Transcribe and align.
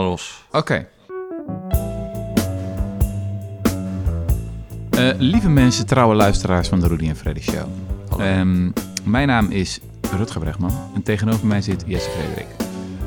Los. 0.00 0.44
Oké. 0.52 0.86
Eh, 4.90 5.08
lieve 5.18 5.48
mensen, 5.48 5.86
trouwe 5.86 6.14
luisteraars 6.14 6.68
van 6.68 6.80
de 6.80 6.86
Rudy 6.86 7.08
en 7.08 7.16
Freddy 7.16 7.40
Show. 7.40 7.66
Hallo. 8.08 8.24
Ehm, 8.24 8.70
mijn 9.04 9.26
naam 9.26 9.50
is 9.50 9.80
Rutger 10.16 10.40
Bregman 10.40 10.72
en 10.94 11.02
tegenover 11.02 11.46
mij 11.46 11.62
zit 11.62 11.84
Jesse 11.86 12.10
Frederik. 12.10 12.46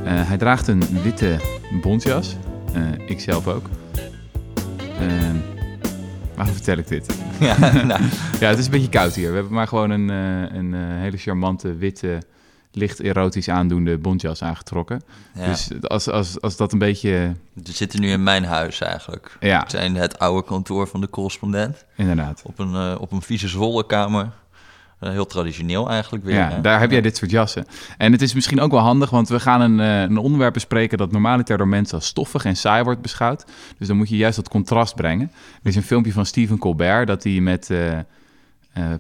Eh, 0.04 0.28
hij 0.28 0.38
draagt 0.38 0.68
een 0.68 0.84
witte 1.04 1.40
bontjas, 1.82 2.36
Eh 2.74 2.82
ik 3.08 3.20
zelf 3.20 3.48
ook. 3.48 3.66
Ehm, 5.00 5.36
waarom 6.36 6.54
vertel 6.54 6.78
ik 6.78 6.88
dit? 6.88 7.18
ja, 7.40 7.58
nou, 7.84 8.02
Ja, 8.40 8.50
het 8.50 8.58
is 8.60 8.66
een 8.66 8.72
beetje 8.72 8.90
koud 8.90 9.16
hier. 9.16 9.30
We 9.30 9.36
hebben 9.36 9.54
maar 9.54 9.68
gewoon 9.68 9.90
een, 9.90 10.10
een 10.10 10.74
hele 10.74 11.18
charmante, 11.18 11.76
witte, 11.76 12.22
licht 12.76 13.00
erotisch 13.00 13.50
aandoende 13.50 13.98
bontjas 13.98 14.44
aangetrokken. 14.44 15.02
ja. 15.36 15.46
Dus 15.46 15.70
als, 15.82 16.10
als, 16.10 16.42
als 16.42 16.58
dat 16.58 16.74
een 16.74 16.80
beetje... 16.80 17.36
we 17.54 17.72
zitten 17.72 18.02
nu 18.02 18.10
in 18.12 18.24
mijn 18.24 18.44
huis 18.44 18.82
eigenlijk. 18.82 19.38
Ja, 19.40 19.64
We 19.64 19.70
zijn 19.70 19.96
het 19.96 20.20
oude 20.20 20.48
kantoor 20.48 20.88
van 20.88 21.02
de 21.02 21.10
correspondent. 21.10 21.86
inderdaad. 21.96 22.42
Op 22.46 22.60
een, 22.60 22.76
eh, 22.76 22.96
op 23.00 23.12
een 23.12 23.22
vieze 23.22 23.48
zolderkamer. 23.48 24.30
Eh, 25.00 25.10
heel 25.10 25.26
traditioneel 25.26 25.90
eigenlijk 25.90 26.24
weer. 26.24 26.36
Ja, 26.36 26.50
hè? 26.50 26.62
daar 26.62 26.80
heb 26.80 26.92
jij 26.92 27.02
dit 27.02 27.18
soort 27.18 27.32
jassen. 27.32 27.66
En 27.98 28.12
het 28.12 28.22
is 28.22 28.34
misschien 28.34 28.62
ook 28.62 28.72
wel 28.72 28.80
handig, 28.80 29.10
want 29.10 29.30
we 29.30 29.40
gaan 29.40 29.62
een, 29.62 29.80
eh, 29.80 30.02
een 30.02 30.18
onderwerp 30.18 30.54
bespreken 30.54 30.98
dat 30.98 31.12
normaliter 31.12 31.58
door 31.58 31.68
mensen 31.68 31.96
als 31.98 32.06
stoffig 32.06 32.46
en 32.46 32.56
saai 32.56 32.84
wordt 32.84 33.02
beschouwd. 33.02 33.46
Dus 33.78 33.88
dan 33.88 33.98
moet 33.98 34.10
je 34.10 34.18
juist 34.18 34.36
dat 34.36 34.50
contrast 34.50 34.96
brengen. 34.96 35.32
Er 35.64 35.70
is 35.70 35.76
een 35.76 35.84
filmpje 35.84 36.12
van 36.12 36.26
Stephen 36.26 36.58
Colbert 36.58 37.08
dat 37.08 37.24
hij 37.24 37.40
met 37.40 37.74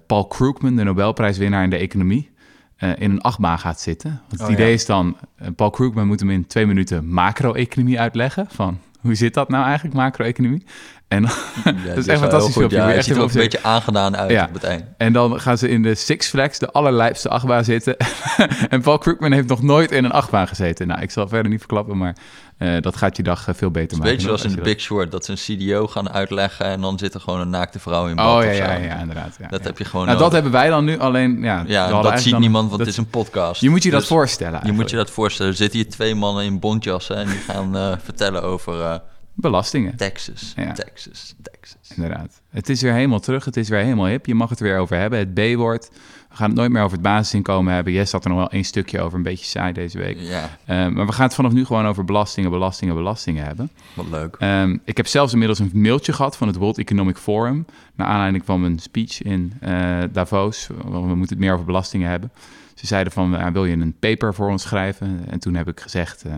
Paul 0.05 0.27
Krugman, 0.27 0.75
de 0.75 0.83
Nobelprijswinnaar 0.83 1.63
in 1.63 1.69
de 1.69 1.77
economie, 1.77 2.31
eh, 2.77 2.89
in 2.97 3.11
een 3.11 3.21
achtbaan 3.21 3.59
gaat 3.59 3.79
zitten. 3.81 4.09
Want 4.09 4.31
het 4.31 4.41
Oh, 4.41 4.49
idee 4.51 4.67
ja. 4.67 4.73
is 4.73 4.85
dan, 4.85 5.17
eh, 5.37 5.47
Paul 5.55 5.69
Krugman 5.69 6.07
moet 6.07 6.19
hem 6.19 6.29
in 6.29 6.47
twee 6.47 6.65
minuten 6.65 7.07
macro-economie 7.07 7.99
uitleggen. 7.99 8.47
Van 8.49 8.79
hoe 8.99 9.15
zit 9.15 9.33
dat 9.33 9.49
nou 9.49 9.65
eigenlijk, 9.65 9.95
macro-economie? 9.95 10.63
En 11.07 11.21
Ja, 11.21 11.29
dat 11.87 11.97
is 11.97 12.07
echt 12.07 12.19
fantastisch 12.19 12.53
filmpje. 12.55 12.77
Ja, 12.77 12.91
echt 12.93 13.05
ziet 13.05 13.15
er 13.15 13.21
ook 13.21 13.29
een 13.29 13.35
beetje 13.35 13.63
aangedaan 13.63 14.15
uit 14.17 14.31
Ja. 14.31 14.45
op 14.47 14.53
het 14.53 14.63
eind. 14.63 14.83
En 14.97 15.13
dan 15.13 15.39
gaan 15.39 15.57
ze 15.57 15.69
in 15.69 15.81
de 15.81 15.95
Six 15.95 16.27
Flags, 16.29 16.59
de 16.59 16.71
allerlijpste 16.71 17.29
achtbaan 17.29 17.63
zitten. 17.63 17.95
en 18.69 18.81
Paul 18.81 18.97
Krugman 18.97 19.31
heeft 19.31 19.47
nog 19.47 19.61
nooit 19.61 19.91
in 19.91 20.03
een 20.03 20.11
achtbaan 20.11 20.47
gezeten. 20.47 20.87
Nou, 20.87 21.01
ik 21.01 21.11
zal 21.11 21.27
verder 21.27 21.49
niet 21.51 21.59
verklappen, 21.59 21.97
maar 21.97 22.15
eh, 22.57 22.81
dat 22.81 22.95
gaat 22.95 23.17
je 23.17 23.23
dag 23.23 23.47
eh, 23.47 23.53
veel 23.55 23.71
beter 23.71 23.97
maken. 23.97 24.11
Weet 24.11 24.21
je, 24.21 24.27
zoals 24.27 24.43
in 24.43 24.49
je 24.51 24.61
Big 24.61 24.79
Short, 24.79 25.11
dat 25.11 25.25
ze 25.25 25.31
een 25.31 25.57
CDO 25.57 25.87
gaan 25.87 26.09
uitleggen 26.09 26.65
en 26.65 26.81
dan 26.81 26.97
zit 26.99 27.13
er 27.13 27.19
gewoon 27.19 27.39
een 27.39 27.49
naakte 27.49 27.79
vrouw 27.79 28.07
in 28.07 28.15
bad 28.15 28.37
Oh 28.37 28.43
ja, 28.43 28.51
ja, 28.51 28.73
ja, 28.73 28.99
inderdaad. 28.99 29.35
Ja, 29.39 29.47
Dat 29.47 29.59
ja. 29.59 29.65
heb 29.65 29.77
je 29.77 29.85
gewoon 29.85 30.05
Nou, 30.05 30.17
dat 30.19 30.31
hebben 30.31 30.51
wij 30.51 30.69
dan 30.69 30.85
nu, 30.85 30.99
alleen 30.99 31.41
ja, 31.41 31.63
Ja, 31.67 32.01
dat 32.01 32.21
ziet 32.21 32.31
dan- 32.31 32.41
niemand, 32.41 32.67
want 32.67 32.79
het 32.79 32.89
is 32.89 32.97
een 32.97 33.09
podcast. 33.09 33.61
Je 33.61 33.69
moet 33.69 33.83
je 33.83 33.89
dat 33.89 33.99
Dus 33.99 34.09
voorstellen 34.09 34.61
Je 34.65 34.71
moet 34.71 34.89
je 34.89 34.95
dat 34.95 35.09
voorstellen. 35.11 35.51
Er 35.51 35.57
zitten 35.57 35.79
hier 35.79 35.89
twee 35.89 36.15
mannen 36.15 36.43
in 36.45 36.59
bontjassen 36.59 37.15
en 37.15 37.27
die 37.27 37.37
gaan 37.37 37.75
eh, 37.77 37.93
vertellen 38.03 38.43
over 38.43 39.01
Belastingen, 39.33 39.95
Texas, 39.95 40.53
Ja. 40.55 40.71
Texas, 40.71 41.35
Texas. 41.41 41.89
inderdaad. 41.95 42.41
Het 42.49 42.69
is 42.69 42.81
weer 42.81 42.93
helemaal 42.93 43.19
terug, 43.19 43.45
het 43.45 43.57
is 43.57 43.69
weer 43.69 43.79
helemaal 43.83 44.05
hip. 44.05 44.25
Je 44.25 44.35
mag 44.35 44.49
het 44.49 44.59
er 44.59 44.65
weer 44.65 44.77
over 44.77 44.97
hebben, 44.97 45.19
het 45.19 45.33
B-woord. 45.33 45.89
We 46.35 46.41
gaan 46.41 46.49
het 46.49 46.59
nooit 46.59 46.71
meer 46.71 46.81
over 46.81 46.93
het 46.93 47.01
basisinkomen 47.01 47.73
hebben. 47.73 47.93
Jess 47.93 48.11
had 48.11 48.23
er 48.23 48.29
nog 48.29 48.39
wel 48.39 48.49
één 48.49 48.63
stukje 48.63 49.01
over, 49.01 49.17
een 49.17 49.23
beetje 49.23 49.45
saai 49.45 49.73
deze 49.73 49.97
week. 49.97 50.17
Ja, 50.19 50.57
Eh, 50.65 50.87
maar 50.87 51.05
we 51.05 51.11
gaan 51.11 51.25
het 51.25 51.33
vanaf 51.33 51.51
nu 51.51 51.65
gewoon 51.65 51.85
over 51.85 52.05
belastingen, 52.05 52.49
belastingen, 52.49 52.95
belastingen 52.95 53.45
hebben. 53.45 53.69
wat 53.93 54.05
leuk. 54.09 54.35
Ehm, 54.39 54.77
ik 54.83 54.97
heb 54.97 55.07
zelfs 55.07 55.31
inmiddels 55.31 55.59
een 55.59 55.71
mailtje 55.73 56.13
gehad 56.13 56.37
van 56.37 56.47
het 56.47 56.55
World 56.55 56.77
Economic 56.77 57.17
Forum. 57.17 57.65
Naar 57.95 58.07
aanleiding 58.07 58.45
van 58.45 58.61
mijn 58.61 58.79
speech 58.79 59.21
in 59.21 59.53
eh, 59.59 60.03
Davos. 60.11 60.67
We 60.67 60.97
moeten 60.99 61.35
het 61.35 61.39
meer 61.39 61.53
over 61.53 61.65
belastingen 61.65 62.09
hebben. 62.09 62.31
Ze 62.73 62.87
zeiden 62.87 63.13
van, 63.13 63.53
wil 63.53 63.65
je 63.65 63.75
een 63.75 63.95
paper 63.99 64.33
voor 64.33 64.49
ons 64.49 64.61
schrijven? 64.63 65.25
En 65.29 65.39
toen 65.39 65.53
heb 65.55 65.67
ik 65.67 65.79
gezegd, 65.79 66.23
eh, 66.23 66.33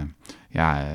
ja, 0.49 0.85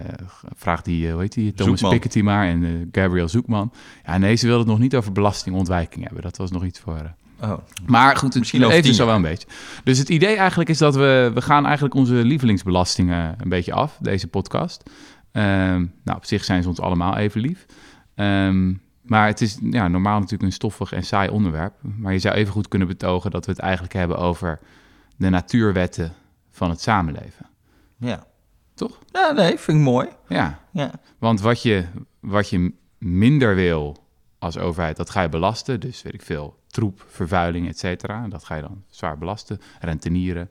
vraag 0.56 0.82
die, 0.82 1.10
hoe 1.10 1.20
heet 1.20 1.32
die, 1.32 1.52
Thomas 1.54 1.80
Zoekman. 1.80 1.90
Piketty 1.90 2.20
maar 2.20 2.46
en 2.46 2.88
Gabriel 2.92 3.28
Zoekman. 3.28 3.72
Ja, 4.06 4.18
nee, 4.18 4.34
ze 4.34 4.46
wilden 4.46 4.62
het 4.64 4.72
nog 4.72 4.82
niet 4.82 4.96
over 4.96 5.12
belastingontwijking 5.12 6.04
hebben. 6.04 6.22
Dat 6.22 6.36
was 6.36 6.50
nog 6.50 6.64
iets 6.64 6.80
voor... 6.80 7.14
Oh, 7.42 7.58
maar 7.86 8.16
goed, 8.16 8.28
het 8.28 8.38
Misschien 8.38 8.82
dus 8.82 9.00
al 9.00 9.06
wel 9.06 9.14
een 9.14 9.22
beetje. 9.22 9.48
Dus 9.84 9.98
het 9.98 10.08
idee 10.08 10.36
eigenlijk 10.36 10.70
is 10.70 10.78
dat 10.78 10.94
we... 10.94 11.30
We 11.34 11.42
gaan 11.42 11.64
eigenlijk 11.64 11.94
onze 11.94 12.14
lievelingsbelastingen 12.14 13.36
een 13.38 13.48
beetje 13.48 13.72
af, 13.72 13.98
deze 14.00 14.28
podcast. 14.28 14.82
Ehm, 15.32 15.86
nou, 16.04 16.16
op 16.16 16.24
zich 16.24 16.44
zijn 16.44 16.62
ze 16.62 16.68
ons 16.68 16.80
allemaal 16.80 17.16
even 17.16 17.40
lief. 17.40 17.66
Ehm, 18.14 18.72
maar 19.02 19.26
het 19.26 19.40
is 19.40 19.58
ja, 19.62 19.88
normaal 19.88 20.16
natuurlijk 20.18 20.42
een 20.42 20.52
stoffig 20.52 20.92
en 20.92 21.04
saai 21.04 21.28
onderwerp. 21.28 21.74
Maar 21.80 22.12
je 22.12 22.18
zou 22.18 22.34
even 22.34 22.52
goed 22.52 22.68
kunnen 22.68 22.88
betogen 22.88 23.30
dat 23.30 23.46
we 23.46 23.52
het 23.52 23.60
eigenlijk 23.60 23.92
hebben 23.92 24.18
over 24.18 24.58
de 25.16 25.28
natuurwetten 25.28 26.12
van 26.50 26.70
het 26.70 26.80
samenleven. 26.80 27.46
ja. 27.98 28.24
Toch? 28.74 28.98
Ja, 29.06 29.32
nee, 29.32 29.58
vind 29.58 29.78
ik 29.78 29.84
mooi. 29.84 30.08
Ja, 30.28 30.60
Ja, 30.72 30.90
want 31.18 31.40
wat 31.40 31.62
je, 31.62 31.84
wat 32.20 32.48
je 32.48 32.72
minder 32.98 33.54
wil 33.54 33.96
als 34.38 34.58
overheid, 34.58 34.96
dat 34.96 35.10
ga 35.10 35.22
je 35.22 35.28
belasten. 35.28 35.80
Dus 35.80 36.02
weet 36.02 36.14
ik 36.14 36.22
veel, 36.22 36.56
troep, 36.72 37.04
vervuiling, 37.08 37.68
et 37.68 37.78
cetera. 37.78 38.28
Dat 38.28 38.44
ga 38.44 38.54
je 38.54 38.62
dan 38.62 38.82
zwaar 38.90 39.18
belasten, 39.18 39.60
rentenieren. 39.80 40.50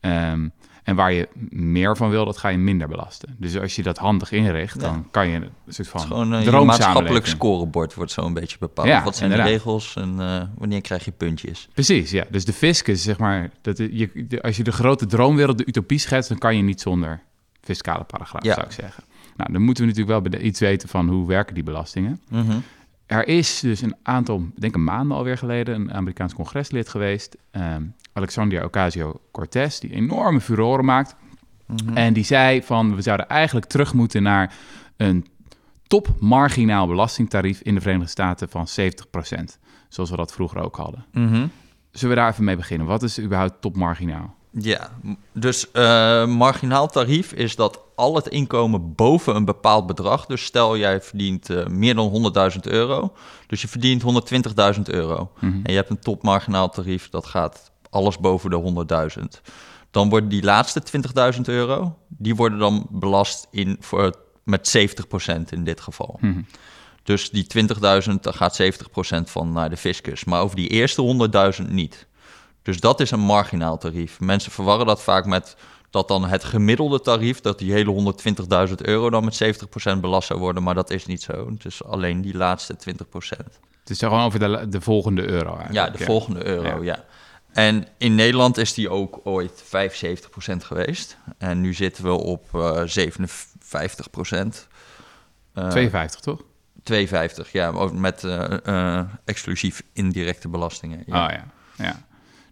Ehm, 0.00 0.48
en 0.84 0.96
waar 0.96 1.12
je 1.12 1.28
meer 1.50 1.96
van 1.96 2.10
wil, 2.10 2.24
dat 2.24 2.36
ga 2.38 2.48
je 2.48 2.58
minder 2.58 2.88
belasten. 2.88 3.36
Dus 3.38 3.58
als 3.58 3.76
je 3.76 3.82
dat 3.82 3.98
handig 3.98 4.32
inricht, 4.32 4.74
Ja. 4.74 4.80
dan 4.80 5.08
kan 5.10 5.28
je 5.28 5.36
een 5.36 5.50
soort 5.68 5.88
van 5.88 6.00
gewoon 6.00 6.34
eh, 6.34 6.44
je 6.44 6.50
maatschappelijk 6.50 7.26
scorebord 7.26 7.94
wordt 7.94 8.12
zo 8.12 8.24
een 8.26 8.34
beetje 8.34 8.58
bepaald. 8.58 8.88
Ja, 8.88 9.04
Wat 9.04 9.16
zijn 9.16 9.30
inderdaad. 9.30 9.52
de 9.52 9.58
regels 9.64 9.96
en 9.96 10.20
eh, 10.20 10.42
wanneer 10.58 10.80
krijg 10.80 11.04
je 11.04 11.10
puntjes? 11.10 11.68
Precies, 11.72 12.10
ja. 12.10 12.24
Dus 12.30 12.44
de 12.44 12.52
fiscus, 12.52 13.02
zeg 13.02 13.18
maar, 13.18 13.50
dat, 13.60 13.78
je, 13.78 14.26
de- 14.28 14.42
als 14.42 14.56
je 14.56 14.62
de 14.62 14.72
grote 14.72 15.06
droomwereld, 15.06 15.58
de 15.58 15.66
utopie 15.66 15.98
schetst, 15.98 16.28
dan 16.28 16.38
kan 16.38 16.56
je 16.56 16.62
niet 16.62 16.80
zonder 16.80 17.20
fiscale 17.60 18.04
paragraaf, 18.04 18.44
Ja. 18.44 18.54
zou 18.54 18.66
ik 18.66 18.72
zeggen. 18.72 19.04
Nou, 19.36 19.52
dan 19.52 19.62
moeten 19.62 19.84
we 19.86 19.90
natuurlijk 19.92 20.30
wel 20.32 20.40
iets 20.40 20.60
weten 20.60 20.88
van 20.88 21.08
hoe 21.08 21.26
werken 21.26 21.54
die 21.54 21.64
belastingen. 21.64 22.20
Mhm. 22.28 22.56
Er 23.06 23.28
is 23.28 23.60
dus 23.60 23.80
een 23.80 23.96
aantal, 24.02 24.38
ik 24.54 24.60
denk 24.60 24.74
een 24.74 24.84
maanden 24.84 25.16
alweer 25.16 25.38
geleden, 25.38 25.74
een 25.74 25.94
Amerikaans 25.94 26.34
congreslid 26.34 26.88
geweest, 26.88 27.36
ehm, 27.50 27.82
Alexandria 28.12 28.64
Ocasio-Cortez, 28.64 29.78
die 29.78 29.92
enorme 29.92 30.40
furoren 30.40 30.84
maakt. 30.84 31.14
Mhm. 31.66 31.96
En 31.96 32.12
die 32.12 32.24
zei 32.24 32.62
van, 32.62 32.94
we 32.94 33.02
zouden 33.02 33.28
eigenlijk 33.28 33.66
terug 33.66 33.94
moeten 33.94 34.22
naar 34.22 34.54
een 34.96 35.26
top 35.86 36.14
marginaal 36.20 36.86
belastingtarief 36.86 37.60
in 37.60 37.74
de 37.74 37.80
Verenigde 37.80 38.10
Staten 38.10 38.48
van 38.48 38.66
70%, 38.66 39.58
zoals 39.88 40.10
we 40.10 40.16
dat 40.16 40.32
vroeger 40.32 40.60
ook 40.60 40.76
hadden. 40.76 41.04
Mhm. 41.12 41.46
Zullen 41.90 42.14
we 42.14 42.20
daar 42.20 42.30
even 42.30 42.44
mee 42.44 42.56
beginnen? 42.56 42.86
Wat 42.86 43.02
is 43.02 43.20
überhaupt 43.20 43.60
top 43.60 43.76
marginaal? 43.76 44.34
Ja, 44.50 44.90
dus 45.32 45.70
eh, 45.70 46.26
marginaal 46.26 46.88
tarief 46.88 47.32
is 47.32 47.56
dat 47.56 47.80
al 47.94 48.14
het 48.14 48.28
inkomen 48.28 48.94
boven 48.94 49.36
een 49.36 49.44
bepaald 49.44 49.86
bedrag. 49.86 50.26
Dus 50.26 50.44
stel 50.44 50.76
jij 50.76 51.00
verdient 51.00 51.50
eh, 51.50 51.66
meer 51.66 51.94
dan 51.94 52.32
100.000 52.52 52.58
euro. 52.60 53.12
Dus 53.46 53.62
je 53.62 53.68
verdient 53.68 54.02
120.000 54.76 54.82
euro. 54.82 55.30
Mhm. 55.34 55.46
En 55.46 55.72
je 55.72 55.76
hebt 55.76 55.90
een 55.90 56.00
top 56.00 56.22
marginaal 56.22 56.70
tarief, 56.70 57.08
dat 57.08 57.26
gaat 57.26 57.72
alles 57.90 58.18
boven 58.18 58.50
de 58.50 58.56
100.000. 59.18 59.40
Dan 59.90 60.08
worden 60.08 60.28
die 60.28 60.42
laatste 60.42 60.82
20.000 61.34 61.40
euro, 61.44 61.98
die 62.08 62.34
worden 62.34 62.58
dan 62.58 62.86
belast 62.90 63.46
in, 63.50 63.76
voor, 63.80 64.14
met 64.44 64.76
70% 65.28 65.42
in 65.50 65.64
dit 65.64 65.80
geval. 65.80 66.18
Mhm. 66.20 66.42
Dus 67.02 67.30
die 67.30 67.46
20.000, 67.58 68.20
daar 68.20 68.34
gaat 68.34 68.62
70% 68.62 68.66
van 69.24 69.52
naar 69.52 69.70
de 69.70 69.76
fiscus. 69.76 70.24
Maar 70.24 70.40
over 70.40 70.56
die 70.56 70.68
eerste 70.68 71.28
100.000 71.62 71.70
niet. 71.70 72.06
Dus 72.62 72.80
dat 72.80 73.00
is 73.00 73.10
een 73.10 73.20
marginaal 73.20 73.78
tarief. 73.78 74.20
Mensen 74.20 74.52
verwarren 74.52 74.86
dat 74.86 75.02
vaak 75.02 75.26
met 75.26 75.56
dat 75.94 76.08
dan 76.08 76.24
het 76.24 76.44
gemiddelde 76.44 77.00
tarief, 77.00 77.40
dat 77.40 77.58
die 77.58 77.72
hele 77.72 78.14
120.000 78.68 78.74
euro 78.74 79.10
dan 79.10 79.24
met 79.24 79.42
70% 79.96 80.00
belast 80.00 80.26
zou 80.26 80.40
worden. 80.40 80.62
Maar 80.62 80.74
dat 80.74 80.90
is 80.90 81.06
niet 81.06 81.22
zo. 81.22 81.50
Het 81.50 81.64
is 81.64 81.84
alleen 81.84 82.20
die 82.20 82.36
laatste 82.36 82.76
20%. 82.76 82.78
Het 83.80 83.90
is 83.90 83.98
gewoon 83.98 84.24
over 84.24 84.38
de, 84.38 84.68
de 84.68 84.80
volgende 84.80 85.28
euro 85.28 85.50
Ja, 85.50 85.58
eigenlijk. 85.58 85.98
de 85.98 86.04
volgende 86.04 86.46
euro, 86.46 86.82
Ja. 86.82 86.94
ja. 86.94 87.04
En 87.52 87.86
in 87.98 88.14
Nederland 88.14 88.56
is 88.56 88.74
die 88.74 88.88
ook 88.90 89.20
ooit 89.24 89.62
75% 89.62 89.66
geweest. 90.56 91.16
En 91.38 91.60
nu 91.60 91.74
zitten 91.74 92.04
we 92.04 92.10
op 92.10 92.48
eh 92.54 92.82
57%. 92.86 94.68
Eh, 95.52 95.68
52, 95.68 96.20
toch? 96.20 96.40
52, 96.82 97.52
ja, 97.52 97.90
met 97.92 98.24
eh, 98.24 98.66
eh, 98.98 99.06
exclusief 99.24 99.82
indirecte 99.92 100.48
belastingen. 100.48 101.02
Ja. 101.06 101.24
Oh 101.24 101.32
ja, 101.32 101.44
ja. 101.76 102.04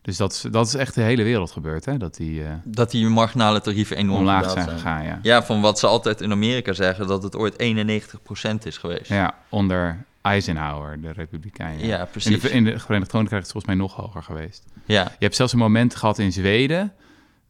Dus 0.03 0.17
dat 0.17 0.33
is, 0.33 0.41
dat 0.51 0.67
is 0.67 0.75
echt 0.75 0.95
de 0.95 1.03
hele 1.03 1.23
wereld 1.23 1.51
gebeurd, 1.51 1.85
hè? 1.85 1.97
Dat 1.97 2.15
die 2.17 2.45
eh, 2.45 2.53
Dat 2.65 2.91
die 2.91 3.07
marginale 3.09 3.61
tarieven 3.61 3.97
enorm 3.97 4.19
omlaag 4.19 4.51
zijn 4.51 4.69
gegaan, 4.69 5.05
ja. 5.05 5.19
Ja, 5.23 5.43
van 5.43 5.61
wat 5.61 5.79
ze 5.79 5.87
altijd 5.87 6.21
in 6.21 6.33
Amerika 6.33 6.73
zeggen, 6.73 7.07
dat 7.07 7.23
het 7.23 7.37
ooit 7.37 7.53
91% 7.63 8.63
is 8.63 8.79
geweest. 8.79 9.09
Ja, 9.09 9.35
onder 9.49 10.05
Eisenhower, 10.23 11.01
de 11.01 11.11
Republikein. 11.13 11.79
Ja, 11.87 12.01
In 12.01 12.07
precies. 12.11 12.41
de, 12.41 12.51
in 12.51 12.65
de 12.65 12.79
Verenigd 12.79 13.11
Koninkrijk 13.11 13.43
is 13.43 13.53
het 13.53 13.63
volgens 13.63 13.67
mij 13.67 13.75
nog 13.75 13.95
hoger 13.97 14.23
geweest. 14.23 14.65
Ja, 14.85 15.03
Je 15.03 15.25
hebt 15.25 15.37
zelfs 15.37 15.53
een 15.53 15.59
moment 15.59 15.95
gehad 15.95 16.19
in 16.19 16.33
Zweden, 16.33 16.93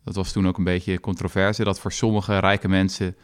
dat 0.05 0.15
was 0.15 0.33
toen 0.33 0.49
ook 0.49 0.59
een 0.59 0.65
beetje 0.65 1.01
controverse, 1.01 1.65
dat 1.65 1.81
voor 1.81 1.93
sommige 1.93 2.39
rijke 2.39 2.69
mensen 2.69 3.17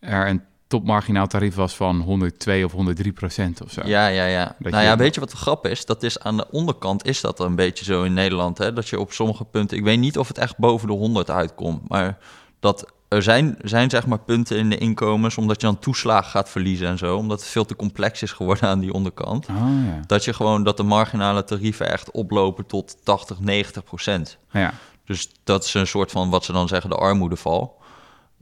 er 0.00 0.28
een 0.28 0.42
topmarginaal 0.72 1.26
tarief 1.26 1.54
was 1.54 1.76
van 1.76 2.00
102 2.00 2.64
of 2.64 2.72
103 2.72 3.12
procent 3.12 3.62
of 3.62 3.70
zo. 3.72 3.80
ja, 3.84 4.06
ja. 4.06 4.24
ja. 4.26 4.44
Dat 4.58 4.72
nou 4.72 4.82
je- 4.82 4.88
ja, 4.90 4.96
weet 4.96 5.14
je 5.14 5.20
wat 5.20 5.30
de 5.30 5.36
grap 5.36 5.66
is? 5.66 5.84
Dat 5.86 6.02
is 6.02 6.18
aan 6.18 6.36
de 6.36 6.46
onderkant 6.50 7.06
is 7.06 7.20
dat 7.20 7.40
een 7.40 7.54
beetje 7.56 7.84
zo 7.84 8.02
in 8.02 8.12
Nederland, 8.12 8.58
hè? 8.58 8.72
Dat 8.72 8.88
je 8.88 9.00
op 9.00 9.12
sommige 9.12 9.44
punten, 9.44 9.76
ik 9.76 9.84
weet 9.84 9.98
niet 9.98 10.18
of 10.18 10.28
het 10.28 10.38
echt 10.38 10.56
boven 10.58 10.88
de 10.88 10.94
100 10.94 11.30
uitkomt, 11.30 11.88
maar 11.88 12.18
dat 12.60 12.92
er 13.08 13.22
zijn, 13.22 13.56
zijn 13.62 13.90
zeg 13.90 14.06
maar 14.06 14.18
punten 14.18 14.56
in 14.58 14.70
de 14.70 14.78
inkomens, 14.78 15.38
omdat 15.38 15.60
je 15.60 15.66
dan 15.66 15.78
toeslagen 15.78 16.30
gaat 16.30 16.48
verliezen 16.48 16.86
en 16.88 16.98
zo, 16.98 17.16
omdat 17.16 17.40
het 17.40 17.48
veel 17.48 17.64
te 17.64 17.76
complex 17.76 18.22
is 18.22 18.32
geworden 18.32 18.68
aan 18.68 18.78
die 18.78 18.92
onderkant. 18.92 19.46
Oh 19.48 19.56
ja. 19.86 20.00
Dat 20.06 20.24
je 20.24 20.32
gewoon 20.32 20.64
dat 20.64 20.76
de 20.76 20.82
marginale 20.82 21.44
tarieven 21.44 21.90
echt 21.92 22.10
oplopen 22.10 22.66
tot 22.66 22.96
80, 23.04 23.40
90 23.40 23.84
procent. 23.84 24.38
ja. 24.52 24.72
Dus 25.04 25.30
dat 25.44 25.64
is 25.64 25.74
een 25.74 25.86
soort 25.86 26.10
van 26.10 26.30
wat 26.30 26.44
ze 26.44 26.52
dan 26.52 26.68
zeggen 26.68 26.90
de 26.90 26.96
armoedeval. 26.96 27.80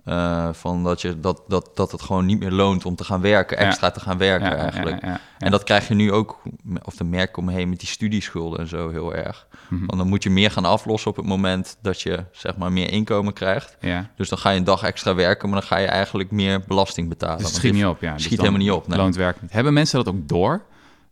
Eh, 0.05 0.49
van 0.53 0.85
dat, 0.85 1.01
je, 1.01 1.21
dat, 1.21 1.43
dat, 1.49 1.71
dat 1.75 1.93
het 1.93 2.03
gewoon 2.03 2.27
niet 2.27 2.39
meer 2.39 2.51
loont 2.51 2.85
om 2.85 2.95
te 2.95 3.05
gaan 3.05 3.21
werken, 3.21 3.59
Ja. 3.59 3.65
extra 3.67 3.91
te 3.91 4.01
gaan 4.01 4.19
werken 4.19 4.51
Ja, 4.51 4.57
eigenlijk. 4.57 5.05
ja. 5.05 5.21
En 5.39 5.51
dat 5.51 5.63
krijg 5.65 5.89
je 5.89 5.95
nu 5.95 6.13
ook, 6.13 6.43
of 6.85 6.95
de 6.97 7.05
merk 7.05 7.37
om 7.37 7.45
me 7.45 7.53
heen 7.53 7.69
met 7.69 7.79
die 7.79 7.89
studieschulden 7.89 8.59
en 8.59 8.67
zo 8.69 8.91
heel 8.91 9.15
erg. 9.15 9.47
Mhm. 9.69 9.87
Want 9.87 9.99
dan 9.99 10.09
moet 10.09 10.23
je 10.23 10.31
meer 10.31 10.51
gaan 10.51 10.65
aflossen 10.65 11.11
op 11.11 11.17
het 11.17 11.27
moment 11.27 11.77
dat 11.83 12.01
je 12.01 12.25
zeg 12.33 12.57
maar 12.57 12.73
meer 12.73 12.91
inkomen 12.91 13.33
krijgt. 13.33 13.77
Dus 14.17 14.29
dan 14.29 14.39
ga 14.39 14.51
je 14.51 14.59
een 14.59 14.65
dag 14.65 14.83
extra 14.83 15.15
werken, 15.15 15.49
maar 15.51 15.59
dan 15.61 15.69
ga 15.69 15.77
je 15.77 15.87
eigenlijk 15.87 16.31
meer 16.31 16.61
belasting 16.67 17.09
betalen. 17.09 17.37
Dus 17.39 17.47
het 17.47 17.55
schiet 17.57 17.73
niet 17.73 17.85
op, 17.87 18.01
ja. 18.01 18.13
Dus 18.15 18.23
schiet 18.23 18.39
helemaal 18.39 18.61
niet 18.61 18.71
op, 18.71 18.89
nee. 18.89 18.99
Loont 18.99 19.17
werk 19.17 19.43
niet. 19.43 19.53
Hebben 19.53 19.73
mensen 19.73 20.05
dat 20.05 20.15
ook 20.15 20.29
door? 20.29 20.63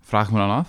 Vraag 0.00 0.26
ik 0.26 0.32
me 0.32 0.38
dan 0.38 0.50
af. 0.50 0.68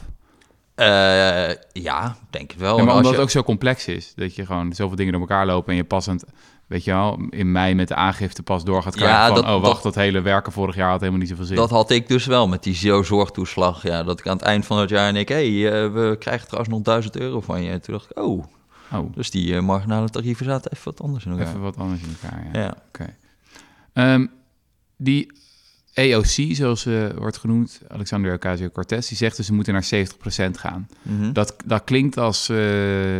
Eh, 0.75 1.55
ja, 1.71 2.15
denk 2.29 2.51
het 2.51 2.59
wel. 2.59 2.77
Maar 2.77 2.87
omdat 2.87 3.03
je- 3.05 3.11
het 3.11 3.19
ook 3.19 3.29
zo 3.29 3.43
complex 3.43 3.87
is. 3.87 4.13
Dat 4.15 4.35
je 4.35 4.45
gewoon 4.45 4.73
zoveel 4.73 4.95
dingen 4.95 5.11
door 5.11 5.21
elkaar 5.21 5.45
lopen 5.45 5.69
en 5.71 5.75
je 5.75 5.83
passend, 5.83 6.23
weet 6.69 6.83
je 6.83 6.91
wel, 6.91 7.19
in 7.29 7.51
mei 7.51 7.75
met 7.75 7.87
de 7.87 7.95
aangifte 7.95 8.43
pas 8.43 8.63
door 8.63 8.83
gaat 8.83 8.93
Ja, 8.93 8.99
krijgen 8.99 9.25
van, 9.25 9.35
dat- 9.35 9.43
oh 9.55 9.61
wacht, 9.61 9.73
dat- 9.73 9.83
dat, 9.83 9.95
hele 10.03 10.21
werken 10.21 10.51
vorig 10.51 10.75
jaar 10.75 10.89
had 10.89 10.99
helemaal 10.99 11.19
niet 11.19 11.29
zoveel 11.29 11.45
zin. 11.45 11.55
Dat 11.55 11.69
had 11.69 11.89
ik 11.89 12.07
dus 12.07 12.25
wel 12.25 12.47
met 12.47 12.63
die 12.63 12.75
zo-zorgtoeslag. 12.75 13.83
Ja, 13.83 14.03
dat 14.03 14.19
ik 14.19 14.27
aan 14.27 14.35
het 14.37 14.45
eind 14.45 14.65
van 14.65 14.77
het 14.79 14.89
jaar 14.89 15.07
en 15.07 15.15
ik, 15.15 15.27
hé, 15.29 15.59
hey, 15.61 15.83
eh, 15.83 15.93
we 15.93 16.15
krijgen 16.19 16.45
trouwens 16.47 16.73
nog 16.75 16.83
1000 16.83 17.15
euro 17.17 17.41
van 17.41 17.63
je. 17.63 17.69
En 17.71 17.81
toen 17.81 17.93
dacht 17.93 18.11
ik, 18.11 18.19
oh, 18.19 18.43
oh, 18.93 19.13
dus 19.15 19.31
die 19.31 19.55
eh, 19.55 19.61
marginale 19.61 20.09
tarieven 20.09 20.45
zaten 20.45 20.71
even 20.71 20.85
wat 20.85 21.01
anders 21.01 21.25
in 21.25 21.31
elkaar. 21.31 21.47
even 21.47 21.61
wat 21.61 21.77
anders 21.77 22.01
in 22.01 22.15
elkaar, 22.21 22.45
ja. 22.53 22.59
Ja. 22.59 22.73
Oké. 22.87 23.15
Ehm, 23.93 24.25
die 24.97 25.31
AOC, 25.93 26.55
zoals 26.55 26.81
ze 26.81 27.11
wordt 27.17 27.37
genoemd, 27.37 27.81
Alexander 27.87 28.33
Ocasio-Cortez, 28.33 29.07
die 29.07 29.17
zegt 29.17 29.37
dus 29.37 29.45
ze 29.45 29.53
moeten 29.53 29.73
naar 29.73 29.83
70% 29.83 30.57
gaan. 30.57 30.87
Mhm. 31.01 31.31
Dat, 31.33 31.55
dat 31.65 31.83
klinkt 31.83 32.17
als 32.17 32.49
eh, 32.49 32.57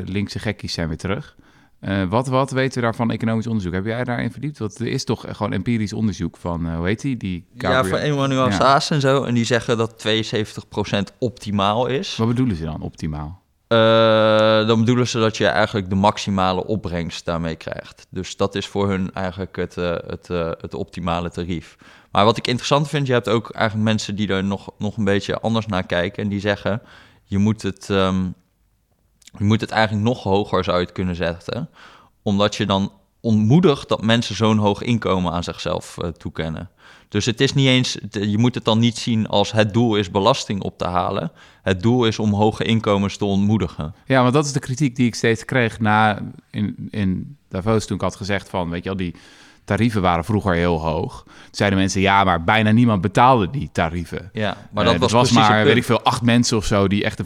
linkse 0.06 0.40
gekkies 0.40 0.74
zijn 0.74 0.88
weer 0.88 0.98
terug. 0.98 1.36
Eh, 1.80 2.04
wat, 2.04 2.28
wat 2.28 2.52
weten 2.52 2.76
we 2.76 2.81
daarvan 2.81 3.12
economisch 3.12 3.48
onderzoek? 3.48 3.74
Heb 3.74 3.86
jij 3.86 4.04
daarin 4.04 4.31
verdiept? 4.31 4.58
Want 4.58 4.80
er 4.80 4.88
is 4.88 5.04
toch 5.04 5.26
gewoon 5.30 5.54
empirisch 5.54 5.94
onderzoek 5.94 6.38
van, 6.38 6.68
eh, 6.68 6.76
hoe 6.76 6.86
heet 6.86 7.02
die? 7.02 7.18
die 7.18 7.46
Ja, 7.54 7.84
van 7.84 7.98
Emmanuel 7.98 8.46
Ja. 8.46 8.52
Saas 8.52 8.90
en 8.90 9.02
zo. 9.02 9.24
En 9.24 9.34
die 9.34 9.46
zeggen 9.46 9.78
dat 9.78 10.00
72% 10.00 11.14
optimaal 11.20 11.88
is. 11.88 12.16
Wat 12.16 12.28
bedoelen 12.28 12.56
ze 12.56 12.64
dan 12.64 12.81
optimaal? 12.81 13.42
Eh, 13.68 14.68
dan 14.68 14.80
bedoelen 14.80 15.08
ze 15.08 15.20
dat 15.20 15.38
je 15.38 15.46
eigenlijk 15.46 15.90
de 15.90 15.96
maximale 15.96 16.66
opbrengst 16.66 17.26
daarmee 17.26 17.56
krijgt. 17.56 18.08
Dus 18.10 18.38
dat 18.38 18.56
is 18.56 18.68
voor 18.68 18.90
hun 18.90 19.14
eigenlijk 19.14 19.56
het, 19.56 19.76
het, 19.76 20.28
het 20.62 20.74
optimale 20.74 21.30
tarief. 21.30 21.78
Maar 22.12 22.26
wat 22.26 22.38
ik 22.38 22.48
interessant 22.48 22.90
vind, 22.90 23.08
je 23.08 23.14
hebt 23.14 23.30
ook 23.30 23.52
eigenlijk 23.52 23.90
mensen 23.90 24.16
die 24.16 24.28
er 24.28 24.44
nog, 24.44 24.70
nog 24.78 24.98
een 24.98 25.04
beetje 25.04 25.40
anders 25.40 25.66
naar 25.66 25.86
kijken. 25.86 26.24
En 26.24 26.30
die 26.30 26.40
zeggen, 26.40 26.81
je 27.24 27.38
moet 27.38 27.62
het, 27.62 27.90
ehm, 27.90 28.26
je 29.38 29.44
moet 29.44 29.62
het 29.62 29.72
eigenlijk 29.72 30.04
nog 30.08 30.24
hoger 30.24 30.64
zou 30.64 30.78
je 30.78 30.84
het 30.84 30.94
kunnen 30.94 31.16
zetten. 31.16 31.70
Omdat 32.24 32.56
je 32.56 32.66
dan 32.66 32.92
ontmoedigt 33.20 33.90
dat 33.90 34.02
mensen 34.02 34.36
zo'n 34.36 34.58
hoog 34.58 34.81
inkomen 34.81 35.31
aan 35.31 35.44
zichzelf 35.44 35.98
eh, 35.98 36.10
toekennen. 36.10 36.70
Dus 37.10 37.26
het 37.26 37.42
is 37.42 37.54
niet 37.54 37.68
eens, 37.68 37.98
je 38.12 38.38
moet 38.38 38.56
het 38.56 38.66
dan 38.66 38.80
niet 38.80 38.98
zien 38.98 39.28
als 39.28 39.52
het 39.52 39.74
doel 39.74 39.96
is 39.96 40.12
belasting 40.12 40.62
op 40.62 40.78
te 40.78 40.86
halen. 40.86 41.31
Het 41.62 41.81
doel 41.81 42.06
is 42.06 42.20
om 42.20 42.34
hoge 42.34 42.64
inkomens 42.64 43.18
te 43.18 43.26
ontmoedigen. 43.26 43.96
Ja, 44.06 44.22
want 44.22 44.34
dat 44.34 44.46
is 44.46 44.52
de 44.52 44.60
kritiek 44.60 44.96
die 44.96 45.08
ik 45.08 45.16
steeds 45.16 45.46
kreeg 45.46 45.80
na 45.80 46.20
in, 46.52 46.88
in 46.92 47.38
Davos 47.50 47.86
toen 47.86 47.96
ik 47.96 48.02
had 48.02 48.16
gezegd 48.16 48.50
van, 48.50 48.70
weet 48.70 48.84
je 48.84 48.90
wel, 48.90 48.98
die 48.98 49.16
tarieven 49.64 50.02
waren 50.02 50.26
vroeger 50.26 50.54
heel 50.54 50.81
hoog. 50.81 51.24
Toen 51.24 51.34
zeiden 51.52 51.80
mensen, 51.80 52.02
ja, 52.02 52.24
maar 52.24 52.44
bijna 52.44 52.72
niemand 52.72 53.02
betaalde 53.02 53.50
die 53.50 53.70
tarieven. 53.72 54.30
Ja, 54.34 54.58
maar 54.72 54.86
Eh, 54.86 54.92
dat 54.92 55.00
was, 55.00 55.12
er 55.12 55.18
was 55.18 55.30
het 55.30 55.40
maar, 55.40 55.64
weet 55.64 55.76
ik 55.76 55.84
veel, 55.84 56.02
acht 56.02 56.22
mensen 56.22 56.58
of 56.58 56.66
zo 56.66 56.88
die 56.88 57.04
echt 57.04 57.18
de 57.18 57.24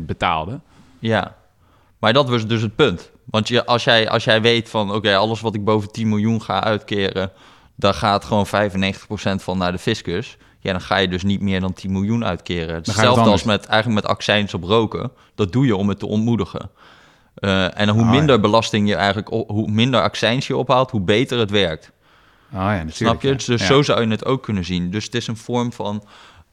95% 0.00 0.04
betaalden. 0.06 0.62
Ja, 1.06 1.36
maar 1.98 2.12
dat 2.12 2.28
was 2.28 2.46
dus 2.46 2.62
het 2.62 2.76
punt. 2.76 3.10
Want 3.24 3.48
je, 3.48 3.66
als, 3.66 3.84
jij, 3.84 4.08
als 4.08 4.24
jij 4.24 4.42
weet 4.42 4.68
van, 4.68 4.92
oké, 4.94 5.16
alles 5.16 5.40
wat 5.40 5.54
ik 5.54 5.64
boven 5.64 5.92
10 5.92 6.08
miljoen 6.08 6.42
ga 6.42 6.62
uitkeren, 6.62 7.32
daar 7.74 7.94
gaat 7.94 8.24
gewoon 8.24 8.46
95% 8.46 8.50
van 9.42 9.58
naar 9.58 9.72
de 9.72 9.78
fiscus. 9.78 10.36
Ja, 10.60 10.72
dan 10.72 10.80
ga 10.80 10.96
je 10.96 11.08
dus 11.08 11.22
niet 11.22 11.40
meer 11.40 11.60
dan 11.60 11.72
10 11.72 11.92
miljoen 11.92 12.24
uitkeren. 12.24 12.74
het 12.74 12.86
Hetzelfde 12.86 13.30
als 13.30 13.42
met, 13.42 13.66
eigenlijk 13.66 14.02
met 14.02 14.10
accijns 14.10 14.54
op 14.54 14.62
roken. 14.64 15.10
Dat 15.34 15.52
doe 15.52 15.66
je 15.66 15.76
om 15.76 15.88
het 15.88 15.98
te 15.98 16.06
ontmoedigen. 16.06 16.70
Eh, 17.34 17.80
en 17.80 17.88
hoe 17.88 18.02
Ah, 18.02 18.10
minder 18.10 18.40
belasting 18.40 18.88
je 18.88 18.94
eigenlijk, 18.94 19.28
hoe 19.28 19.70
minder 19.70 20.00
accijns 20.02 20.46
je 20.46 20.56
ophaalt, 20.56 20.90
hoe 20.90 21.00
beter 21.00 21.38
het 21.38 21.50
werkt. 21.50 21.92
Oh 22.52 22.60
ja. 22.60 22.84
Snap 22.88 23.22
je? 23.22 23.28
ja. 23.28 23.34
Dus, 23.34 23.44
dus 23.44 23.60
Ja. 23.60 23.66
zo 23.66 23.82
zou 23.82 24.00
je 24.02 24.08
het 24.08 24.24
ook 24.24 24.42
kunnen 24.42 24.64
zien. 24.64 24.90
Dus 24.90 25.04
het 25.04 25.14
is 25.14 25.26
een 25.26 25.36
vorm 25.36 25.72
van 25.72 26.04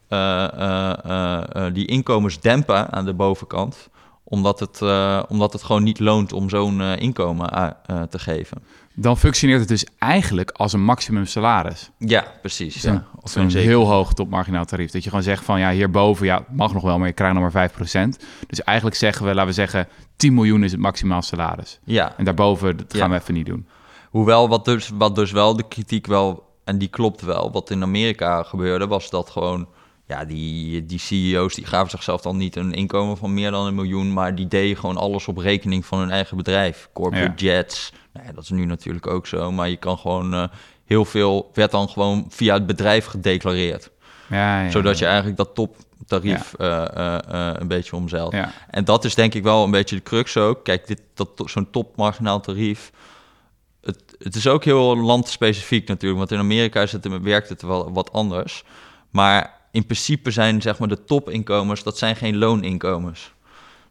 eh, 0.08 0.90
eh, 1.04 1.72
die 1.72 1.86
inkomens 1.86 2.40
dempen 2.40 2.92
aan 2.92 3.04
de 3.04 3.14
bovenkant. 3.14 3.88
Omdat 4.24 4.60
het, 4.60 4.82
eh, 4.82 5.22
omdat 5.28 5.52
het 5.52 5.62
gewoon 5.62 5.82
niet 5.82 6.00
loont 6.00 6.32
om 6.32 6.48
zo'n 6.48 6.80
eh, 6.80 6.96
inkomen 6.96 7.50
eh, 7.50 8.02
te 8.02 8.18
geven. 8.18 8.62
Dan 8.96 9.16
functioneert 9.18 9.60
het 9.60 9.68
dus 9.68 9.86
eigenlijk 9.98 10.50
als 10.50 10.72
een 10.72 10.84
maximum 10.84 11.26
salaris. 11.26 11.90
Ja, 11.98 12.24
precies. 12.40 12.82
Ja. 12.82 13.04
Of 13.20 13.34
een 13.36 13.50
heel 13.50 13.86
hoog 13.90 14.12
topmarginaal 14.12 14.64
tarief. 14.64 14.90
Dat 14.90 15.02
je 15.02 15.08
gewoon 15.08 15.24
zegt 15.24 15.44
van 15.44 15.60
ja, 15.60 15.70
hierboven, 15.70 16.26
ja, 16.26 16.44
mag 16.50 16.72
nog 16.72 16.82
wel, 16.82 16.98
maar 16.98 17.06
je 17.06 17.12
krijgt 17.12 17.34
nog 17.34 17.52
maar 17.52 17.70
5%. 17.70 18.24
Dus 18.46 18.62
eigenlijk 18.62 18.96
zeggen 18.98 19.26
we, 19.26 19.30
laten 19.34 19.46
we 19.48 19.52
zeggen, 19.54 19.88
10 20.16 20.34
miljoen 20.34 20.64
is 20.64 20.72
het 20.72 20.80
maximaal 20.80 21.22
salaris. 21.22 21.78
Ja, 21.84 22.16
En 22.16 22.24
daarboven, 22.24 22.76
dat 22.76 22.86
gaan 22.96 23.10
Ja. 23.10 23.16
we 23.16 23.20
even 23.22 23.34
niet 23.34 23.46
doen. 23.46 23.66
hoewel 24.10 24.48
wat 24.48 24.64
dus, 24.64 24.90
wat 24.94 25.14
dus 25.14 25.30
wel 25.32 25.56
de 25.56 25.68
kritiek 25.68 26.06
wel, 26.06 26.42
en 26.64 26.78
die 26.78 26.88
klopt 26.88 27.20
wel, 27.22 27.52
wat 27.52 27.70
in 27.70 27.82
Amerika 27.82 28.42
gebeurde, 28.42 28.86
was 28.86 29.10
dat 29.10 29.30
gewoon, 29.30 29.66
ja, 30.06 30.24
die, 30.24 30.86
die 30.86 30.98
CEO's 30.98 31.54
die 31.54 31.66
gaven 31.66 31.90
zichzelf 31.90 32.20
dan 32.20 32.36
niet 32.36 32.56
een 32.56 32.72
inkomen 32.72 33.16
van 33.16 33.34
meer 33.34 33.50
dan 33.50 33.66
een 33.66 33.74
miljoen, 33.74 34.12
maar 34.12 34.34
die 34.34 34.48
deden 34.48 34.76
gewoon 34.76 34.96
alles 34.96 35.28
op 35.28 35.36
rekening 35.36 35.86
van 35.86 35.98
hun 35.98 36.10
eigen 36.10 36.36
bedrijf. 36.36 36.88
Corporate 36.92 37.44
jets, 37.44 37.92
nou 38.12 38.26
ja, 38.26 38.32
dat 38.32 38.42
is 38.42 38.50
nu 38.50 38.64
natuurlijk 38.64 39.06
ook 39.06 39.26
zo, 39.26 39.52
maar 39.52 39.68
je 39.68 39.76
kan 39.76 39.98
gewoon, 39.98 40.34
eh, 40.34 40.44
heel 40.84 41.04
veel 41.04 41.50
werd 41.52 41.70
dan 41.70 41.88
gewoon 41.88 42.26
via 42.28 42.54
het 42.54 42.66
bedrijf 42.66 43.06
gedeclareerd. 43.06 43.90
Ja, 44.28 44.62
ja, 44.62 44.70
zodat 44.70 44.98
je 44.98 45.04
eigenlijk 45.06 45.36
dat 45.36 45.54
toptarief 45.54 46.54
eh, 46.54 46.84
eh, 46.96 47.54
een 47.58 47.68
beetje 47.68 47.96
omzeilt. 47.96 48.34
En 48.70 48.84
dat 48.84 49.04
is 49.04 49.14
denk 49.14 49.34
ik 49.34 49.42
wel 49.42 49.64
een 49.64 49.70
beetje 49.70 49.96
de 49.96 50.02
crux 50.02 50.36
ook. 50.36 50.64
Kijk, 50.64 50.86
dit, 50.86 51.00
dat, 51.14 51.42
zo'n 51.44 51.70
topmarginaal 51.70 52.40
tarief. 52.40 52.92
Het, 53.80 54.02
het 54.18 54.34
is 54.34 54.46
ook 54.46 54.64
heel 54.64 54.96
landspecifiek 54.96 55.88
natuurlijk. 55.88 56.18
Want 56.18 56.32
in 56.32 56.38
Amerika 56.38 56.82
is 56.82 56.92
het, 56.92 57.20
werkt 57.22 57.48
het 57.48 57.62
wel 57.62 57.92
wat 57.92 58.12
anders. 58.12 58.64
Maar 59.10 59.63
in 59.74 59.84
principe 59.84 60.30
zijn 60.30 60.62
zeg 60.62 60.78
maar 60.78 60.88
de 60.88 61.04
topinkomens, 61.04 61.82
dat 61.82 61.98
zijn 61.98 62.16
geen 62.16 62.36
looninkomens. 62.36 63.32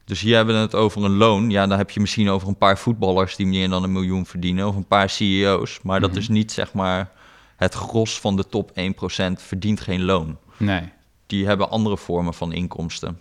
Dus 0.05 0.21
hier 0.21 0.35
hebben 0.35 0.55
we 0.55 0.61
het 0.61 0.75
over 0.75 1.03
een 1.03 1.15
loon. 1.15 1.49
Ja, 1.49 1.67
dan 1.67 1.77
heb 1.77 1.89
je 1.89 1.99
misschien 1.99 2.29
over 2.29 2.47
een 2.47 2.57
paar 2.57 2.77
voetballers 2.77 3.35
die 3.35 3.45
meer 3.47 3.69
dan 3.69 3.83
een 3.83 3.91
miljoen 3.91 4.25
verdienen. 4.25 4.67
Of 4.67 4.75
een 4.75 4.87
paar 4.87 5.09
CEO's. 5.09 5.79
Maar 5.83 5.99
dat 5.99 6.09
Mhm. 6.09 6.19
is 6.19 6.27
niet 6.27 6.51
zeg 6.51 6.73
maar 6.73 7.11
het 7.57 7.73
gros 7.73 8.19
van 8.19 8.35
de 8.35 8.47
top 8.49 8.71
1% 8.73 9.41
verdient 9.41 9.81
geen 9.81 10.03
loon 10.03 10.37
Nee. 10.57 10.89
die 11.27 11.45
hebben 11.45 11.69
andere 11.69 11.97
vormen 11.97 12.33
van 12.33 12.53
inkomsten. 12.53 13.19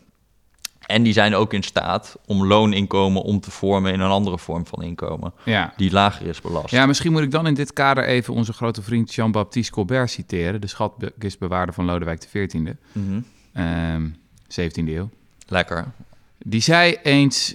En 0.86 1.02
die 1.02 1.12
zijn 1.12 1.34
ook 1.34 1.52
in 1.52 1.62
staat 1.62 2.16
om 2.26 2.46
looninkomen 2.46 3.22
om 3.22 3.40
te 3.40 3.50
vormen 3.50 3.92
in 3.92 4.00
een 4.00 4.10
andere 4.10 4.38
vorm 4.38 4.66
van 4.66 4.82
inkomen, 4.82 5.32
Ja. 5.44 5.72
die 5.76 5.90
lager 5.92 6.26
is 6.26 6.40
belast. 6.40 6.70
ja, 6.70 6.86
misschien 6.86 7.12
moet 7.12 7.22
ik 7.22 7.30
dan 7.30 7.46
in 7.46 7.54
dit 7.54 7.72
kader 7.72 8.04
even 8.04 8.34
onze 8.34 8.52
grote 8.52 8.82
vriend 8.82 9.14
Jean-Baptiste 9.14 9.72
Colbert 9.72 10.10
citeren. 10.10 10.60
De 10.60 10.66
schatkistbewaarder 10.66 11.74
van 11.74 11.84
Lodewijk 11.84 12.18
XIV, 12.18 12.72
Mhm. 12.92 13.20
ehm 13.52 14.08
17e 14.48 14.94
eeuw. 14.96 15.08
Lekker. 15.48 15.86
Die 16.38 16.60
zei 16.60 16.98
eens, 17.02 17.54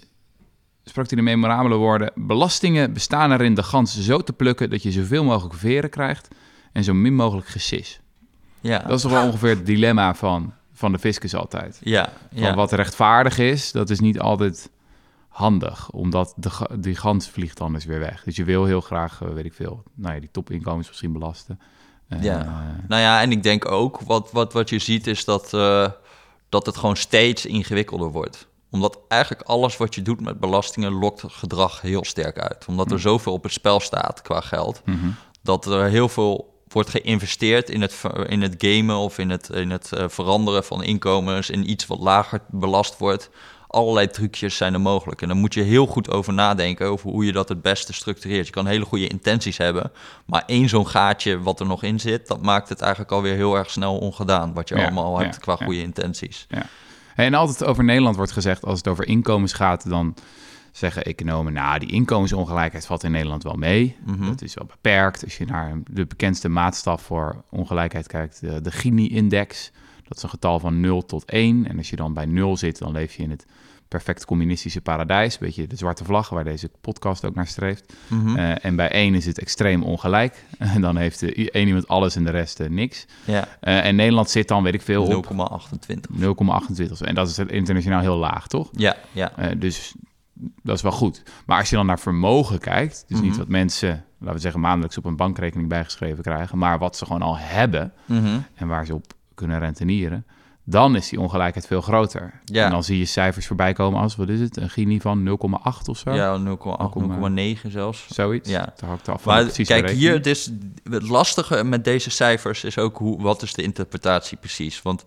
sprak 0.85 1.07
hij 1.09 1.17
de 1.17 1.23
memorabele 1.23 1.75
woorden... 1.75 2.11
belastingen 2.15 2.93
bestaan 2.93 3.31
erin 3.31 3.53
de 3.53 3.63
gans 3.63 3.99
zo 4.01 4.19
te 4.21 4.33
plukken... 4.33 4.69
dat 4.69 4.83
je 4.83 4.91
zoveel 4.91 5.23
mogelijk 5.23 5.55
veren 5.55 5.89
krijgt 5.89 6.27
en 6.73 6.83
zo 6.83 6.93
min 6.93 7.15
mogelijk 7.15 7.47
gesis. 7.47 7.99
Ja, 8.61 8.79
Dat 8.79 8.91
is 8.95 9.01
toch 9.01 9.11
wel 9.11 9.25
ongeveer 9.25 9.49
het 9.49 9.65
dilemma 9.65 10.15
van, 10.15 10.53
van 10.77 10.91
de 10.91 10.99
fiscus 10.99 11.35
altijd. 11.35 11.79
ja, 12.31 12.47
Van 12.47 12.55
wat 12.55 12.71
rechtvaardig 12.71 13.37
is, 13.37 13.71
dat 13.71 13.89
is 13.89 13.99
niet 13.99 14.19
altijd 14.19 14.69
handig. 15.27 15.89
Omdat 15.89 16.33
de, 16.35 16.49
die 16.79 16.95
gans 16.95 17.27
vliegt 17.27 17.61
anders 17.61 17.85
weer 17.85 17.99
weg. 17.99 18.23
Dus 18.23 18.35
je 18.35 18.43
wil 18.43 18.65
heel 18.65 18.81
graag, 18.81 19.21
eh, 19.21 19.29
weet 19.29 19.45
ik 19.45 19.53
veel... 19.53 19.83
nou 19.95 20.13
ja, 20.13 20.19
die 20.19 20.29
topinkomens 20.31 20.87
misschien 20.87 21.13
belasten. 21.13 21.59
Eh, 22.07 22.23
Ja. 22.23 22.65
Nou 22.87 23.01
ja, 23.01 23.21
en 23.21 23.31
ik 23.31 23.43
denk 23.43 23.71
ook, 23.71 23.99
wat, 23.99 24.31
wat, 24.31 24.53
wat 24.53 24.69
je 24.69 24.79
ziet 24.79 25.07
is 25.07 25.25
dat, 25.25 25.53
eh, 25.53 25.89
dat 26.49 26.65
het 26.65 26.77
gewoon 26.77 26.97
steeds 26.97 27.45
ingewikkelder 27.45 28.11
wordt. 28.11 28.47
Omdat 28.69 28.99
eigenlijk 29.07 29.41
alles 29.41 29.77
wat 29.77 29.95
je 29.95 30.01
doet 30.01 30.21
met 30.21 30.39
belastingen 30.39 30.91
lokt 30.91 31.23
gedrag 31.27 31.81
heel 31.81 32.05
sterk 32.05 32.39
uit. 32.39 32.65
Omdat 32.67 32.91
er 32.91 32.99
zoveel 32.99 33.33
op 33.33 33.43
het 33.43 33.51
spel 33.51 33.79
staat 33.79 34.21
qua 34.21 34.41
geld. 34.41 34.81
mhm. 34.85 35.07
dat 35.41 35.65
er 35.65 35.89
heel 35.89 36.09
veel 36.09 36.56
wordt 36.77 36.89
geïnvesteerd 36.89 37.69
in 37.69 37.81
het, 37.81 38.03
in 38.27 38.41
het 38.41 38.55
gamen 38.57 38.95
of 38.95 39.17
in 39.17 39.29
het, 39.29 39.49
in 39.49 39.69
het 39.69 39.91
eh, 39.91 40.05
veranderen 40.07 40.63
van 40.63 40.83
inkomens 40.83 41.49
in 41.49 41.69
iets 41.69 41.87
wat 41.87 41.99
lager 41.99 42.41
belast 42.47 42.97
wordt. 42.97 43.29
Allerlei 43.67 44.07
trucjes 44.07 44.57
zijn 44.57 44.73
er 44.73 44.81
mogelijk. 44.81 45.21
En 45.21 45.27
dan 45.27 45.37
moet 45.37 45.53
je 45.53 45.61
heel 45.61 45.85
goed 45.85 46.11
over 46.11 46.33
nadenken 46.33 46.87
over 46.87 47.09
hoe 47.09 47.25
je 47.25 47.31
dat 47.31 47.49
het 47.49 47.61
beste 47.61 47.93
structureert. 47.93 48.45
Je 48.45 48.51
kan 48.51 48.65
hele 48.65 48.85
goede 48.85 49.07
intenties 49.07 49.57
hebben, 49.57 49.91
maar 50.25 50.43
één 50.45 50.69
zo'n 50.69 50.87
gaatje 50.87 51.41
wat 51.41 51.59
er 51.59 51.65
nog 51.65 51.83
in 51.83 51.99
zit, 51.99 52.27
dat 52.27 52.41
maakt 52.41 52.69
het 52.69 52.81
eigenlijk 52.81 53.11
alweer 53.11 53.35
heel 53.35 53.55
erg 53.55 53.69
snel 53.69 53.97
ongedaan. 53.97 54.53
Wat 54.53 54.69
je 54.69 54.75
Ja, 54.75 54.83
allemaal 54.83 55.17
ja, 55.17 55.23
hebt 55.23 55.39
qua 55.39 55.55
ja. 55.59 55.65
goede 55.65 55.81
intenties. 55.81 56.45
Ja. 56.49 56.65
En 57.15 57.33
altijd 57.33 57.63
over 57.63 57.83
Nederland 57.83 58.15
wordt 58.15 58.31
gezegd, 58.31 58.65
als 58.65 58.77
het 58.77 58.87
over 58.87 59.07
inkomens 59.07 59.53
gaat, 59.53 59.89
dan 59.89 60.15
zeggen 60.77 61.03
economen, 61.03 61.53
nou, 61.53 61.79
die 61.79 61.91
inkomensongelijkheid 61.91 62.85
valt 62.85 63.03
in 63.03 63.11
Nederland 63.11 63.43
wel 63.43 63.55
mee. 63.55 63.95
Mhm. 64.05 64.25
Dat 64.25 64.41
is 64.41 64.53
wel 64.53 64.65
beperkt. 64.67 65.23
Als 65.23 65.37
je 65.37 65.45
naar 65.45 65.77
de 65.91 66.05
bekendste 66.05 66.49
maatstaf 66.49 67.01
voor 67.01 67.43
ongelijkheid 67.49 68.07
kijkt, 68.07 68.41
de, 68.41 68.61
de 68.61 68.71
Gini-index, 68.71 69.71
dat 70.07 70.17
is 70.17 70.23
een 70.23 70.29
getal 70.29 70.59
van 70.59 70.79
0 70.79 71.05
tot 71.05 71.25
1. 71.25 71.67
En 71.67 71.77
als 71.77 71.89
je 71.89 71.95
dan 71.95 72.13
bij 72.13 72.25
0 72.25 72.57
zit, 72.57 72.77
dan 72.79 72.91
leef 72.91 73.13
je 73.15 73.23
in 73.23 73.29
het 73.29 73.45
perfect 73.87 74.25
communistische 74.25 74.81
paradijs. 74.81 75.33
Een 75.33 75.39
beetje 75.45 75.67
de 75.67 75.75
zwarte 75.75 76.03
vlag 76.03 76.29
waar 76.29 76.43
deze 76.43 76.69
podcast 76.81 77.25
ook 77.25 77.35
naar 77.35 77.47
streeft. 77.47 77.93
Mhm. 78.07 78.37
Eh, 78.37 78.65
en 78.65 78.75
bij 78.75 78.91
1 78.91 79.13
is 79.15 79.25
het 79.25 79.39
extreem 79.39 79.83
ongelijk. 79.83 80.43
En 80.57 80.81
dan 80.81 80.97
heeft 80.97 81.21
i- 81.21 81.47
één 81.47 81.67
iemand 81.67 81.87
alles 81.87 82.15
en 82.15 82.23
de 82.23 82.31
rest 82.31 82.59
eh, 82.59 82.69
niks. 82.69 83.05
Ja, 83.25 83.47
Eh, 83.59 83.85
en 83.85 83.95
Nederland 83.95 84.29
zit 84.29 84.47
dan, 84.47 84.63
weet 84.63 84.73
ik 84.73 84.81
veel, 84.81 85.07
0,28. 85.07 86.09
op 86.09 86.17
0,28. 86.19 87.01
En 87.01 87.15
dat 87.15 87.29
is 87.29 87.37
internationaal 87.37 88.01
heel 88.01 88.17
laag, 88.17 88.47
toch? 88.47 88.69
Ja, 88.71 88.95
ja. 89.11 89.31
Dus 89.57 89.93
dat 90.63 90.75
is 90.75 90.81
wel 90.81 90.91
goed. 90.91 91.23
Maar 91.45 91.59
als 91.59 91.69
je 91.69 91.75
dan 91.75 91.85
naar 91.85 91.99
vermogen 91.99 92.59
kijkt, 92.59 93.03
dus 93.07 93.19
niet 93.21 93.29
Mhm. 93.29 93.39
wat 93.39 93.47
mensen, 93.47 94.05
laten 94.19 94.35
we 94.35 94.41
zeggen, 94.41 94.61
maandelijks 94.61 94.97
op 94.97 95.05
een 95.05 95.15
bankrekening 95.15 95.69
bijgeschreven 95.69 96.23
krijgen, 96.23 96.57
maar 96.57 96.79
wat 96.79 96.97
ze 96.97 97.05
gewoon 97.05 97.21
al 97.21 97.37
hebben 97.37 97.93
Mhm. 98.05 98.39
en 98.55 98.67
waar 98.67 98.85
ze 98.85 98.93
op 98.93 99.05
kunnen 99.33 99.59
rentenieren, 99.59 100.25
dan 100.63 100.95
is 100.95 101.09
die 101.09 101.19
ongelijkheid 101.19 101.67
veel 101.67 101.81
groter. 101.81 102.39
Ja. 102.45 102.65
En 102.65 102.71
dan 102.71 102.83
zie 102.83 102.97
je 102.97 103.05
cijfers 103.05 103.47
voorbij 103.47 103.73
komen 103.73 104.01
als, 104.01 104.15
wat 104.15 104.29
is 104.29 104.39
het, 104.39 104.57
een 104.57 104.69
Gini 104.69 105.01
van 105.01 105.23
0,8 105.23 105.87
of 105.87 105.97
zo? 105.97 106.13
Ja, 106.13 106.37
0,8, 106.37 106.95
0,9 106.95 107.71
zelfs. 107.71 108.07
Zoiets. 108.07 108.49
Ja. 108.49 108.59
Dat 108.65 108.79
hangt 108.81 109.09
af 109.09 109.25
Maar 109.25 109.43
kijk, 109.45 109.55
berekening. 109.67 109.97
hier, 109.99 110.13
het, 110.13 110.25
is, 110.25 110.51
het 110.89 111.07
lastige 111.07 111.63
met 111.63 111.83
deze 111.83 112.09
cijfers 112.09 112.63
is 112.63 112.77
ook 112.77 112.97
hoe, 112.97 113.21
wat 113.21 113.41
is 113.41 113.53
de 113.53 113.61
interpretatie 113.63 114.37
precies? 114.37 114.81
Want 114.81 115.03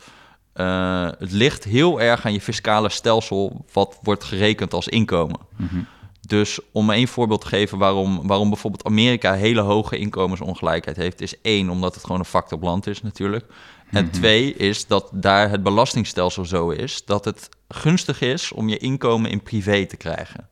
eh, 0.52 1.08
het 1.18 1.32
ligt 1.32 1.64
heel 1.64 2.00
erg 2.00 2.26
aan 2.26 2.32
je 2.32 2.40
fiscale 2.40 2.88
stelsel, 2.88 3.64
wat 3.72 3.98
wordt 4.02 4.24
gerekend 4.24 4.74
als 4.74 4.88
inkomen. 4.88 5.40
Mhm. 5.56 5.80
Dus 6.20 6.58
om 6.72 6.90
één 6.90 7.08
voorbeeld 7.08 7.40
te 7.40 7.46
geven 7.46 7.78
waarom, 7.78 8.26
waarom 8.26 8.48
bijvoorbeeld 8.48 8.84
Amerika 8.84 9.34
hele 9.34 9.60
hoge 9.60 9.98
inkomensongelijkheid 9.98 10.96
heeft, 10.96 11.20
is 11.20 11.40
één, 11.40 11.70
omdat 11.70 11.94
het 11.94 12.04
gewoon 12.04 12.18
een 12.18 12.24
factor 12.24 12.58
op 12.58 12.64
land 12.64 12.86
is 12.86 13.02
natuurlijk. 13.02 13.44
En 13.90 14.04
Mhm. 14.04 14.12
twee 14.12 14.54
is 14.54 14.86
dat 14.86 15.10
daar 15.12 15.50
het 15.50 15.62
belastingstelsel 15.62 16.44
zo 16.44 16.70
is 16.70 17.04
dat 17.04 17.24
het 17.24 17.48
gunstig 17.68 18.20
is 18.20 18.52
om 18.52 18.68
je 18.68 18.78
inkomen 18.78 19.30
in 19.30 19.42
privé 19.42 19.86
te 19.86 19.96
krijgen. 19.96 20.48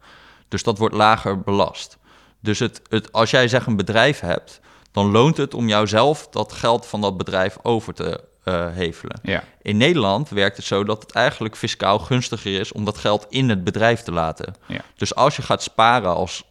Dus 0.48 0.62
dat 0.62 0.78
wordt 0.78 0.94
lager 0.94 1.40
belast. 1.40 1.98
Dus 2.40 2.58
het, 2.58 2.82
het, 2.88 3.12
als 3.12 3.30
jij 3.30 3.48
zeg 3.48 3.66
een 3.66 3.76
bedrijf 3.76 4.20
hebt, 4.20 4.60
dan 4.92 5.10
loont 5.10 5.36
het 5.36 5.54
om 5.54 5.68
jouzelf 5.68 6.28
dat 6.30 6.52
geld 6.52 6.86
van 6.86 7.00
dat 7.00 7.16
bedrijf 7.16 7.56
over 7.62 7.94
te 7.94 8.27
eh, 8.44 8.66
hevelen. 8.72 9.20
Ja, 9.22 9.44
In 9.62 9.76
Nederland 9.76 10.28
werkt 10.28 10.56
het 10.56 10.66
zo 10.66 10.84
dat 10.84 11.02
het 11.02 11.12
eigenlijk 11.12 11.56
fiscaal 11.56 11.98
gunstiger 11.98 12.60
is 12.60 12.72
om 12.72 12.84
dat 12.84 12.98
geld 12.98 13.26
in 13.28 13.48
het 13.48 13.64
bedrijf 13.64 14.02
te 14.02 14.12
laten. 14.12 14.54
ja, 14.66 14.80
Dus 14.96 15.14
als 15.14 15.36
je 15.36 15.42
gaat 15.42 15.62
sparen 15.62 16.14
als 16.14 16.44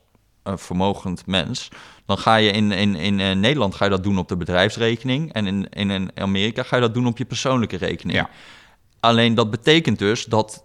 een 0.44 0.58
vermogend 0.58 1.26
mens, 1.26 1.70
dan 2.06 2.18
ga 2.18 2.36
je 2.36 2.52
in, 2.52 2.72
in, 2.72 2.96
in 2.96 3.20
eh, 3.20 3.36
Nederland 3.36 3.76
ga 3.76 3.84
je 3.86 3.92
dat 3.92 4.04
doen 4.04 4.18
op 4.18 4.28
de 4.28 4.38
bedrijfsrekening 4.38 5.34
en 5.34 5.48
in, 5.48 5.70
in, 5.70 5.90
in 5.90 6.12
Amerika 6.16 6.64
ga 6.64 6.76
je 6.76 6.82
dat 6.82 6.94
doen 6.94 7.08
op 7.08 7.18
je 7.18 7.26
persoonlijke 7.26 7.78
rekening. 7.78 8.18
ja. 8.18 8.30
Alleen 9.00 9.36
dat 9.36 9.52
betekent 9.52 10.00
dus 10.00 10.26
dat 10.26 10.64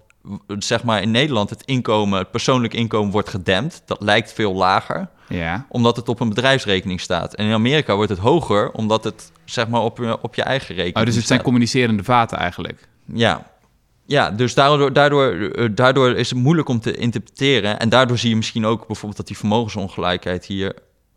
zeg 0.59 0.85
maar 0.85 1.03
in 1.03 1.11
Nederland 1.11 1.51
het 1.51 1.63
inkomen, 1.65 2.19
het 2.19 2.31
persoonlijk 2.31 2.75
inkomen 2.75 3.13
wordt 3.13 3.29
gedempt. 3.29 3.83
Dat 3.87 4.03
lijkt 4.03 4.33
veel 4.33 4.55
lager, 4.55 5.09
ja. 5.29 5.67
omdat 5.69 5.97
het 5.97 6.09
op 6.09 6.21
een 6.21 6.29
bedrijfsrekening 6.29 7.01
staat. 7.01 7.35
En 7.35 7.47
in 7.47 7.53
Amerika 7.53 7.95
wordt 7.95 8.11
het 8.11 8.19
hoger, 8.19 8.71
omdat 8.71 9.05
het 9.05 9.33
zeg 9.45 9.69
maar 9.69 9.81
op 9.81 9.99
je, 9.99 10.23
op 10.23 10.35
je 10.35 10.43
eigen 10.43 10.75
rekening 10.75 10.97
Oh, 10.97 11.05
dus 11.05 11.17
het 11.17 11.27
zijn 11.27 11.43
communicerende 11.43 12.05
vaten 12.05 12.39
eigenlijk. 12.39 12.89
Ja. 13.05 13.51
Ja, 14.07 14.31
dus 14.31 14.55
daardoor, 14.55 14.93
daardoor, 14.93 15.33
eh, 15.33 15.69
daardoor 15.73 16.17
is 16.17 16.31
het 16.31 16.39
moeilijk 16.39 16.69
om 16.69 16.81
te 16.81 16.97
interpreteren. 16.97 17.79
En 17.79 17.89
daardoor 17.89 18.19
zie 18.19 18.31
je 18.31 18.37
misschien 18.37 18.67
ook 18.67 18.87
bijvoorbeeld 18.87 19.17
dat 19.17 19.27
die 19.27 19.37
vermogensongelijkheid 19.39 20.45
hier. 20.47 20.75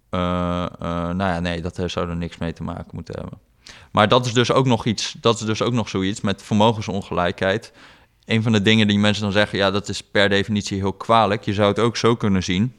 eh, 0.09 0.63
eh, 0.63 0.69
nou 0.89 1.17
ja, 1.17 1.39
nee, 1.39 1.61
dat 1.61 1.79
eh, 1.79 1.87
zou 1.87 2.09
er 2.09 2.15
niks 2.15 2.37
mee 2.37 2.53
te 2.53 2.63
maken 2.63 2.91
moeten 2.93 3.15
hebben. 3.19 3.39
Maar 3.91 4.07
dat 4.07 4.25
is 4.25 4.33
dus 4.33 4.51
ook 4.51 4.65
nog 4.65 4.85
iets, 4.85 5.15
dat 5.21 5.39
is 5.39 5.45
dus 5.45 5.61
ook 5.61 5.73
nog 5.73 5.89
zoiets 5.89 6.21
met 6.21 6.43
vermogensongelijkheid. 6.43 7.73
Een 8.25 8.43
van 8.43 8.51
de 8.51 8.61
dingen 8.61 8.87
die 8.87 8.99
mensen 8.99 9.23
dan 9.23 9.31
zeggen, 9.31 9.57
ja, 9.57 9.71
dat 9.71 9.89
is 9.89 10.01
per 10.03 10.29
definitie 10.29 10.77
heel 10.77 10.93
kwalijk. 10.93 11.43
Je 11.45 11.53
zou 11.53 11.67
het 11.67 11.79
ook 11.79 11.97
zo 11.97 12.15
kunnen 12.15 12.43
zien. 12.43 12.75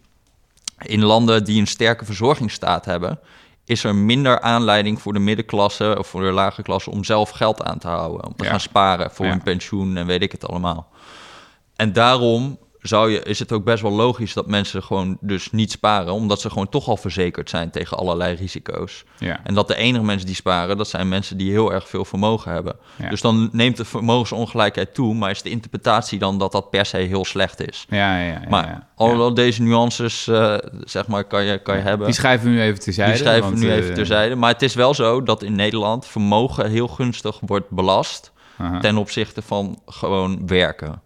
In 0.78 1.02
landen 1.02 1.44
die 1.44 1.60
een 1.60 1.66
sterke 1.66 2.04
verzorgingsstaat 2.04 2.84
hebben, 2.84 3.18
is 3.64 3.84
er 3.84 3.94
minder 3.94 4.40
aanleiding 4.40 5.00
voor 5.02 5.12
de 5.12 5.18
middenklasse 5.18 5.96
of 5.98 6.06
voor 6.06 6.20
de 6.22 6.30
lage 6.32 6.62
klasse 6.62 6.90
om 6.90 7.04
zelf 7.04 7.30
geld 7.30 7.62
aan 7.62 7.78
te 7.78 7.88
houden. 7.88 8.26
Om 8.26 8.34
te 8.36 8.44
Ja. 8.44 8.50
gaan 8.50 8.60
sparen 8.60 9.10
voor 9.10 9.24
Ja. 9.24 9.30
hun 9.30 9.42
pensioen 9.42 9.96
en 9.96 10.06
weet 10.06 10.22
ik 10.22 10.32
het 10.32 10.48
allemaal. 10.48 10.88
En 11.76 11.92
daarom 11.92 12.58
zou 12.86 13.10
je, 13.10 13.22
is 13.22 13.38
het 13.38 13.52
ook 13.52 13.64
best 13.64 13.82
wel 13.82 13.92
logisch 13.92 14.32
dat 14.32 14.46
mensen 14.46 14.82
gewoon 14.82 15.16
dus 15.20 15.50
niet 15.50 15.70
sparen, 15.70 16.12
omdat 16.12 16.40
ze 16.40 16.48
gewoon 16.50 16.68
toch 16.68 16.88
al 16.88 16.96
verzekerd 16.96 17.50
zijn 17.50 17.70
tegen 17.70 17.96
allerlei 17.96 18.36
risico's. 18.36 19.04
Ja, 19.18 19.40
En 19.44 19.54
dat 19.54 19.68
de 19.68 19.76
enige 19.76 20.04
mensen 20.04 20.26
die 20.26 20.34
sparen, 20.34 20.76
dat 20.76 20.88
zijn 20.88 21.08
mensen 21.08 21.36
die 21.36 21.50
heel 21.50 21.72
erg 21.72 21.88
veel 21.88 22.04
vermogen 22.04 22.52
hebben. 22.52 22.76
Ja. 22.96 23.08
Dus 23.08 23.20
dan 23.20 23.48
neemt 23.52 23.76
de 23.76 23.84
vermogensongelijkheid 23.84 24.94
toe, 24.94 25.14
maar 25.14 25.30
is 25.30 25.42
de 25.42 25.50
interpretatie 25.50 26.18
dan 26.18 26.38
dat 26.38 26.52
dat 26.52 26.70
per 26.70 26.86
se 26.86 26.96
heel 26.96 27.24
slecht 27.24 27.68
is. 27.68 27.86
ja, 27.88 28.18
ja. 28.18 28.26
ja, 28.26 28.40
Maar 28.48 28.86
al 28.94 29.34
deze 29.34 29.62
nuances, 29.62 30.28
eh, 30.28 30.54
zeg 30.84 31.06
maar, 31.06 31.24
kan 31.24 31.44
je, 31.44 31.58
kan 31.58 31.76
je 31.76 31.82
hebben. 31.82 32.06
Die 32.06 32.14
schrijven 32.14 32.46
we 32.48 32.52
nu 32.54 32.62
even 32.62 32.80
terzijde. 32.80 33.12
Die 33.12 33.20
schrijven 33.20 33.50
we 33.50 33.58
nu 33.58 33.70
eh, 33.70 33.76
even 33.76 33.94
terzijde. 33.94 34.34
Maar 34.34 34.52
het 34.52 34.62
is 34.62 34.74
wel 34.74 34.94
zo 34.94 35.22
dat 35.22 35.42
in 35.42 35.54
Nederland 35.54 36.06
vermogen 36.06 36.70
heel 36.70 36.88
gunstig 36.88 37.40
wordt 37.40 37.70
belast 37.70 38.32
ten 38.80 38.96
opzichte 38.96 39.42
van 39.42 39.78
gewoon 39.86 40.46
werken. 40.46 41.00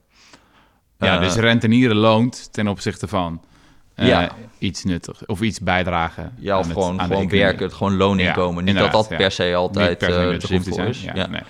Ja, 1.00 1.14
Eh, 1.14 1.20
dus 1.20 1.34
rentenieren 1.34 1.96
loont 1.96 2.52
ten 2.52 2.68
opzichte 2.68 3.08
van 3.08 3.40
eh, 3.94 4.06
Ja. 4.08 4.30
iets 4.58 4.84
nuttig 4.84 5.26
of 5.26 5.40
iets 5.40 5.60
bijdragen. 5.60 6.32
Ja, 6.38 6.52
aan 6.52 6.58
of 6.58 6.64
het- 6.64 6.72
gewoon, 6.74 7.00
gewoon 7.00 7.28
werken, 7.28 7.64
het 7.64 7.74
gewoon 7.74 7.96
looninkomen. 7.96 8.66
Ja, 8.66 8.72
Niet 8.72 8.80
dat 8.80 8.92
dat 8.92 9.06
ja. 9.10 9.16
per 9.16 9.30
se 9.30 9.54
altijd 9.54 9.98
per 9.98 10.12
se 10.12 10.14
eh, 10.70 10.72
zijn. 10.74 10.88
is. 10.88 11.02
Ja, 11.14 11.26
nee. 11.26 11.40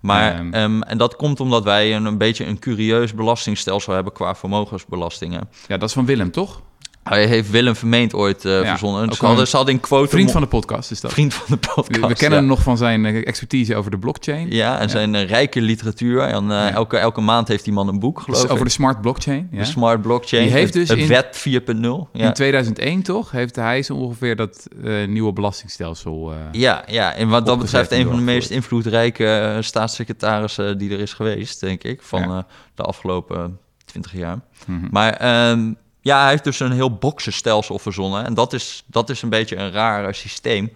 Maar, 0.00 0.34
Ehm. 0.34 0.52
ehm, 0.54 0.82
en 0.82 0.98
dat 0.98 1.16
komt 1.16 1.40
omdat 1.40 1.64
wij 1.64 1.94
een, 1.96 2.04
een 2.04 2.18
beetje 2.18 2.44
een 2.46 2.58
curieus 2.58 3.14
belastingstelsel 3.14 3.92
hebben 3.94 4.12
qua 4.12 4.34
vermogensbelastingen. 4.34 5.48
ja, 5.68 5.76
dat 5.76 5.88
is 5.88 5.94
van 5.94 6.06
Willem, 6.06 6.30
toch? 6.30 6.62
Hij 7.02 7.26
heeft 7.26 7.50
Willem 7.50 7.76
Vermeend 7.76 8.14
ooit 8.14 8.44
eh, 8.44 8.62
Ja, 8.62 8.68
verzonnen. 8.68 9.12
Ze 9.12 9.24
hadden, 9.24 9.40
een 9.40 9.46
ze 9.46 9.56
hadden 9.56 9.74
in 9.74 9.80
quote... 9.80 10.08
Vriend 10.10 10.30
van 10.30 10.40
de 10.40 10.46
podcast 10.46 10.90
is 10.90 11.00
dat. 11.00 11.12
vriend 11.12 11.34
van 11.34 11.44
de 11.48 11.56
podcast. 11.56 12.00
we, 12.00 12.06
we 12.06 12.14
kennen 12.14 12.38
ja. 12.38 12.44
hem 12.44 12.46
nog 12.46 12.62
van 12.62 12.76
zijn 12.76 13.04
eh, 13.06 13.26
expertise 13.26 13.76
over 13.76 13.90
de 13.90 13.98
blockchain. 13.98 14.50
Ja, 14.50 14.78
en 14.78 14.90
zijn 14.90 15.14
eh, 15.14 15.28
rijke 15.28 15.60
literatuur. 15.60 16.20
En 16.20 16.50
elke, 16.74 16.96
elke 16.96 17.20
maand 17.20 17.48
heeft 17.48 17.64
die 17.64 17.72
man 17.72 17.88
een 17.88 17.98
boek, 17.98 18.16
Dus 18.16 18.24
geloof 18.24 18.44
ik. 18.44 18.50
over 18.50 18.64
de 18.64 18.70
smart 18.70 19.00
blockchain. 19.00 19.48
De 19.52 19.64
smart 19.64 20.02
blockchain. 20.02 20.42
Die 20.44 20.52
heeft 20.52 20.72
dus 20.72 20.88
het 20.88 20.98
in- 20.98 21.08
wet 21.08 21.44
4.0. 21.48 22.08
Ja. 22.12 22.26
In 22.26 22.32
2001 22.32 23.02
toch 23.02 23.30
heeft 23.30 23.56
hij 23.56 23.82
zo 23.82 23.94
ongeveer 23.94 24.36
dat 24.36 24.66
nieuwe 25.06 25.32
belastingstelsel. 25.32 26.32
ja, 26.52 26.84
ja, 26.86 27.14
en 27.14 27.28
wat 27.28 27.46
dat 27.46 27.58
betreft 27.58 27.92
en 27.92 28.00
een 28.00 28.06
van 28.06 28.16
de 28.16 28.22
meest 28.22 28.50
invloedrijke 28.50 29.58
staatssecretarissen 29.60 30.78
die 30.78 30.90
er 30.92 31.00
is 31.00 31.12
geweest, 31.12 31.60
denk 31.60 31.82
ik, 31.84 32.02
van 32.02 32.44
de 32.74 32.82
afgelopen 32.82 33.58
20 33.84 34.12
jaar. 34.12 34.38
mhm. 34.66 34.86
Maar 34.90 35.12
ehm, 35.12 35.72
ja, 36.02 36.20
hij 36.20 36.30
heeft 36.30 36.44
dus 36.44 36.60
een 36.60 36.72
heel 36.72 36.94
boxenstelsel 36.94 37.78
verzonnen. 37.78 38.24
En 38.24 38.34
dat 38.34 38.52
is, 38.52 38.84
dat 38.86 39.10
is 39.10 39.22
een 39.22 39.28
beetje 39.28 39.56
een 39.56 39.70
raar 39.70 40.14
systeem. 40.14 40.72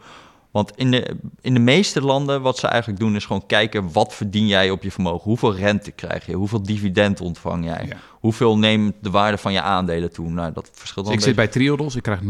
Want 0.51 0.73
in 0.77 0.91
de, 0.91 1.17
in 1.41 1.55
de 1.55 1.61
meeste 1.61 2.01
landen, 2.01 2.43
wat 2.43 2.59
ze 2.59 2.67
eigenlijk 2.67 3.01
doen, 3.01 3.17
is 3.17 3.25
gewoon 3.25 3.47
kijken 3.47 3.93
wat 3.93 4.15
verdien 4.15 4.47
jij 4.47 4.71
op 4.71 4.83
je 4.83 4.91
vermogen. 4.91 5.23
Hoeveel 5.23 5.55
rente 5.55 5.91
krijg 5.91 6.27
je? 6.27 6.33
Hoeveel 6.33 6.63
dividend 6.63 7.21
ontvang 7.21 7.65
jij? 7.65 7.87
Ja. 7.89 7.97
Hoeveel 8.11 8.59
neemt 8.59 8.95
de 9.01 9.11
waarde 9.11 9.39
van 9.39 9.53
je 9.53 9.61
aandelen 9.61 10.13
toe? 10.13 10.31
Nou, 10.31 10.53
dat 10.53 10.71
verschilt 10.73 11.07
Dus 11.07 11.15
dan 11.15 11.15
ik 11.15 11.21
zit 11.21 11.37
bij 11.37 11.49
Triodos, 11.49 11.97
ik 11.97 12.03
krijg 12.03 12.21
0%. 12.21 12.25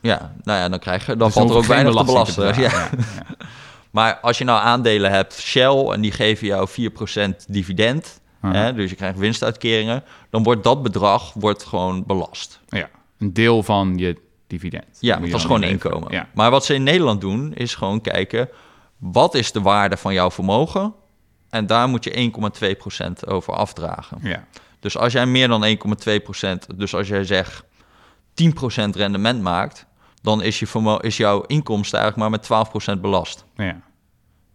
Ja, 0.00 0.34
nou 0.42 0.58
ja, 0.58 0.68
dan 0.68 0.78
krijg 0.78 1.06
je, 1.06 1.16
dan 1.16 1.26
Dus 1.26 1.36
valt 1.36 1.50
er 1.50 1.56
ook 1.56 1.64
weinig 1.64 1.94
te 1.94 2.04
belasten. 2.04 2.44
Ja. 2.44 2.50
betalen. 2.50 2.70
Ja, 2.70 3.08
ja. 3.16 3.46
Maar 3.90 4.18
als 4.20 4.38
je 4.38 4.44
nou 4.44 4.60
aandelen 4.62 5.10
hebt, 5.10 5.40
Shell, 5.40 5.84
en 5.84 6.00
die 6.00 6.12
geven 6.12 6.46
jou 6.46 6.68
4% 6.70 7.34
dividend. 7.48 8.20
Hè, 8.40 8.74
dus 8.74 8.90
je 8.90 8.96
krijgt 8.96 9.18
winstuitkeringen, 9.18 10.04
dan 10.30 10.42
wordt 10.42 10.64
dat 10.64 10.82
bedrag 10.82 11.32
wordt 11.32 11.64
gewoon 11.64 12.04
belast. 12.06 12.60
Ja, 12.68 12.88
een 13.18 13.32
deel 13.32 13.62
van 13.62 13.96
je 13.96 14.16
dividend. 14.46 14.96
Ja, 15.00 15.16
dat 15.16 15.28
is 15.28 15.42
gewoon 15.42 15.62
inkomen. 15.62 16.12
Ja. 16.12 16.28
Maar 16.34 16.50
wat 16.50 16.64
ze 16.64 16.74
in 16.74 16.82
Nederland 16.82 17.20
doen, 17.20 17.54
is 17.54 17.74
gewoon 17.74 18.00
kijken, 18.00 18.48
wat 18.98 19.34
is 19.34 19.52
de 19.52 19.60
waarde 19.60 19.96
van 19.96 20.12
jouw 20.14 20.30
vermogen? 20.30 20.94
En 21.50 21.66
daar 21.66 21.88
moet 21.88 22.04
je 22.04 22.30
1,2% 23.24 23.28
over 23.28 23.54
afdragen. 23.54 24.18
Ja. 24.22 24.44
Dus 24.80 24.96
als 24.98 25.12
jij 25.12 25.26
meer 25.26 25.48
dan 25.48 25.64
1,2%, 25.64 26.76
dus 26.76 26.94
als 26.94 27.08
jij 27.08 27.24
zegt 27.24 27.62
10% 28.34 28.96
rendement 28.96 29.42
maakt, 29.42 29.86
dan 30.22 30.42
is, 30.42 30.58
je 30.58 30.66
vermo- 30.66 30.96
is 30.96 31.16
jouw 31.16 31.40
inkomsten 31.42 31.98
eigenlijk 32.00 32.30
maar 32.30 32.40
met 32.40 32.96
12% 32.96 33.00
belast. 33.00 33.44
ja. 33.56 33.80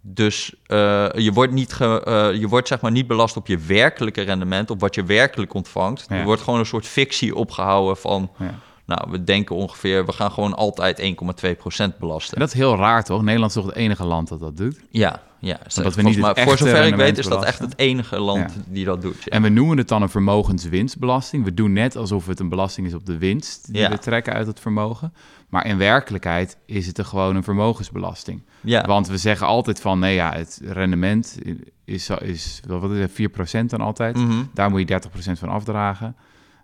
Dus 0.06 0.54
eh, 0.66 1.08
je 1.14 1.32
wordt, 1.34 1.52
niet 1.52 1.74
ge, 1.74 2.04
eh, 2.04 2.40
je 2.40 2.48
wordt 2.48 2.68
zeg 2.68 2.82
maar 2.82 2.92
niet 2.92 3.08
belast 3.08 3.38
op 3.38 3.48
je 3.48 3.58
werkelijke 3.58 4.22
rendement, 4.22 4.70
op 4.70 4.80
wat 4.80 4.96
je 4.96 5.04
werkelijk 5.04 5.54
ontvangt. 5.54 6.06
Ja. 6.10 6.16
Er 6.16 6.26
wordt 6.26 6.42
gewoon 6.42 6.60
een 6.60 6.66
soort 6.66 6.86
fictie 6.86 7.36
opgehouden 7.36 7.98
van, 7.98 8.32
Ja. 8.38 8.60
Nou, 8.96 9.12
we 9.12 9.24
denken 9.24 9.56
ongeveer, 9.56 10.06
we 10.06 10.12
gaan 10.12 10.32
gewoon 10.32 10.54
altijd 10.56 11.02
1,2% 11.02 11.98
belasten. 12.00 12.34
En 12.34 12.40
dat 12.40 12.48
is 12.54 12.60
heel 12.60 12.76
raar, 12.76 13.04
toch? 13.04 13.22
Nederland 13.22 13.52
is 13.52 13.58
toch 13.58 13.66
het 13.66 13.76
enige 13.76 14.06
land 14.06 14.28
dat 14.28 14.40
dat 14.40 14.58
doet? 14.58 14.80
Ja, 14.90 15.22
ja. 15.40 15.60
We 15.96 16.02
niet 16.02 16.20
mij, 16.20 16.34
voor 16.36 16.58
zover 16.58 16.86
ik 16.86 16.96
weet 16.96 17.18
is 17.18 17.28
dat 17.28 17.44
echt 17.44 17.60
het 17.60 17.78
enige 17.78 18.20
land 18.20 18.54
Ja. 18.54 18.62
die 18.68 18.86
dat 18.86 19.02
doet. 19.02 19.18
Ja. 19.24 19.32
En 19.32 19.42
we 19.42 19.50
noemen 19.50 19.78
het 19.78 19.88
dan 19.88 20.02
een 20.02 20.10
vermogenswinstbelasting. 20.10 21.44
We 21.44 21.54
doen 21.54 21.74
net 21.74 21.96
alsof 21.96 22.28
het 22.28 22.40
een 22.40 22.50
belasting 22.50 22.88
is 22.88 22.94
op 22.94 23.06
de 23.06 23.18
winst 23.18 23.74
die 23.74 23.82
Ja. 23.82 23.90
we 23.90 23.98
trekken 23.98 24.34
uit 24.34 24.48
het 24.48 24.60
vermogen. 24.60 25.14
Maar 25.50 25.66
in 25.66 25.78
werkelijkheid 25.78 26.58
is 26.66 26.88
het 26.88 26.98
er 26.98 27.06
gewoon 27.06 27.36
een 27.36 27.44
vermogensbelasting. 27.44 28.42
Want 28.62 29.08
we 29.08 29.18
zeggen 29.18 29.48
altijd 29.48 29.82
van, 29.82 30.00
nee 30.00 30.16
ja, 30.16 30.34
het 30.34 30.62
rendement 30.64 31.38
is, 31.86 32.10
is 32.10 32.62
wat 32.68 32.92
is 32.92 33.02
het, 33.02 33.12
4% 33.12 33.70
dan 33.70 33.82
altijd. 33.82 34.16
Mhm. 34.16 34.44
Daar 34.54 34.70
moet 34.70 34.80
je 34.80 34.86
30% 34.86 35.40
van 35.40 35.50
afdragen. 35.50 36.16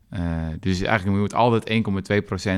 Eh, 0.10 0.22
dus 0.60 0.82
eigenlijk 0.82 1.18
moet 1.20 1.32
je 1.32 1.38
altijd 1.38 1.70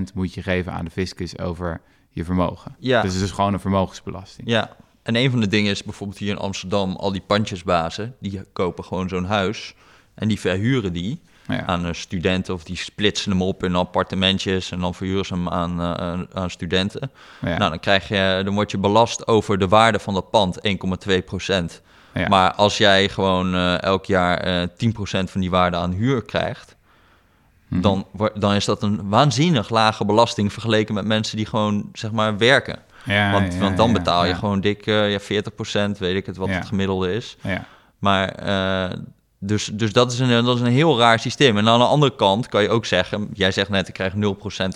1,2% 0.09 0.13
moet 0.13 0.33
je 0.33 0.41
geven 0.41 0.73
aan 0.73 0.85
de 0.85 0.91
fiscus 0.91 1.39
over 1.39 1.81
je 2.09 2.25
vermogen. 2.25 2.75
Ja. 2.79 3.01
Dus 3.01 3.13
het 3.13 3.23
is 3.23 3.31
gewoon 3.31 3.53
een 3.53 3.59
vermogensbelasting. 3.59 4.49
Ja, 4.49 4.75
en 5.03 5.15
een 5.15 5.31
van 5.31 5.39
de 5.39 5.47
dingen 5.47 5.71
is 5.71 5.83
bijvoorbeeld 5.83 6.19
hier 6.19 6.29
in 6.31 6.37
Amsterdam, 6.37 6.95
al 6.95 7.11
die 7.11 7.23
pandjesbazen, 7.27 8.15
die 8.19 8.41
kopen 8.53 8.83
gewoon 8.83 9.09
zo'n 9.09 9.25
huis 9.25 9.75
en 10.13 10.27
die 10.27 10.39
verhuren 10.39 10.93
die 10.93 11.21
Ja. 11.47 11.65
aan 11.65 11.85
eh, 11.85 11.93
studenten 11.93 12.53
of 12.53 12.63
die 12.63 12.75
splitsen 12.77 13.31
hem 13.31 13.41
op 13.41 13.63
in 13.63 13.75
appartementjes 13.75 14.71
en 14.71 14.79
dan 14.79 14.95
verhuren 14.95 15.25
ze 15.25 15.33
hem 15.33 15.49
aan, 15.49 15.79
eh, 15.81 16.19
aan- 16.33 16.49
studenten. 16.49 17.11
Ja. 17.41 17.57
Nou, 17.57 17.69
dan, 17.69 17.79
krijg 17.79 18.07
je, 18.07 18.41
dan 18.45 18.53
word 18.53 18.71
je 18.71 18.77
belast 18.77 19.27
over 19.27 19.57
de 19.57 19.67
waarde 19.67 19.99
van 19.99 20.13
dat 20.13 20.29
pand, 20.29 20.61
1,2 20.61 21.21
procent. 21.21 21.81
Ja. 22.13 22.27
Maar 22.27 22.53
als 22.53 22.77
jij 22.77 23.09
gewoon 23.09 23.55
elk 23.77 24.05
jaar 24.05 24.37
eh 24.37 24.67
10% 24.77 25.31
van 25.31 25.41
die 25.41 25.49
waarde 25.49 25.77
aan 25.77 25.91
huur 25.91 26.21
krijgt, 26.21 26.75
Mhm. 27.71 27.81
dan, 27.81 28.05
wo- 28.11 28.29
dan 28.35 28.53
is 28.53 28.65
dat 28.65 28.83
een 28.83 29.09
waanzinnig 29.09 29.69
lage 29.69 30.05
belasting 30.05 30.53
vergeleken 30.53 30.93
met 30.93 31.05
mensen 31.05 31.37
die 31.37 31.45
gewoon, 31.45 31.89
zeg 31.93 32.11
maar, 32.11 32.37
werken. 32.37 32.79
Ja, 33.05 33.31
Want, 33.31 33.53
ja, 33.53 33.59
want 33.59 33.77
dan 33.77 33.93
betaal 33.93 34.25
je 34.25 34.35
gewoon 34.35 34.61
dik 34.61 34.85
eh, 34.87 35.11
ja, 35.11 35.19
40% 35.19 35.97
weet 35.97 36.15
ik 36.15 36.25
het, 36.25 36.37
wat 36.37 36.49
het 36.49 36.67
gemiddelde 36.67 37.13
is. 37.13 37.37
Ja. 37.43 37.65
Maar 37.99 38.29
eh, 38.29 38.97
dus, 39.39 39.65
dus 39.73 39.93
dat, 39.93 40.11
is 40.11 40.19
een, 40.19 40.45
dat 40.45 40.55
is 40.55 40.61
een 40.61 40.67
heel 40.71 40.99
raar 40.99 41.19
systeem. 41.19 41.57
En 41.57 41.67
aan 41.69 41.79
de 41.79 41.85
andere 41.85 42.15
kant 42.15 42.47
kan 42.47 42.61
je 42.61 42.69
ook 42.69 42.85
zeggen, 42.85 43.29
jij 43.33 43.51
zegt 43.51 43.69
net, 43.69 43.87
ik 43.87 43.93
krijg 43.93 44.13
0% 44.13 44.17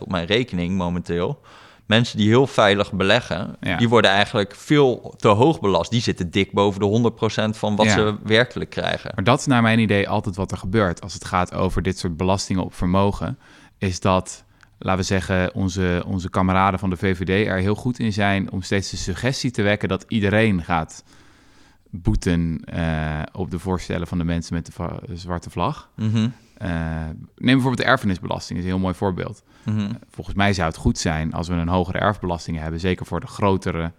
op 0.01 0.11
mijn 0.11 0.25
rekening 0.25 0.77
momenteel. 0.77 1.39
Mensen 1.85 2.17
die 2.17 2.27
heel 2.27 2.47
veilig 2.47 2.93
beleggen, 2.93 3.55
Ja. 3.61 3.77
die 3.77 3.89
worden 3.89 4.11
eigenlijk 4.11 4.55
veel 4.55 5.13
te 5.17 5.27
hoog 5.27 5.59
belast. 5.59 5.91
Die 5.91 6.01
zitten 6.01 6.31
dik 6.31 6.51
boven 6.51 6.79
de 6.79 6.85
100% 6.85 7.57
van 7.57 7.75
wat 7.75 7.85
Ja. 7.85 7.91
ze 7.91 8.15
werkelijk 8.23 8.69
krijgen. 8.69 9.11
Maar 9.15 9.23
dat 9.23 9.39
is 9.39 9.45
naar 9.45 9.61
mijn 9.61 9.79
idee 9.79 10.09
altijd 10.09 10.35
wat 10.35 10.51
er 10.51 10.57
gebeurt 10.57 11.01
als 11.01 11.13
het 11.13 11.25
gaat 11.25 11.53
over 11.53 11.81
dit 11.81 11.97
soort 11.99 12.17
belastingen 12.17 12.63
op 12.63 12.73
vermogen. 12.73 13.37
Is 13.77 13.99
dat, 13.99 14.43
laten 14.79 14.99
we 14.99 15.05
zeggen, 15.05 15.53
onze, 15.53 16.03
onze 16.07 16.29
kameraden 16.29 16.79
van 16.79 16.89
de 16.89 16.97
VVD 16.97 17.47
er 17.47 17.57
heel 17.57 17.75
goed 17.75 17.99
in 17.99 18.13
zijn 18.13 18.51
om 18.51 18.61
steeds 18.61 18.89
de 18.89 18.97
suggestie 18.97 19.51
te 19.51 19.61
wekken 19.61 19.89
dat 19.89 20.05
iedereen 20.07 20.63
gaat 20.63 21.03
boeten 21.89 22.61
eh, 22.65 23.21
op 23.33 23.51
de 23.51 23.59
voorstellen 23.59 24.07
van 24.07 24.17
de 24.17 24.23
mensen 24.23 24.53
met 24.53 24.65
de 24.65 25.15
zwarte 25.15 25.49
vlag. 25.49 25.89
Mhm, 25.95 26.27
Eh, 26.57 26.69
neem 27.35 27.53
bijvoorbeeld 27.53 27.77
de 27.77 27.83
erfenisbelasting, 27.83 28.59
is 28.59 28.65
een 28.65 28.71
heel 28.71 28.79
mooi 28.79 28.93
voorbeeld. 28.93 29.43
mhm. 29.63 29.91
Volgens 30.09 30.35
mij 30.35 30.53
zou 30.53 30.67
het 30.67 30.77
goed 30.77 30.97
zijn 30.97 31.33
als 31.33 31.47
we 31.47 31.53
een 31.53 31.67
hogere 31.67 31.97
erfbelasting 31.97 32.59
hebben, 32.59 32.79
zeker 32.79 33.05
voor 33.05 33.19
de 33.19 33.27
grotere 33.27 33.91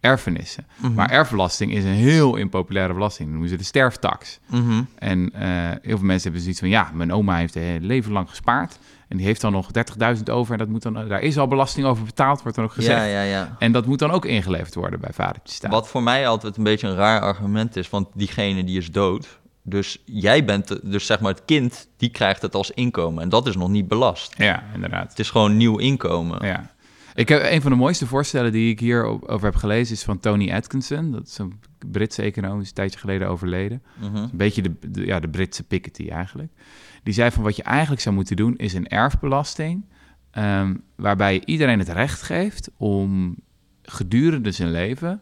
erfenissen. 0.00 0.66
Mhm. 0.76 0.94
Maar 0.94 1.10
erfbelasting 1.10 1.72
is 1.72 1.84
een 1.84 1.90
heel 1.90 2.36
impopulaire 2.36 2.92
belasting. 2.92 3.28
Dat 3.28 3.38
noemen 3.38 3.50
ze 3.50 3.56
de 3.56 3.68
sterftax. 3.68 4.38
Mhm. 4.46 4.82
En 4.98 5.30
eh, 5.32 5.48
heel 5.82 5.96
veel 5.96 6.06
mensen 6.06 6.22
hebben 6.22 6.40
zoiets 6.40 6.60
van, 6.60 6.68
ja, 6.68 6.90
mijn 6.94 7.12
oma 7.12 7.36
heeft 7.36 7.56
een 7.56 7.86
leven 7.86 8.12
lang 8.12 8.28
gespaard. 8.28 8.78
En 9.08 9.16
die 9.16 9.26
heeft 9.26 9.40
dan 9.40 9.52
nog 9.52 9.70
30.000 10.16 10.30
over. 10.30 10.52
En 10.52 10.58
dat 10.58 10.68
moet 10.68 10.82
dan, 10.82 10.94
daar 11.08 11.20
is 11.20 11.38
al 11.38 11.46
belasting 11.46 11.86
over 11.86 12.04
betaald, 12.04 12.42
wordt 12.42 12.56
dan 12.56 12.66
ook 12.66 12.72
gezegd. 12.72 12.98
Ja, 12.98 13.04
ja, 13.04 13.22
ja. 13.22 13.56
En 13.58 13.72
dat 13.72 13.86
moet 13.86 13.98
dan 13.98 14.10
ook 14.10 14.24
ingeleverd 14.24 14.74
worden 14.74 15.00
bij 15.00 15.10
vadertje 15.12 15.54
staat. 15.54 15.70
Wat 15.70 15.88
voor 15.88 16.02
mij 16.02 16.28
altijd 16.28 16.56
een 16.56 16.64
beetje 16.64 16.88
een 16.88 16.94
raar 16.94 17.20
argument 17.20 17.76
is, 17.76 17.90
want 17.90 18.08
diegene 18.14 18.64
die 18.64 18.78
is 18.78 18.90
dood. 18.90 19.38
Dus 19.68 20.02
jij 20.04 20.44
bent, 20.44 20.90
dus 20.90 21.06
zeg 21.06 21.20
maar 21.20 21.32
het 21.32 21.44
kind, 21.44 21.88
die 21.96 22.08
krijgt 22.08 22.42
het 22.42 22.54
als 22.54 22.70
inkomen. 22.70 23.22
En 23.22 23.28
dat 23.28 23.46
is 23.46 23.56
nog 23.56 23.68
niet 23.68 23.88
belast. 23.88 24.34
Ja, 24.38 24.64
inderdaad. 24.74 25.08
Het 25.10 25.18
is 25.18 25.30
gewoon 25.30 25.56
nieuw 25.56 25.76
inkomen. 25.78 26.46
Ja. 26.46 26.74
Ik 27.14 27.28
heb 27.28 27.42
een 27.50 27.62
van 27.62 27.70
de 27.70 27.76
mooiste 27.76 28.06
voorstellen 28.06 28.52
die 28.52 28.70
ik 28.70 28.80
hier 28.80 29.04
o- 29.04 29.20
over 29.26 29.44
heb 29.46 29.54
gelezen 29.56 29.94
is 29.94 30.02
van 30.02 30.20
Tony 30.20 30.52
Atkinson. 30.52 31.10
Dat 31.12 31.26
is 31.26 31.38
een 31.38 31.60
Britse 31.90 32.22
econoom, 32.22 32.60
is 32.60 32.68
een 32.68 32.74
tijdje 32.74 32.98
geleden 32.98 33.28
overleden. 33.28 33.82
Mhm. 34.00 34.16
Een 34.16 34.30
beetje 34.32 34.62
de, 34.62 34.72
de- 34.90 35.06
ja, 35.06 35.20
de 35.20 35.28
Britse 35.28 35.62
Piketty 35.62 36.08
eigenlijk. 36.08 36.52
Die 37.02 37.14
zei 37.14 37.30
van 37.30 37.42
wat 37.42 37.56
je 37.56 37.62
eigenlijk 37.62 38.00
zou 38.02 38.14
moeten 38.14 38.36
doen 38.36 38.56
is 38.56 38.72
een 38.74 38.88
erfbelasting... 38.88 39.84
ehm, 40.30 40.74
waarbij 40.96 41.34
je 41.34 41.42
iedereen 41.44 41.78
het 41.78 41.88
recht 41.88 42.22
geeft 42.22 42.70
om 42.76 43.36
gedurende 43.82 44.50
zijn 44.50 44.70
leven... 44.70 45.20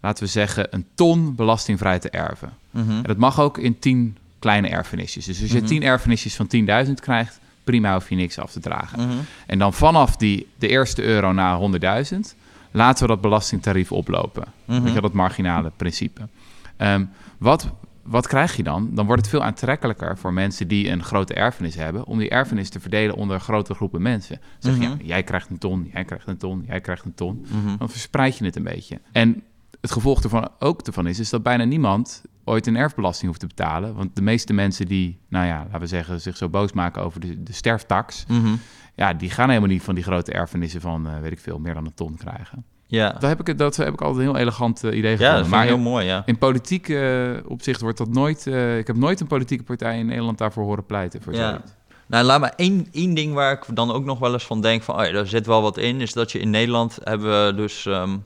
laten 0.00 0.24
we 0.24 0.30
zeggen 0.30 0.66
een 0.70 0.86
ton 0.94 1.34
belastingvrij 1.34 1.98
te 1.98 2.10
erven. 2.10 2.52
Mhm. 2.70 2.90
En 2.90 3.02
dat 3.02 3.16
mag 3.16 3.40
ook 3.40 3.58
in 3.58 3.78
tien 3.78 4.16
kleine 4.38 4.68
erfenisjes. 4.68 5.24
Dus 5.24 5.42
als 5.42 5.50
je 5.50 5.58
Mhm. 5.58 5.66
tien 5.66 5.82
erfenisjes 5.82 6.34
van 6.36 6.46
10.000 6.46 7.00
krijgt... 7.00 7.40
prima 7.64 7.92
hoef 7.92 8.08
je 8.08 8.16
niks 8.16 8.38
af 8.38 8.52
te 8.52 8.60
dragen. 8.60 9.00
Mhm. 9.08 9.16
En 9.46 9.58
dan 9.58 9.72
vanaf 9.72 10.16
die, 10.16 10.46
de 10.58 10.68
eerste 10.68 11.02
euro 11.02 11.32
naar 11.32 11.56
100.000... 11.58 12.34
laten 12.70 13.02
we 13.02 13.08
dat 13.08 13.20
belastingtarief 13.20 13.92
oplopen. 13.92 14.44
Mhm. 14.64 14.82
Weet 14.82 14.94
je, 14.94 15.00
dat 15.00 15.12
marginale 15.12 15.72
principe. 15.76 16.28
Ehm, 16.76 17.04
wat, 17.38 17.68
wat 18.02 18.26
krijg 18.26 18.56
je 18.56 18.62
dan? 18.62 18.88
Dan 18.92 19.06
wordt 19.06 19.20
het 19.20 19.30
veel 19.30 19.42
aantrekkelijker 19.42 20.18
voor 20.18 20.32
mensen 20.32 20.68
die 20.68 20.88
een 20.90 21.02
grote 21.02 21.34
erfenis 21.34 21.74
hebben... 21.74 22.04
om 22.06 22.18
die 22.18 22.28
erfenis 22.28 22.68
te 22.68 22.80
verdelen 22.80 23.14
onder 23.14 23.40
grote 23.40 23.74
groepen 23.74 24.02
mensen. 24.02 24.40
Zeg 24.58 24.74
je, 24.76 24.80
ja, 24.82 24.96
jij 25.02 25.22
krijgt 25.22 25.50
een 25.50 25.58
ton, 25.58 25.90
jij 25.92 26.04
krijgt 26.04 26.26
een 26.26 26.36
ton, 26.36 26.64
jij 26.66 26.80
krijgt 26.80 27.04
een 27.04 27.14
ton. 27.14 27.46
Dan 27.78 27.90
verspreid 27.90 28.38
je 28.38 28.44
het 28.44 28.56
een 28.56 28.62
beetje. 28.62 29.00
En 29.12 29.42
het 29.80 29.92
gevolg 29.92 30.22
ervan 30.22 30.48
ook 30.58 30.80
ervan 30.82 31.06
is, 31.06 31.18
is 31.18 31.30
dat 31.30 31.42
bijna 31.42 31.64
niemand 31.64 32.22
ooit 32.44 32.66
een 32.66 32.76
erfbelasting 32.76 33.26
hoeft 33.26 33.40
te 33.40 33.46
betalen. 33.46 33.94
Want 33.94 34.16
de 34.16 34.22
meeste 34.22 34.52
mensen 34.52 34.86
die, 34.86 35.18
nou 35.28 35.46
ja, 35.46 35.58
laten 35.64 35.80
we 35.80 35.86
zeggen, 35.86 36.20
zich 36.20 36.36
zo 36.36 36.48
boos 36.48 36.72
maken 36.72 37.02
over 37.02 37.20
de, 37.20 37.42
de 37.42 37.52
sterftax... 37.52 38.24
Mhm. 38.28 38.54
ja, 38.94 39.14
die 39.14 39.30
gaan 39.30 39.48
helemaal 39.48 39.68
niet 39.68 39.82
van 39.82 39.94
die 39.94 40.04
grote 40.04 40.32
erfenissen 40.32 40.80
van, 40.80 41.06
eh, 41.06 41.20
weet 41.20 41.32
ik 41.32 41.38
veel, 41.38 41.58
meer 41.58 41.74
dan 41.74 41.86
een 41.86 41.94
ton 41.94 42.16
krijgen. 42.16 42.64
Ja, 42.86 43.12
Dat 43.12 43.22
heb 43.22 43.48
ik, 43.48 43.58
dat 43.58 43.76
heb 43.76 43.92
ik 43.92 44.00
altijd 44.00 44.26
een 44.26 44.30
heel 44.32 44.40
elegant 44.40 44.84
eh, 44.84 44.96
idee 44.96 45.10
ja 45.10 45.16
gevonden. 45.16 45.32
dat 45.36 45.46
vind 45.46 45.56
maar 45.56 45.64
heel 45.64 45.76
in, 45.76 45.82
mooi, 45.82 46.06
ja. 46.06 46.22
in 46.26 46.38
politiek 46.38 46.88
eh, 46.88 47.30
opzicht 47.46 47.80
wordt 47.80 47.98
dat 47.98 48.08
nooit... 48.08 48.46
ik 48.78 48.86
heb 48.86 48.96
nooit 48.96 49.20
een 49.20 49.26
politieke 49.26 49.64
partij 49.64 49.98
in 49.98 50.06
Nederland 50.06 50.38
daarvoor 50.38 50.64
horen 50.64 50.86
pleiten. 50.86 51.22
Voor 51.22 51.34
Ja. 51.34 51.48
zoiets. 51.48 51.74
Nou, 52.06 52.24
laat 52.24 52.40
me 52.40 52.46
één, 52.46 52.86
één 52.92 53.14
ding 53.14 53.34
waar 53.34 53.52
ik 53.52 53.64
dan 53.76 53.92
ook 53.92 54.04
nog 54.04 54.18
wel 54.18 54.32
eens 54.32 54.46
van 54.46 54.60
denk 54.60 54.82
van, 54.82 54.98
oh 54.98 55.04
ja, 55.04 55.12
daar 55.12 55.26
zit 55.26 55.46
wel 55.46 55.62
wat 55.62 55.78
in, 55.78 56.00
is 56.00 56.12
dat 56.12 56.32
je 56.32 56.38
in 56.38 56.50
Nederland 56.50 56.98
hebben 57.02 57.46
we 57.46 57.54
dus 57.54 57.86
ehm, 57.86 58.16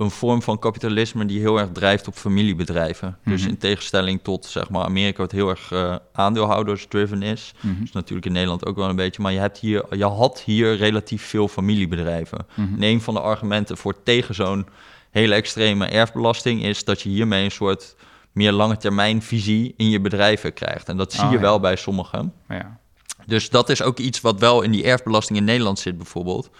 een 0.00 0.10
vorm 0.10 0.42
van 0.42 0.58
kapitalisme 0.58 1.24
die 1.24 1.40
heel 1.40 1.58
erg 1.58 1.68
drijft 1.72 2.06
op 2.08 2.14
familiebedrijven. 2.14 3.18
Dus 3.24 3.40
Mhm. 3.40 3.50
in 3.50 3.58
tegenstelling 3.58 4.20
tot, 4.22 4.46
zeg 4.46 4.70
maar, 4.70 4.84
Amerika 4.84 5.22
wat 5.22 5.32
heel 5.32 5.48
erg 5.48 5.72
eh 5.72 5.94
aandeelhouders-driven 6.12 7.22
is. 7.22 7.52
Is 7.84 7.92
natuurlijk 7.92 8.26
in 8.26 8.32
Nederland 8.32 8.66
ook 8.66 8.76
wel 8.76 8.88
een 8.88 8.96
beetje, 8.96 9.22
maar 9.22 9.32
je, 9.32 9.38
hebt 9.38 9.58
hier, 9.58 9.84
je 9.96 10.04
had 10.04 10.40
hier 10.40 10.76
relatief 10.76 11.22
veel 11.26 11.48
familiebedrijven. 11.48 12.46
En 12.56 12.82
een 12.82 13.00
van 13.00 13.14
de 13.14 13.20
argumenten 13.20 13.76
voor 13.76 14.02
tegen 14.02 14.34
zo'n 14.34 14.66
hele 15.10 15.34
extreme 15.34 15.86
erfbelasting 15.86 16.64
is 16.64 16.84
dat 16.84 17.02
je 17.02 17.08
hiermee 17.08 17.44
een 17.44 17.50
soort 17.50 17.96
meer 18.32 18.52
lange 18.52 18.76
termijn 18.76 19.22
visie 19.22 19.74
in 19.76 19.90
je 19.90 20.00
bedrijven 20.00 20.52
krijgt. 20.52 20.88
En 20.88 20.96
dat 20.96 21.12
zie 21.12 21.24
Oh, 21.24 21.30
je 21.30 21.36
ja. 21.36 21.42
wel 21.42 21.60
bij 21.60 21.76
sommigen. 21.76 22.32
Ja. 22.48 22.78
Dus 23.26 23.50
dat 23.50 23.68
is 23.68 23.82
ook 23.82 23.98
iets 23.98 24.20
wat 24.20 24.40
wel 24.40 24.62
in 24.62 24.70
die 24.70 24.84
erfbelasting 24.84 25.38
in 25.38 25.44
Nederland 25.44 25.78
zit, 25.78 25.96
bijvoorbeeld. 25.96 26.50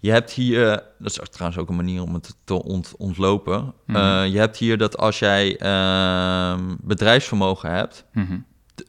Je 0.00 0.10
hebt 0.10 0.32
hier, 0.32 0.70
eh, 0.70 0.76
dat 0.98 1.10
is 1.22 1.28
trouwens 1.30 1.60
ook 1.60 1.68
een 1.68 1.76
manier 1.76 2.02
om 2.02 2.14
het 2.14 2.34
te 2.44 2.62
ont- 2.62 2.94
ontlopen. 2.96 3.72
Mhm. 3.86 3.96
Eh, 3.98 4.32
je 4.32 4.38
hebt 4.38 4.56
hier 4.56 4.78
dat 4.78 4.96
als 4.98 5.18
jij 5.18 5.56
ehm, 5.58 6.74
bedrijfsvermogen 6.80 7.70
hebt 7.70 8.04
Mhm. 8.12 8.38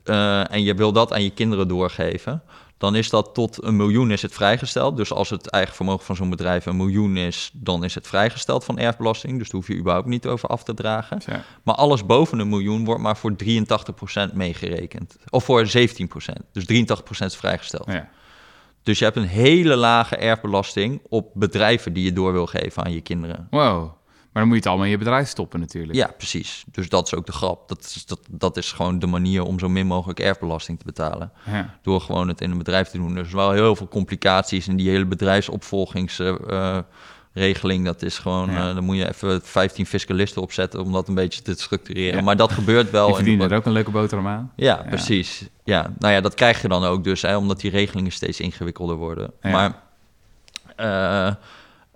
eh, 0.04 0.52
en 0.54 0.64
je 0.64 0.74
wil 0.76 0.92
dat 0.92 1.14
aan 1.14 1.24
je 1.24 1.30
kinderen 1.30 1.68
doorgeven, 1.68 2.42
dan 2.78 2.96
is 2.96 3.10
dat 3.10 3.34
tot 3.34 3.64
een 3.64 3.76
miljoen 3.76 4.12
is 4.12 4.22
het 4.22 4.34
vrijgesteld. 4.34 4.98
Dus 4.98 5.12
als 5.14 5.30
het 5.30 5.48
eigen 5.50 5.76
vermogen 5.76 6.06
van 6.06 6.16
zo'n 6.16 6.30
bedrijf 6.30 6.66
een 6.66 6.78
miljoen 6.78 7.18
is, 7.18 7.52
dan 7.54 7.84
is 7.84 7.96
het 7.96 8.08
vrijgesteld 8.08 8.64
van 8.64 8.78
erfbelasting. 8.78 9.38
Dus 9.38 9.50
daar 9.50 9.60
hoef 9.62 9.68
je 9.70 9.76
überhaupt 9.80 10.08
niet 10.08 10.26
over 10.28 10.50
af 10.50 10.64
te 10.64 10.74
dragen. 10.74 11.22
Maar 11.64 11.76
alles 11.76 12.06
boven 12.06 12.40
een 12.40 12.50
miljoen 12.50 12.86
wordt 12.86 13.02
maar 13.02 13.18
voor 13.18 13.36
83% 13.36 14.34
meegerekend. 14.34 15.18
Of 15.30 15.44
voor 15.44 15.66
17%. 15.68 16.44
Dus 16.52 16.66
83% 16.66 17.32
is 17.32 17.38
vrijgesteld. 17.38 17.86
Ja. 17.92 18.10
Dus 18.88 19.00
je 19.00 19.06
hebt 19.06 19.18
een 19.18 19.28
hele 19.28 19.76
lage 19.76 20.16
erfbelasting 20.16 21.02
op 21.10 21.32
bedrijven 21.34 21.94
die 21.94 22.04
je 22.04 22.14
door 22.14 22.32
wil 22.32 22.46
geven 22.46 22.84
aan 22.84 22.92
je 22.92 23.02
kinderen. 23.02 23.48
Wow. 23.50 23.84
Maar 24.32 24.46
dan 24.46 24.48
moet 24.48 24.52
je 24.52 24.56
het 24.56 24.66
allemaal 24.66 24.86
in 24.86 24.92
je 24.92 24.98
bedrijf 24.98 25.28
stoppen 25.28 25.60
natuurlijk. 25.60 25.96
Ja, 25.96 26.14
precies. 26.18 26.64
Dus 26.72 26.90
dat 26.90 27.06
is 27.06 27.16
ook 27.16 27.26
de 27.26 27.32
grap. 27.32 27.68
Dat 27.68 27.80
is, 27.80 28.06
dat, 28.06 28.20
dat 28.30 28.58
is 28.58 28.72
gewoon 28.72 29.00
de 29.00 29.08
manier 29.08 29.44
om 29.44 29.60
zo 29.60 29.70
min 29.70 29.88
mogelijk 29.88 30.20
erfbelasting 30.20 30.80
te 30.80 30.86
betalen. 30.86 31.32
Ja. 31.46 31.78
Door 31.82 32.02
gewoon 32.02 32.28
het 32.28 32.42
in 32.42 32.52
een 32.52 32.58
bedrijf 32.58 32.90
te 32.90 32.98
doen. 32.98 33.16
Er 33.16 33.26
is 33.26 33.32
wel 33.32 33.52
heel 33.52 33.76
veel 33.76 33.88
complicaties 33.88 34.68
in 34.68 34.76
die 34.78 34.90
hele 34.90 35.06
bedrijfsopvolgingsregels 35.06 36.86
regeling, 37.38 37.86
dat 37.86 38.02
is 38.02 38.18
gewoon, 38.18 38.52
Ja. 38.52 38.70
eh, 38.70 38.76
dan 38.76 38.84
moet 38.84 38.98
je 38.98 39.08
even 39.08 39.42
15 39.44 39.86
fiscalisten 39.86 40.42
opzetten 40.42 40.82
om 40.84 40.92
dat 40.92 41.08
een 41.08 41.16
beetje 41.16 41.42
te 41.42 41.54
structureren. 41.58 42.18
Ja. 42.18 42.24
Maar 42.24 42.36
dat 42.38 42.52
gebeurt 42.52 42.92
wel. 42.92 43.06
Die 43.08 43.16
en- 43.16 43.22
verdienen 43.22 43.50
er 43.52 43.58
ook 43.58 43.66
een 43.66 43.72
leuke 43.72 43.92
boterham 43.92 44.28
aan. 44.28 44.52
ja, 44.56 44.76
precies. 44.90 45.46
Ja, 45.64 45.94
nou 46.00 46.14
ja, 46.14 46.22
dat 46.22 46.34
krijg 46.34 46.62
je 46.62 46.68
dan 46.68 46.84
ook 46.84 47.04
dus, 47.04 47.22
hè, 47.22 47.38
omdat 47.38 47.60
die 47.60 47.72
regelingen 47.72 48.12
steeds 48.12 48.40
ingewikkelder 48.40 48.96
worden. 48.96 49.32
Maar, 49.42 49.76
eh, 50.76 51.34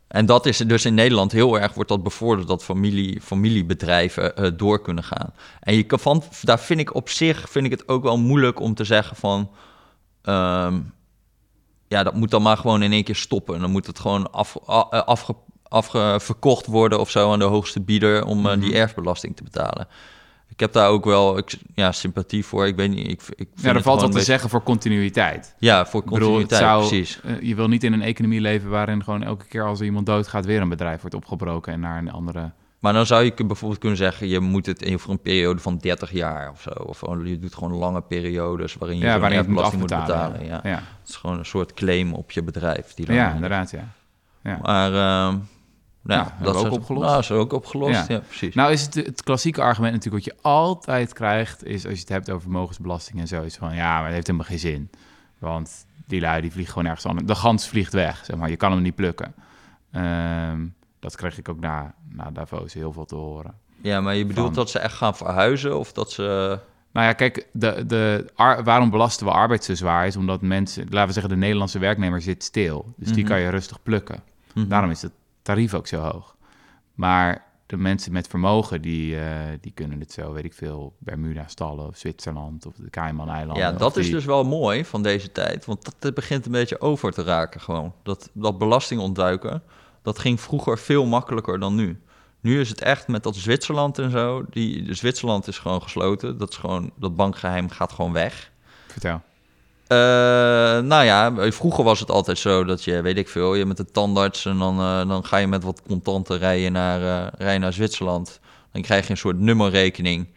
en 0.08 0.26
dat 0.26 0.46
is 0.46 0.58
dus 0.58 0.86
in 0.86 0.94
Nederland 0.94 1.32
heel 1.32 1.60
erg, 1.60 1.74
wordt 1.74 1.90
dat 1.90 2.04
bevorderd 2.04 2.48
dat 2.48 2.64
familie, 2.64 3.22
familiebedrijven 3.22 4.36
eh, 4.36 4.52
door 4.56 4.82
kunnen 4.82 5.04
gaan. 5.04 5.34
En 5.60 5.76
je 5.76 5.84
kan 5.84 6.00
van, 6.00 6.24
daar 6.42 6.60
vind 6.60 6.80
ik 6.80 6.96
op 6.96 7.10
zich, 7.10 7.50
vind 7.50 7.66
ik 7.66 7.72
het 7.72 7.88
ook 7.88 8.04
wel 8.04 8.18
moeilijk 8.18 8.60
om 8.60 8.74
te 8.74 8.84
zeggen 8.84 9.16
van, 9.16 9.50
ehm, 10.22 10.80
ja, 11.92 12.04
dat 12.04 12.14
moet 12.16 12.30
dan 12.32 12.42
maar 12.42 12.58
gewoon 12.58 12.82
in 12.84 12.92
één 12.92 13.04
keer 13.04 13.16
stoppen. 13.16 13.60
Dan 13.60 13.72
moet 13.72 13.88
het 13.88 14.00
gewoon 14.00 14.32
af, 14.32 14.56
eh, 14.68 14.84
afge, 14.90 15.36
afgeverkocht 15.64 16.66
worden 16.66 17.00
of 17.00 17.10
zo 17.10 17.32
aan 17.32 17.40
de 17.40 17.46
hoogste 17.46 17.82
bieder 17.82 18.26
om 18.26 18.46
eh, 18.46 18.60
die 18.60 18.76
erfbelasting 18.76 19.36
te 19.36 19.44
betalen. 19.44 19.88
Ik 20.50 20.60
heb 20.60 20.74
daar 20.74 20.90
ook 20.90 21.06
wel 21.06 21.38
ik, 21.38 21.54
ja, 21.76 21.92
sympathie 21.92 22.46
voor. 22.46 22.68
Ik 22.68 22.76
weet 22.76 22.90
niet. 22.90 23.08
Ik, 23.08 23.12
ik 23.12 23.22
vind 23.38 23.62
Ja, 23.62 23.74
er 23.74 23.82
valt 23.82 24.00
wat 24.02 24.06
te 24.10 24.18
beetje- 24.18 24.32
zeggen 24.32 24.50
voor 24.50 24.64
continuïteit. 24.64 25.56
Ja, 25.60 25.86
voor 25.86 26.04
bedoel, 26.04 26.18
continuïteit, 26.20 26.62
zou, 26.62 26.88
precies. 26.88 27.20
eh, 27.24 27.42
je 27.42 27.56
wil 27.56 27.68
niet 27.68 27.84
in 27.84 27.94
een 27.94 28.02
economie 28.02 28.42
leven 28.42 28.70
waarin 28.70 29.04
gewoon 29.04 29.24
elke 29.24 29.46
keer 29.46 29.66
als 29.66 29.80
er 29.80 29.86
iemand 29.86 30.06
doodgaat 30.06 30.46
weer 30.46 30.62
een 30.62 30.70
bedrijf 30.70 31.02
wordt 31.02 31.16
opgebroken 31.16 31.74
en 31.74 31.80
naar 31.80 31.98
een 31.98 32.12
andere... 32.12 32.52
Maar 32.82 32.94
dan 32.94 33.06
zou 33.06 33.24
je 33.24 33.34
bijvoorbeeld 33.46 33.80
kunnen 33.80 33.98
zeggen, 33.98 34.28
je 34.28 34.40
moet 34.40 34.66
het 34.66 34.82
in 34.82 35.00
voor 35.00 35.12
een 35.12 35.22
periode 35.22 35.60
van 35.62 35.78
30 35.78 36.12
jaar 36.12 36.50
of 36.52 36.62
zo. 36.62 36.70
Of 36.70 37.00
gewoon, 37.00 37.26
je 37.28 37.40
doet 37.40 37.54
gewoon 37.56 37.74
lange 37.74 38.02
periodes 38.02 38.76
waarin 38.76 38.98
je 38.98 39.04
ja, 39.06 39.20
waarin 39.20 39.38
je 39.38 39.44
het 39.44 39.48
moet 39.54 39.62
erfbelasting 39.64 39.98
moet 40.00 40.08
betalen. 40.08 40.46
Ja. 40.46 40.60
ja. 40.64 40.84
Het 41.00 41.10
is 41.10 41.16
gewoon 41.16 41.38
een 41.38 41.46
soort 41.46 41.74
claim 41.74 42.14
op 42.14 42.32
je 42.32 42.44
bedrijf. 42.44 42.94
Die 42.94 43.06
dan 43.06 43.16
Ja, 43.16 43.34
inderdaad, 43.34 43.72
ja. 43.72 43.88
ja. 44.44 44.60
Maar 44.62 44.88
ehm, 44.88 45.38
nou, 46.04 46.20
Ja, 46.22 46.34
hebben 46.36 46.54
we 46.54 46.60
ook 46.60 46.66
is- 46.66 46.72
opgelost. 46.72 47.06
Nou, 47.06 47.20
is 47.20 47.32
ook 47.32 47.54
opgelost, 47.54 47.94
Ja. 47.94 48.06
ja, 48.08 48.20
precies. 48.20 48.56
Nou 48.56 48.72
is 48.72 48.82
het, 48.82 48.94
het 48.96 49.24
klassieke 49.24 49.62
argument 49.62 49.94
natuurlijk 49.94 50.26
wat 50.26 50.36
je 50.36 50.42
altijd 50.42 51.14
krijgt... 51.14 51.66
is 51.66 51.84
als 51.86 51.94
je 51.94 52.00
het 52.00 52.10
hebt 52.10 52.30
over 52.30 52.42
vermogensbelasting 52.42 53.20
en 53.20 53.28
zo... 53.28 53.42
is 53.42 53.56
van 53.56 53.76
ja, 53.76 53.96
maar 53.96 54.06
het 54.06 54.14
heeft 54.14 54.28
helemaal 54.28 54.48
geen 54.48 54.60
zin. 54.60 54.90
Want 55.40 55.86
die 56.08 56.22
lui 56.22 56.42
die 56.42 56.52
vliegen 56.52 56.74
gewoon 56.74 56.88
ergens 56.88 57.06
anders. 57.06 57.28
De 57.28 57.36
gans 57.36 57.68
vliegt 57.68 57.94
weg, 57.94 58.26
zeg 58.26 58.36
maar. 58.36 58.50
Je 58.50 58.58
kan 58.58 58.72
hem 58.72 58.82
niet 58.82 58.96
plukken. 58.96 59.34
Ehm, 59.92 60.66
dat 61.02 61.16
kreeg 61.16 61.38
ik 61.38 61.50
ook 61.50 61.60
na, 61.60 61.94
na 62.10 62.32
Davos 62.32 62.74
heel 62.74 62.94
veel 62.94 63.06
te 63.06 63.16
horen. 63.16 63.54
Ja, 63.82 64.02
maar 64.02 64.16
je 64.16 64.26
bedoelt 64.26 64.46
Van- 64.48 64.56
dat 64.56 64.70
ze 64.70 64.80
echt 64.80 64.94
gaan 64.96 65.16
verhuizen 65.16 65.78
of 65.80 65.92
dat 65.94 66.12
ze... 66.12 66.60
Nou 66.94 67.06
ja, 67.06 67.14
kijk, 67.14 67.48
de, 67.54 67.86
de, 67.86 68.26
ar- 68.36 68.64
waarom 68.64 68.90
belasten 68.90 69.26
we 69.26 69.32
arbeid 69.32 69.64
zo 69.64 69.76
zwaar 69.76 70.08
is 70.08 70.16
omdat 70.16 70.42
mensen, 70.42 70.84
laten 70.90 71.08
we 71.08 71.14
zeggen, 71.14 71.32
de 71.32 71.38
Nederlandse 71.40 71.80
werknemer 71.80 72.22
zit 72.22 72.44
stil. 72.44 72.94
Dus 72.98 73.08
die 73.14 73.24
Mhm. 73.24 73.32
kan 73.34 73.42
je 73.42 73.50
rustig 73.50 73.84
plukken. 73.84 74.24
Mhm. 74.54 74.68
Daarom 74.68 74.90
is 74.90 75.02
het 75.02 75.12
tarief 75.42 75.74
ook 75.74 75.88
zo 75.88 75.98
hoog. 76.00 76.36
Maar 76.94 77.46
de 77.66 77.78
mensen 77.78 78.12
met 78.12 78.28
vermogen, 78.28 78.82
die, 78.82 79.20
eh, 79.20 79.36
die 79.62 79.72
kunnen 79.72 80.00
het 80.00 80.12
zo, 80.12 80.34
weet 80.34 80.44
ik 80.44 80.54
veel, 80.54 80.94
Bermuda 80.98 81.48
stallen 81.48 81.88
of 81.88 81.98
Zwitserland 81.98 82.66
of 82.66 82.76
de 82.76 82.90
Cayman-eilanden. 82.90 83.64
Ja, 83.64 83.72
dat 83.72 83.98
is 83.98 84.10
dus 84.12 84.26
wel 84.26 84.44
mooi 84.44 84.86
van 84.86 85.04
deze 85.04 85.32
tijd. 85.32 85.66
Want 85.66 85.86
dat, 85.86 85.96
dat 86.00 86.14
begint 86.14 86.46
een 86.46 86.52
beetje 86.52 86.82
over 86.82 87.12
te 87.12 87.24
raken 87.24 87.62
gewoon. 87.62 87.94
Dat, 88.04 88.30
dat 88.34 88.58
belasting 88.58 89.02
ontduiken, 89.02 89.64
dat 90.02 90.20
ging 90.20 90.42
vroeger 90.42 90.80
veel 90.80 91.06
makkelijker 91.06 91.60
dan 91.60 91.76
nu. 91.76 92.02
Nu 92.40 92.60
is 92.60 92.70
het 92.70 92.82
echt 92.82 93.08
met 93.08 93.24
dat 93.24 93.36
Zwitserland 93.36 94.00
en 94.00 94.12
zo. 94.12 94.46
Die, 94.50 94.94
Zwitserland 94.94 95.48
is 95.48 95.60
gewoon 95.60 95.82
gesloten. 95.82 96.38
Dat, 96.38 96.50
is 96.50 96.58
gewoon, 96.58 96.92
dat 96.96 97.16
bankgeheim 97.16 97.70
gaat 97.70 97.92
gewoon 97.92 98.14
weg. 98.14 98.52
Vertel. 98.88 99.22
Eh, 99.88 99.98
nou 100.80 101.04
ja, 101.04 101.34
vroeger 101.52 101.84
was 101.84 102.00
het 102.00 102.12
altijd 102.12 102.38
zo 102.38 102.64
dat 102.64 102.84
je, 102.84 103.02
weet 103.02 103.18
ik 103.18 103.30
veel, 103.30 103.56
je 103.56 103.66
met 103.66 103.78
de 103.78 103.86
tandarts 103.86 104.46
en 104.46 104.58
dan, 104.58 104.80
eh, 104.80 105.08
dan 105.08 105.26
ga 105.26 105.38
je 105.38 105.48
met 105.48 105.64
wat 105.64 105.82
contanten 105.88 106.38
rijden 106.38 106.72
naar, 106.72 107.02
eh, 107.02 107.28
rijden 107.38 107.62
naar 107.62 107.74
Zwitserland. 107.74 108.40
Dan 108.72 108.82
krijg 108.82 109.06
je 109.06 109.12
een 109.12 109.18
soort 109.18 109.40
nummerrekening. 109.40 110.28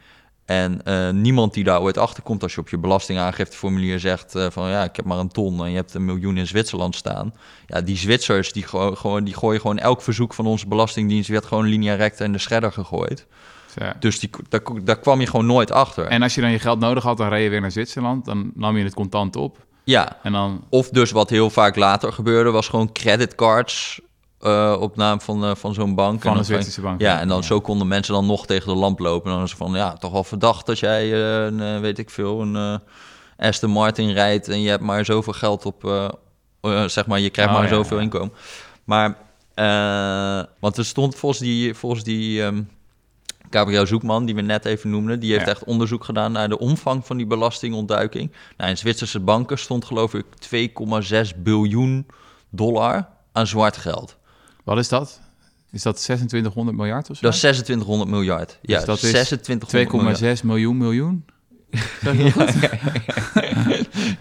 En 0.44 0.84
eh, 0.84 1.10
niemand 1.10 1.54
die 1.54 1.64
daar 1.64 1.80
ooit 1.80 1.98
achter 1.98 2.22
komt 2.22 2.42
als 2.42 2.54
je 2.54 2.60
op 2.60 2.68
je 2.68 2.78
belastingaangifteformulier 2.78 4.00
zegt 4.00 4.34
eh, 4.34 4.46
van 4.50 4.68
ja, 4.70 4.84
ik 4.84 4.96
heb 4.96 5.04
maar 5.04 5.18
een 5.18 5.28
ton 5.28 5.64
en 5.64 5.70
je 5.70 5.76
hebt 5.76 5.94
een 5.94 6.04
miljoen 6.04 6.36
in 6.36 6.46
Zwitserland 6.46 6.96
staan. 6.96 7.34
Ja, 7.66 7.80
die 7.80 7.96
Zwitsers 7.96 8.52
die, 8.52 8.62
go- 8.62 8.94
gewoon, 8.94 9.24
die 9.24 9.34
gooien 9.34 9.60
gewoon 9.60 9.78
elk 9.78 10.02
verzoek 10.02 10.34
van 10.34 10.46
onze 10.46 10.66
belastingdienst 10.68 11.28
werd 11.28 11.44
gewoon 11.46 11.64
linea 11.66 11.94
recta 11.94 12.24
in 12.24 12.32
de 12.32 12.38
shredder 12.38 12.72
gegooid. 12.72 13.26
Zo. 13.78 13.84
Dus 13.98 14.18
die, 14.18 14.30
daar, 14.48 14.60
daar 14.84 14.98
kwam 14.98 15.20
je 15.20 15.26
gewoon 15.26 15.46
nooit 15.46 15.70
achter. 15.70 16.06
En 16.06 16.22
als 16.22 16.34
je 16.34 16.40
dan 16.40 16.50
je 16.50 16.58
geld 16.58 16.78
nodig 16.78 17.02
had, 17.02 17.16
dan 17.16 17.28
reed 17.28 17.42
je 17.42 17.48
weer 17.50 17.60
naar 17.60 17.70
Zwitserland. 17.72 18.24
Dan 18.24 18.50
nam 18.54 18.76
je 18.76 18.84
het 18.84 18.94
contant 18.94 19.36
op. 19.36 19.64
ja, 19.84 20.18
En 20.22 20.32
dan, 20.32 20.64
Of 20.68 20.88
dus 20.88 21.10
wat 21.10 21.30
heel 21.30 21.50
vaak 21.50 21.76
later 21.76 22.12
gebeurde, 22.12 22.50
was 22.50 22.68
gewoon 22.68 22.92
creditcards 22.92 24.00
eh, 24.44 24.76
op 24.80 24.96
naam 24.96 25.20
van, 25.20 25.44
eh, 25.44 25.54
van 25.54 25.74
zo'n 25.74 25.94
bank. 25.94 26.22
Van 26.22 26.32
En 26.32 26.38
een 26.38 26.44
Zwitserse 26.44 26.80
bank, 26.80 27.00
Ja, 27.00 27.20
en 27.20 27.28
dan 27.28 27.36
Ja. 27.36 27.42
zo 27.42 27.60
konden 27.60 27.88
mensen 27.88 28.14
dan 28.14 28.26
nog 28.26 28.46
tegen 28.46 28.68
de 28.72 28.78
lamp 28.78 28.98
lopen. 28.98 29.30
En 29.30 29.36
dan 29.36 29.46
is 29.46 29.54
van, 29.54 29.72
ja, 29.72 29.92
toch 29.92 30.12
wel 30.12 30.24
verdacht 30.24 30.66
dat 30.66 30.78
jij, 30.78 31.12
eh, 31.12 31.44
een, 31.44 31.80
weet 31.80 31.98
ik 31.98 32.10
veel, 32.10 32.40
een 32.40 32.80
Aston 33.36 33.70
Martin 33.70 34.10
rijdt... 34.12 34.48
en 34.48 34.60
je 34.62 34.68
hebt 34.68 34.82
maar 34.82 35.04
zoveel 35.04 35.32
geld 35.32 35.66
op, 35.66 36.12
zeg 36.86 37.06
maar, 37.06 37.20
je 37.20 37.30
krijgt 37.30 37.52
Oh, 37.52 37.58
maar 37.58 37.68
ja, 37.68 37.74
zoveel 37.74 37.96
ja. 37.96 38.02
inkomen. 38.02 38.32
Maar, 38.84 39.16
want 40.60 40.76
er 40.76 40.84
stond 40.84 41.14
volgens 41.14 41.40
die, 41.40 41.74
volgens 41.74 42.02
die 42.02 42.42
ehm, 42.42 42.62
Gabriel 43.50 43.86
Zoekman, 43.86 44.24
die 44.24 44.34
we 44.34 44.40
net 44.40 44.64
even 44.64 44.90
noemden... 44.90 45.20
die 45.20 45.32
heeft 45.32 45.48
echt 45.48 45.64
onderzoek 45.64 46.04
gedaan 46.04 46.32
naar 46.32 46.48
de 46.48 46.58
omvang 46.58 47.06
van 47.06 47.16
die 47.16 47.26
belastingontduiking. 47.26 48.32
Nou, 48.56 48.70
in 48.70 48.76
Zwitserse 48.78 49.20
banken 49.20 49.58
stond 49.58 49.84
geloof 49.84 50.14
ik 50.14 50.24
2,6 51.34 51.36
biljoen 51.36 52.06
dollar 52.50 53.08
aan 53.32 53.46
zwart 53.46 53.76
geld. 53.76 54.16
Wat 54.64 54.78
is 54.78 54.88
dat? 54.88 55.20
Is 55.70 55.82
dat 55.82 55.96
2600 56.02 56.76
miljard 56.76 57.10
of 57.10 57.16
zo? 57.16 57.22
Dat 57.22 57.32
is 57.32 57.38
2600 57.38 58.10
miljard. 58.10 58.58
Ja, 58.62 58.76
Dus 58.76 58.84
dat 58.86 58.94
is 58.94 59.00
2600 59.10 59.72
miljard. 60.20 60.38
2,6 60.40 60.44
miljoen 60.44 60.76
miljoen? 60.76 61.24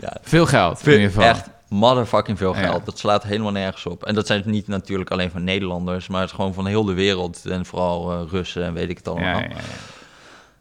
Ja. 0.01 0.17
Veel 0.21 0.45
geld, 0.45 0.85
in 0.87 0.91
ieder 0.91 1.07
geval. 1.07 1.23
Echt 1.23 1.45
motherfucking 1.69 2.37
veel 2.37 2.55
Ja. 2.55 2.61
geld. 2.61 2.85
Dat 2.85 2.97
slaat 2.99 3.23
helemaal 3.23 3.51
nergens 3.51 3.85
op. 3.85 4.03
En 4.03 4.15
dat 4.15 4.27
zijn 4.27 4.43
niet 4.45 4.67
natuurlijk 4.67 5.11
alleen 5.11 5.31
van 5.31 5.43
Nederlanders, 5.43 6.07
maar 6.07 6.21
het 6.21 6.29
is 6.29 6.35
gewoon 6.35 6.53
van 6.53 6.65
heel 6.65 6.83
de 6.83 6.93
wereld. 6.93 7.45
En 7.45 7.65
vooral 7.65 8.11
eh, 8.11 8.21
Russen 8.31 8.63
en 8.63 8.73
weet 8.73 8.89
ik 8.89 8.97
het 8.97 9.07
allemaal. 9.07 9.39
Ja, 9.39 9.39
ja, 9.39 9.47
ja. 9.49 9.55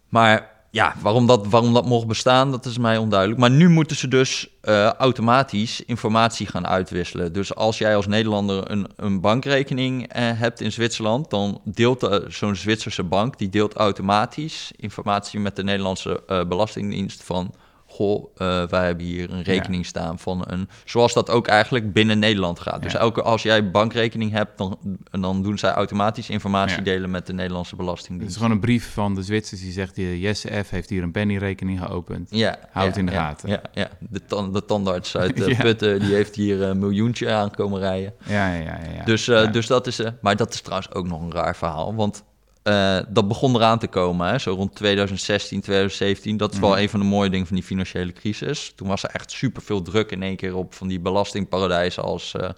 Maar 0.08 0.50
ja, 0.72 0.94
waarom 1.00 1.26
dat, 1.26 1.46
waarom 1.46 1.74
dat 1.74 1.86
mocht 1.86 2.06
bestaan, 2.06 2.50
dat 2.50 2.64
is 2.64 2.78
mij 2.78 2.96
onduidelijk. 2.96 3.40
Maar 3.40 3.50
nu 3.50 3.68
moeten 3.68 3.96
ze 3.96 4.08
dus 4.08 4.48
eh, 4.60 4.86
automatisch 4.86 5.84
informatie 5.84 6.46
gaan 6.46 6.66
uitwisselen. 6.66 7.32
Dus 7.32 7.54
als 7.54 7.78
jij 7.78 7.96
als 7.96 8.06
Nederlander 8.06 8.70
een, 8.70 8.86
een 8.96 9.20
bankrekening 9.20 10.08
eh, 10.08 10.30
hebt 10.34 10.60
in 10.60 10.72
Zwitserland, 10.72 11.30
dan 11.30 11.60
deelt 11.64 12.02
eh, 12.02 12.18
zo'n 12.28 12.56
Zwitserse 12.56 13.02
bank, 13.02 13.38
die 13.38 13.48
deelt 13.48 13.74
automatisch 13.74 14.72
informatie 14.76 15.40
met 15.40 15.56
de 15.56 15.64
Nederlandse 15.64 16.22
Belastingdienst 16.48 17.22
van... 17.22 17.54
Goh, 17.92 18.24
eh, 18.36 18.62
wij 18.68 18.84
hebben 18.86 19.04
hier 19.04 19.30
een 19.32 19.42
rekening 19.42 19.86
staan 19.86 20.18
van 20.18 20.44
een... 20.46 20.68
Zoals 20.84 21.12
dat 21.12 21.30
ook 21.30 21.46
eigenlijk 21.46 21.92
binnen 21.92 22.18
Nederland 22.18 22.60
gaat. 22.60 22.82
Dus 22.82 22.94
elke, 22.94 23.22
als 23.22 23.42
jij 23.42 23.70
bankrekening 23.70 24.32
hebt, 24.32 24.58
dan, 24.58 24.78
dan 25.20 25.42
doen 25.42 25.58
zij 25.58 25.70
automatisch 25.70 26.30
informatie 26.30 26.76
Ja. 26.76 26.82
delen 26.82 27.10
met 27.10 27.26
de 27.26 27.32
Nederlandse 27.32 27.70
Het 27.74 27.80
Belastingdienst. 27.84 28.30
is 28.30 28.36
gewoon 28.36 28.52
een 28.52 28.60
brief 28.60 28.92
van 28.92 29.14
de 29.14 29.22
Zwitsers 29.22 29.60
die 29.60 29.72
zegt... 29.72 29.98
eh, 29.98 30.22
Jesse 30.22 30.62
F. 30.64 30.70
heeft 30.70 30.88
hier 30.90 31.02
een 31.02 31.10
pennyrekening 31.12 31.80
geopend. 31.80 32.28
Ja, 32.30 32.58
Houd 32.70 32.86
het 32.86 32.96
in 32.96 33.06
de 33.06 33.12
gaten. 33.12 33.48
Ja, 33.48 33.60
ja. 33.72 33.88
De, 33.98 34.24
tan- 34.24 34.52
de 34.52 34.64
tandarts 34.64 35.16
uit 35.16 35.40
eh, 35.42 35.46
Ja. 35.56 35.62
Putten, 35.62 36.00
die 36.00 36.14
heeft 36.14 36.34
hier 36.34 36.62
een 36.62 36.78
miljoentje 36.78 37.32
aankomen 37.32 37.80
rijden. 37.80 38.14
Ja, 38.26 38.54
ja, 38.54 38.60
ja. 38.60 38.78
ja. 38.96 39.04
dus, 39.04 39.28
eh, 39.28 39.52
dus 39.52 39.66
dat 39.66 39.86
is... 39.86 39.98
eh 39.98 40.10
maar 40.20 40.36
dat 40.36 40.54
is 40.54 40.60
trouwens 40.60 40.92
ook 40.94 41.06
nog 41.06 41.20
een 41.20 41.32
raar 41.32 41.56
verhaal, 41.56 41.94
want... 41.94 42.24
eh, 42.62 42.98
dat 43.08 43.28
begon 43.28 43.54
eraan 43.54 43.78
te 43.78 43.86
komen, 43.86 44.28
hè, 44.28 44.38
zo 44.38 44.52
rond 44.54 44.74
2016, 44.74 45.60
2017. 45.60 46.36
Dat 46.36 46.52
is 46.52 46.58
wel 46.58 46.70
Mhm. 46.70 46.78
een 46.78 46.88
van 46.88 47.00
de 47.00 47.06
mooie 47.06 47.30
dingen 47.30 47.46
van 47.46 47.56
die 47.56 47.64
financiële 47.64 48.12
crisis. 48.12 48.72
Toen 48.76 48.88
was 48.88 49.02
er 49.02 49.10
echt 49.10 49.30
superveel 49.30 49.82
druk 49.82 50.10
in 50.10 50.22
één 50.22 50.36
keer 50.36 50.54
op 50.56 50.74
van 50.74 50.88
die 50.88 51.00
belastingparadijzen 51.00 52.02
als 52.02 52.34
eh, 52.34 52.48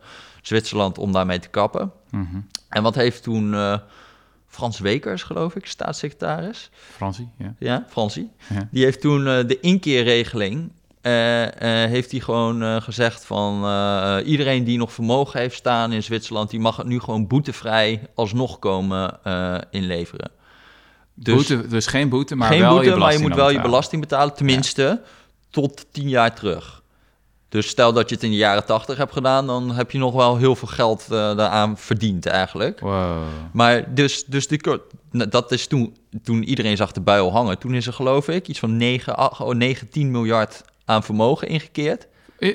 Zwitserland 0.42 0.98
om 0.98 1.12
daarmee 1.12 1.38
te 1.38 1.48
kappen. 1.48 1.92
Mhm. 2.10 2.40
En 2.68 2.82
wat 2.82 2.94
heeft 2.94 3.22
toen 3.22 3.54
eh, 3.54 3.78
Frans 4.46 4.78
Wekers, 4.78 5.22
geloof 5.22 5.54
ik, 5.56 5.66
staatssecretaris, 5.66 6.70
Fransie, 6.90 7.28
ja. 7.38 7.54
ja, 7.58 7.84
Fransie, 7.88 8.30
Ja. 8.54 8.68
die 8.70 8.84
heeft 8.84 9.00
toen 9.00 9.24
de 9.24 9.58
inkeerregeling. 9.60 10.72
Eh, 11.04 11.44
eh, 11.44 11.90
heeft 11.90 12.10
hij 12.10 12.20
gewoon 12.20 12.62
eh, 12.62 12.76
gezegd 12.80 13.24
van 13.24 13.54
iedereen 14.24 14.64
die 14.64 14.78
nog 14.78 14.92
vermogen 14.92 15.40
heeft 15.40 15.56
staan 15.56 15.92
in 15.92 16.02
Zwitserland, 16.02 16.50
die 16.50 16.60
mag 16.60 16.76
het 16.76 16.86
nu 16.86 17.00
gewoon 17.00 17.26
boetevrij 17.26 18.00
alsnog 18.14 18.58
komen 18.58 19.18
inleveren. 19.70 20.30
Dus 21.14 21.34
boete, 21.34 21.66
dus 21.66 21.86
geen 21.86 22.08
boete, 22.08 22.34
maar 22.34 22.48
geen 22.48 22.60
wel 22.60 22.70
boete, 22.70 22.90
je 22.90 22.96
maar 22.96 23.12
je 23.12 23.18
moet 23.18 23.34
wel 23.34 23.50
je 23.50 23.60
belasting 23.60 24.00
betalen, 24.00 24.34
tenminste 24.34 25.02
tot 25.50 25.86
tien 25.90 26.08
jaar 26.08 26.34
terug. 26.34 26.82
Dus 27.48 27.68
stel 27.68 27.92
dat 27.92 28.08
je 28.08 28.14
het 28.14 28.24
in 28.24 28.30
de 28.30 28.36
jaren 28.36 28.64
tachtig 28.64 28.96
hebt 28.96 29.12
gedaan, 29.12 29.46
dan 29.46 29.70
heb 29.70 29.90
je 29.90 29.98
nog 29.98 30.14
wel 30.14 30.36
heel 30.36 30.56
veel 30.56 30.68
geld 30.68 31.08
daaraan 31.08 31.78
verdiend 31.78 32.26
eigenlijk. 32.26 32.80
Wow. 32.80 33.22
Maar 33.52 33.94
dus, 33.94 34.24
dus 34.24 34.48
die, 34.48 34.60
nou, 35.10 35.30
dat 35.30 35.52
is 35.52 35.66
toen, 35.66 35.96
toen 36.22 36.42
iedereen 36.42 36.76
zag 36.76 36.92
de 36.92 37.00
bui 37.00 37.20
al 37.20 37.32
hangen. 37.32 37.58
Toen 37.58 37.74
is 37.74 37.86
er 37.86 37.92
geloof 37.92 38.28
ik 38.28 38.48
iets 38.48 38.58
van 38.58 38.76
9, 38.76 39.16
8, 39.16 39.40
oh, 39.40 39.54
9 39.54 39.88
10 39.88 40.10
miljard 40.10 40.64
aan 40.84 41.02
vermogen 41.02 41.48
ingekeerd. 41.48 42.06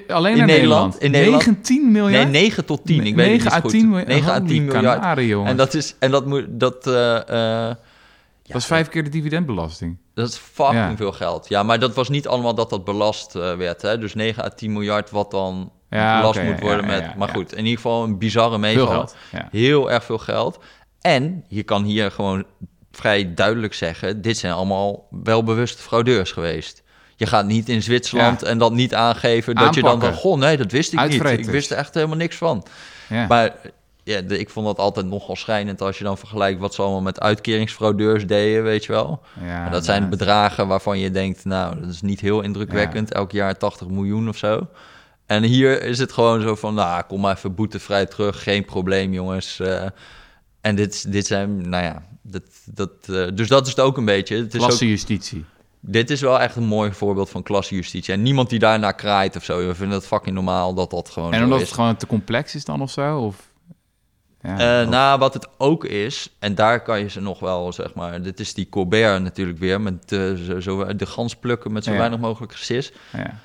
Alleen 0.07 0.37
In 0.37 0.45
Nederland? 0.45 0.47
Nederland. 0.47 1.01
In 1.01 1.11
Nederland? 1.11 1.45
19 1.45 1.91
miljard? 1.91 2.31
Nee,9 2.31 2.65
tot 2.65 2.85
10. 2.85 3.05
Ik 3.05 3.15
weet 3.15 3.25
9 3.27 3.43
niet 3.43 3.53
à 3.53 3.59
goed. 3.59 3.69
10 3.71 3.87
miljard. 3.89 4.07
9 4.07 4.31
à 4.31 4.39
10 4.39 4.47
Holy 4.47 4.59
miljard. 4.59 4.99
kanaren. 4.99 5.45
En 5.45 5.57
dat 5.57 5.73
is, 5.73 5.95
en 5.99 6.11
dat 6.11 6.25
moet, 6.25 6.45
dat, 6.49 6.83
dat 6.83 8.57
is 8.57 8.65
vijf 8.65 8.87
keer 8.89 9.03
de 9.03 9.09
dividendbelasting. 9.09 9.97
dat 10.13 10.29
is 10.29 10.35
fucking 10.37 10.89
Ja. 10.89 10.95
veel 10.95 11.11
geld. 11.11 11.49
Ja, 11.49 11.63
maar 11.63 11.79
dat 11.79 11.95
was 11.95 12.09
niet 12.09 12.27
allemaal 12.27 12.55
dat 12.55 12.69
dat 12.69 12.85
belast 12.85 13.35
eh, 13.35 13.55
werd. 13.55 13.81
Hè? 13.81 13.97
Dus 13.97 14.13
9 14.13 14.43
à 14.43 14.49
10 14.49 14.73
miljard 14.73 15.09
wat 15.09 15.31
dan 15.31 15.71
Ja, 15.89 16.19
belast 16.19 16.43
moet 16.43 16.59
worden 16.59 16.85
met... 16.85 17.15
maar 17.15 17.27
goed, 17.29 17.51
in 17.51 17.57
ieder 17.65 17.75
geval 17.75 18.03
een 18.03 18.17
bizarre 18.17 18.57
meeval. 18.57 19.09
Heel 19.51 19.91
erg 19.91 20.03
veel 20.03 20.17
geld. 20.17 20.59
En 21.01 21.45
je 21.47 21.63
kan 21.63 21.83
hier 21.83 22.11
gewoon 22.11 22.45
vrij 22.91 23.33
duidelijk 23.33 23.73
zeggen... 23.73 24.21
dit 24.21 24.37
zijn 24.37 24.53
allemaal 24.53 25.07
welbewuste 25.23 25.81
fraudeurs 25.81 26.31
geweest. 26.31 26.83
Je 27.19 27.25
gaat 27.25 27.45
niet 27.45 27.69
in 27.69 27.83
Zwitserland 27.83 28.41
Ja. 28.41 28.47
en 28.47 28.57
dat 28.57 28.71
niet 28.73 28.93
aangeven... 28.93 29.55
dat 29.55 29.75
je 29.75 29.81
dan 29.81 29.99
van, 30.01 30.13
goh, 30.13 30.37
nee, 30.37 30.57
dat 30.57 30.71
wist 30.71 30.93
ik 30.93 30.99
niet. 31.07 31.23
Ik 31.39 31.45
wist 31.45 31.71
er 31.71 31.77
echt 31.77 31.93
helemaal 31.93 32.17
niks 32.17 32.35
van. 32.35 32.65
Ja. 33.09 33.27
Maar 33.27 33.55
ja, 34.03 34.21
de- 34.21 34.39
ik 34.39 34.49
vond 34.49 34.65
dat 34.65 34.77
altijd 34.77 35.05
nogal 35.05 35.35
schrijnend... 35.35 35.81
als 35.81 35.97
je 35.97 36.03
dan 36.03 36.17
vergelijkt 36.17 36.59
wat 36.59 36.73
ze 36.73 36.81
allemaal 36.81 37.01
met 37.01 37.19
uitkeringsfraudeurs 37.19 38.27
deden, 38.27 38.63
weet 38.63 38.85
je 38.85 38.91
wel. 38.91 39.21
Ja, 39.41 39.61
Maar 39.61 39.71
dat 39.71 39.85
zijn 39.85 40.09
bedragen 40.09 40.67
waarvan 40.67 40.99
je 40.99 41.11
denkt, 41.11 41.45
nou, 41.45 41.79
dat 41.79 41.89
is 41.89 42.01
niet 42.01 42.19
heel 42.19 42.41
indrukwekkend. 42.41 43.11
Elk 43.13 43.31
jaar 43.31 43.57
80 43.57 43.87
miljoen 43.87 44.29
of 44.29 44.37
zo. 44.37 44.67
En 45.25 45.43
hier 45.43 45.83
is 45.83 45.99
het 45.99 46.11
gewoon 46.11 46.41
zo 46.41 46.55
van, 46.55 46.73
nou, 46.73 47.03
kom 47.07 47.21
maar 47.21 47.35
even 47.35 47.55
boetevrij 47.55 48.05
terug. 48.05 48.43
Geen 48.43 48.65
probleem, 48.65 49.13
jongens. 49.13 49.59
Eh, 49.59 49.85
en 50.61 50.75
dit, 50.75 51.11
dit 51.11 51.27
zijn, 51.27 51.69
nou 51.69 51.83
ja, 51.83 52.03
dat, 52.21 52.43
dat, 52.65 52.89
eh, 53.09 53.25
dus 53.33 53.47
dat 53.47 53.63
is 53.65 53.69
het 53.71 53.79
ook 53.79 53.97
een 53.97 54.05
beetje. 54.05 54.35
Het 54.35 54.53
is 54.53 54.59
ook, 54.61 54.67
Klassenjustitie. 54.67 55.45
Dit 55.79 56.09
is 56.09 56.21
wel 56.21 56.39
echt 56.39 56.55
een 56.55 56.63
mooi 56.65 56.91
voorbeeld 56.93 57.29
van 57.29 57.43
klassejustitie. 57.43 58.13
En 58.13 58.21
niemand 58.21 58.49
die 58.49 58.59
daarna 58.59 58.91
kraait 58.91 59.35
of 59.35 59.43
zo. 59.43 59.67
We 59.67 59.75
vinden 59.75 59.97
het 59.97 60.07
fucking 60.07 60.35
normaal 60.35 60.73
dat 60.73 60.89
dat 60.89 61.09
gewoon 61.09 61.33
En 61.33 61.43
omdat 61.43 61.59
is. 61.61 61.65
het 61.65 61.75
gewoon 61.75 61.95
te 61.95 62.07
complex 62.07 62.55
is 62.55 62.65
dan 62.65 62.81
of 62.81 62.91
zo? 62.91 63.19
Of... 63.19 63.47
Ja, 64.41 64.79
Eh, 64.81 64.83
of- 64.85 64.89
nou, 64.91 65.19
wat 65.19 65.33
het 65.33 65.47
ook 65.57 65.85
is, 65.85 66.29
en 66.39 66.55
daar 66.55 66.81
kan 66.83 66.99
je 66.99 67.09
ze 67.09 67.21
nog 67.21 67.39
wel, 67.39 67.73
zeg 67.73 67.93
maar... 67.93 68.21
Dit 68.21 68.39
is 68.39 68.53
die 68.53 68.69
Colbert 68.69 69.21
natuurlijk 69.21 69.59
weer, 69.59 69.81
met 69.81 70.11
eh, 70.11 70.33
zo, 70.33 70.59
zo, 70.59 70.95
de 70.95 71.05
gans 71.05 71.35
plukken 71.35 71.71
met 71.71 71.83
zo 71.83 71.91
Ja. 71.91 71.97
weinig 71.97 72.19
mogelijk 72.19 72.53
cis. 72.57 72.91
ja. 73.13 73.39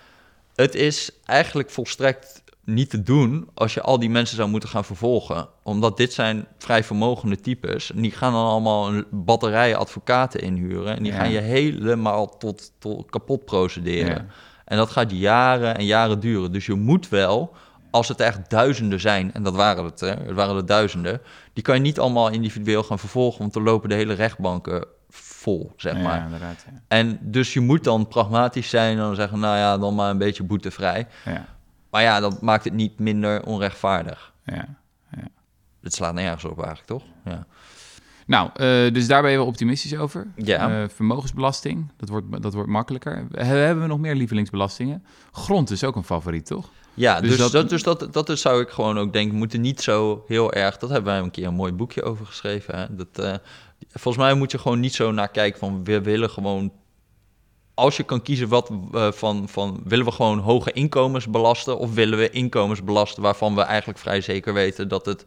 Het 0.55 0.75
is 0.75 1.11
eigenlijk 1.25 1.71
volstrekt 1.71 2.43
niet 2.65 2.91
te 2.91 3.03
doen 3.03 3.49
als 3.55 3.75
je 3.75 3.83
al 3.83 3.99
die 3.99 4.11
mensen 4.11 4.37
zou 4.37 4.49
moeten 4.49 4.69
gaan 4.69 4.85
vervolgen. 4.85 5.49
Omdat 5.63 5.97
dit 5.97 6.13
zijn 6.13 6.47
vrij 6.59 6.85
vermogende 6.85 7.41
types. 7.41 7.93
En 7.93 8.01
die 8.03 8.11
gaan 8.11 8.33
dan 8.33 8.47
allemaal 8.47 8.89
een 8.89 9.05
batterij 9.11 9.77
advocaten 9.77 10.41
inhuren. 10.41 10.97
En 10.97 11.03
die 11.03 11.13
Ja. 11.13 11.19
gaan 11.19 11.31
je 11.31 11.41
helemaal 11.41 12.37
tot, 12.39 12.73
tot 12.79 13.11
kapot 13.11 13.45
procederen. 13.45 14.15
Ja. 14.15 14.27
En 14.65 14.77
dat 14.77 14.91
gaat 14.91 15.11
jaren 15.11 15.77
en 15.77 15.85
jaren 15.85 16.21
duren. 16.21 16.53
Dus 16.53 16.67
je 16.67 16.75
moet 16.75 17.09
wel, 17.09 17.53
als 17.91 18.09
het 18.09 18.21
echt 18.21 18.51
duizenden 18.51 19.01
zijn, 19.01 19.33
en 19.33 19.43
dat 19.43 19.55
waren 19.55 19.85
het, 19.85 20.01
hè, 20.01 20.09
het 20.09 20.35
waren 20.35 20.57
er 20.57 20.67
duizenden, 20.67 21.21
die 21.53 21.63
kan 21.63 21.75
je 21.75 21.81
niet 21.81 21.99
allemaal 22.01 22.29
individueel 22.31 22.83
gaan 22.83 22.99
vervolgen, 22.99 23.41
want 23.41 23.53
dan 23.53 23.63
lopen 23.63 23.89
de 23.89 23.95
hele 23.95 24.15
rechtbanken 24.15 24.87
vol, 25.09 25.73
zeg 25.77 25.95
maar. 25.95 26.17
Ja, 26.19 26.25
inderdaad. 26.25 26.65
Ja. 26.71 26.81
En 26.89 27.19
dus 27.23 27.53
je 27.53 27.61
moet 27.61 27.85
dan 27.85 28.09
pragmatisch 28.09 28.69
zijn 28.69 28.91
en 28.97 29.03
dan 29.03 29.15
zeggen, 29.15 29.39
nou 29.41 29.57
ja, 29.57 29.79
dan 29.79 29.95
maar 29.95 30.11
een 30.11 30.19
beetje 30.19 30.43
boetevrij. 30.43 31.07
Ja. 31.25 31.45
Maar 31.95 32.03
ja, 32.03 32.21
dat 32.21 32.41
maakt 32.43 32.65
het 32.65 32.73
niet 32.73 32.99
minder 32.99 33.45
onrechtvaardig. 33.45 34.33
Ja. 34.45 34.67
Het 35.83 35.95
slaat 35.95 36.15
nergens 36.15 36.45
op 36.45 36.57
eigenlijk, 36.59 36.87
toch? 36.87 37.03
Ja. 37.25 37.47
Nou, 38.27 38.51
eh, 38.55 38.93
dus 38.95 39.07
daar 39.07 39.23
ben 39.23 39.31
je 39.31 39.37
wel 39.37 39.47
optimistisch 39.47 39.97
over. 39.97 40.27
Ja. 40.37 40.83
Eh, 40.83 40.89
vermogensbelasting, 40.89 41.93
dat 41.97 42.09
wordt, 42.09 42.43
dat 42.43 42.55
wordt 42.55 42.69
makkelijker. 42.71 43.27
He- 43.33 43.45
Hebben 43.45 43.83
we 43.83 43.89
nog 43.89 43.99
meer 43.99 44.15
lievelingsbelastingen? 44.15 45.05
Grond 45.33 45.71
is 45.71 45.85
ook 45.85 45.97
een 45.97 46.05
favoriet, 46.05 46.47
toch? 46.47 46.69
Ja, 46.95 47.21
Dus 47.21 47.29
dus, 47.29 47.39
dat- 47.39 47.53
dat, 47.53 47.69
dus 47.69 47.83
dat, 47.83 48.13
dat 48.13 48.29
is, 48.29 48.41
zou 48.41 48.61
ik 48.61 48.69
gewoon 48.69 48.99
ook 48.99 49.13
denken, 49.13 49.37
moeten 49.39 49.61
niet 49.61 49.81
zo 49.81 50.25
heel 50.29 50.53
erg... 50.53 50.79
Dat 50.79 50.91
hebben 50.91 51.13
wij 51.13 51.23
een 51.23 51.31
keer 51.31 51.47
een 51.47 51.55
mooi 51.55 51.73
boekje 51.73 52.03
over 52.03 52.27
geschreven. 52.27 52.79
Hè? 52.79 52.95
Dat, 52.97 53.19
eh, 53.19 53.35
volgens 53.91 54.25
mij 54.25 54.35
moet 54.35 54.51
je 54.51 54.59
gewoon 54.59 54.81
niet 54.81 54.95
zo 54.95 55.13
naar 55.13 55.29
kijken 55.29 55.59
van... 55.59 55.85
we 55.85 56.01
willen 56.03 56.31
gewoon... 56.31 56.73
Als 57.75 57.97
je 57.97 58.03
kan 58.03 58.23
kiezen 58.23 58.49
wat 58.49 58.71
eh, 58.93 59.13
van, 59.13 59.49
van... 59.49 59.81
willen 59.85 60.05
we 60.05 60.11
gewoon 60.11 60.39
hoge 60.39 60.73
inkomens 60.73 61.29
belasten... 61.29 61.79
of 61.79 61.95
willen 61.95 62.19
we 62.19 62.31
inkomens 62.31 62.85
belasten 62.85 63.23
waarvan 63.23 63.55
we 63.55 63.61
eigenlijk 63.61 63.99
vrij 63.99 64.21
zeker 64.21 64.55
weten... 64.55 64.89
dat 64.89 65.07
het 65.07 65.25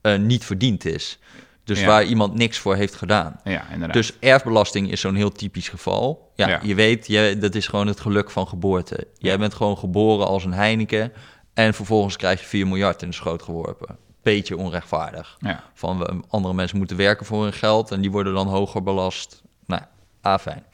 eh, 0.00 0.16
niet 0.16 0.44
verdiend 0.44 0.84
is. 0.84 1.18
Dus 1.64 1.80
Ja. 1.80 1.86
waar 1.86 2.04
iemand 2.04 2.34
niks 2.34 2.58
voor 2.58 2.76
heeft 2.76 2.94
gedaan. 2.94 3.40
Ja, 3.44 3.64
inderdaad. 3.72 3.92
Dus 3.96 4.12
erfbelasting 4.20 4.90
is 4.90 5.00
zo'n 5.00 5.14
heel 5.14 5.32
typisch 5.32 5.68
geval. 5.68 6.32
Ja, 6.34 6.48
Ja. 6.48 6.60
je 6.62 6.74
weet, 6.74 7.06
je, 7.06 7.36
dat 7.40 7.54
is 7.54 7.66
gewoon 7.66 7.86
het 7.86 8.00
geluk 8.00 8.30
van 8.30 8.48
geboorte. 8.48 9.06
Jij 9.18 9.38
bent 9.38 9.54
gewoon 9.54 9.78
geboren 9.78 10.26
als 10.26 10.44
een 10.44 10.52
Heineken 10.52 11.12
en 11.54 11.74
vervolgens 11.74 12.16
krijg 12.16 12.40
je 12.40 12.46
4 12.46 12.66
miljard 12.66 13.02
in 13.02 13.08
de 13.08 13.14
schoot 13.14 13.42
geworpen. 13.42 13.96
Beetje 14.22 14.56
onrechtvaardig. 14.56 15.36
ja. 15.40 15.64
Van 15.74 15.98
we, 15.98 16.20
andere 16.28 16.54
mensen 16.54 16.78
moeten 16.78 16.96
werken 16.96 17.26
voor 17.26 17.42
hun 17.42 17.52
geld 17.52 17.90
en 17.90 18.00
die 18.00 18.10
worden 18.10 18.34
dan 18.34 18.46
hoger 18.48 18.82
belast. 18.82 19.42
Nou, 19.66 19.82
ah, 20.20 20.38
fijn. 20.38 20.64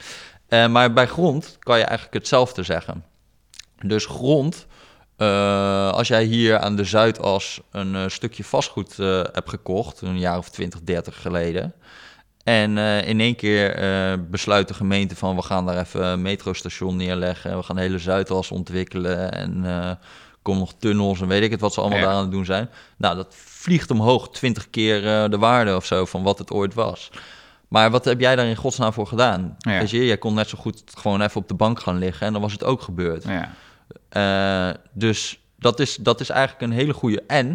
Eh, 0.49 0.67
maar 0.67 0.93
bij 0.93 1.07
grond 1.07 1.57
kan 1.59 1.79
je 1.79 1.85
eigenlijk 1.85 2.17
hetzelfde 2.17 2.63
zeggen. 2.63 3.05
Dus 3.83 4.07
grond, 4.07 4.67
eh, 5.17 5.91
als 5.91 6.09
jij 6.09 6.25
hier 6.25 6.59
aan 6.59 6.77
de 6.77 6.85
Zuidas 6.85 7.61
een 7.71 7.95
eh, 7.95 8.09
stukje 8.09 8.45
vastgoed 8.45 8.97
hebt 9.33 9.49
gekocht, 9.49 10.01
een 10.01 10.19
jaar 10.19 10.39
of 10.39 10.49
20, 10.49 10.81
30 10.83 11.21
geleden. 11.21 11.75
En 12.45 12.79
in 13.07 13.21
één 13.21 13.37
keer 13.37 14.31
besluit 14.31 14.69
de 14.69 14.75
gemeente 14.75 15.17
van 15.17 15.37
we 15.37 15.43
gaan 15.43 15.67
daar 15.67 15.79
even 15.79 16.05
een 16.05 16.23
metrostation 16.23 16.97
neerleggen. 16.97 17.51
en 17.51 17.57
We 17.57 17.63
gaan 17.63 17.77
de 17.77 17.83
hele 17.83 17.99
Zuidas 17.99 18.51
ontwikkelen 18.51 19.33
en 19.33 19.65
komen 20.43 20.61
nog 20.61 20.75
tunnels 20.79 21.21
en 21.21 21.29
weet 21.29 21.43
ik 21.43 21.51
het 21.51 21.61
wat 21.61 21.73
ze 21.75 21.81
allemaal 21.81 21.99
Ja. 21.99 22.05
daar 22.05 22.15
aan 22.15 22.23
het 22.23 22.31
doen 22.31 22.45
zijn. 22.45 22.71
Nou, 22.97 23.17
dat 23.17 23.35
vliegt 23.39 23.91
omhoog 23.91 24.31
20 24.31 24.71
keer 24.71 25.31
de 25.31 25.39
waarde 25.39 25.77
of 25.77 25.85
zo 25.85 26.05
van 26.05 26.23
wat 26.23 26.39
het 26.39 26.51
ooit 26.51 26.75
was. 26.75 27.11
Maar 27.75 27.91
wat 27.91 28.05
heb 28.05 28.21
jij 28.21 28.37
daar 28.37 28.47
in 28.47 28.57
godsnaam 28.57 28.93
voor 28.93 29.07
gedaan? 29.07 29.57
Ja. 29.59 29.81
Je, 29.81 30.07
jij 30.07 30.19
kon 30.19 30.35
net 30.35 30.49
zo 30.49 30.59
goed 30.61 30.83
gewoon 30.99 31.21
even 31.21 31.41
op 31.41 31.49
de 31.49 31.55
bank 31.55 31.81
gaan 31.81 31.99
liggen 31.99 32.27
en 32.27 32.33
dan 32.33 32.43
was 32.43 32.53
het 32.53 32.65
ook 32.65 32.83
gebeurd. 32.83 33.25
ja. 33.25 33.53
Eh, 34.09 34.75
dus 34.93 35.41
dat 35.59 35.81
is, 35.81 35.97
dat 35.97 36.21
is 36.21 36.29
eigenlijk 36.31 36.63
een 36.63 36.79
hele 36.79 36.93
goede. 36.93 37.23
En, 37.27 37.47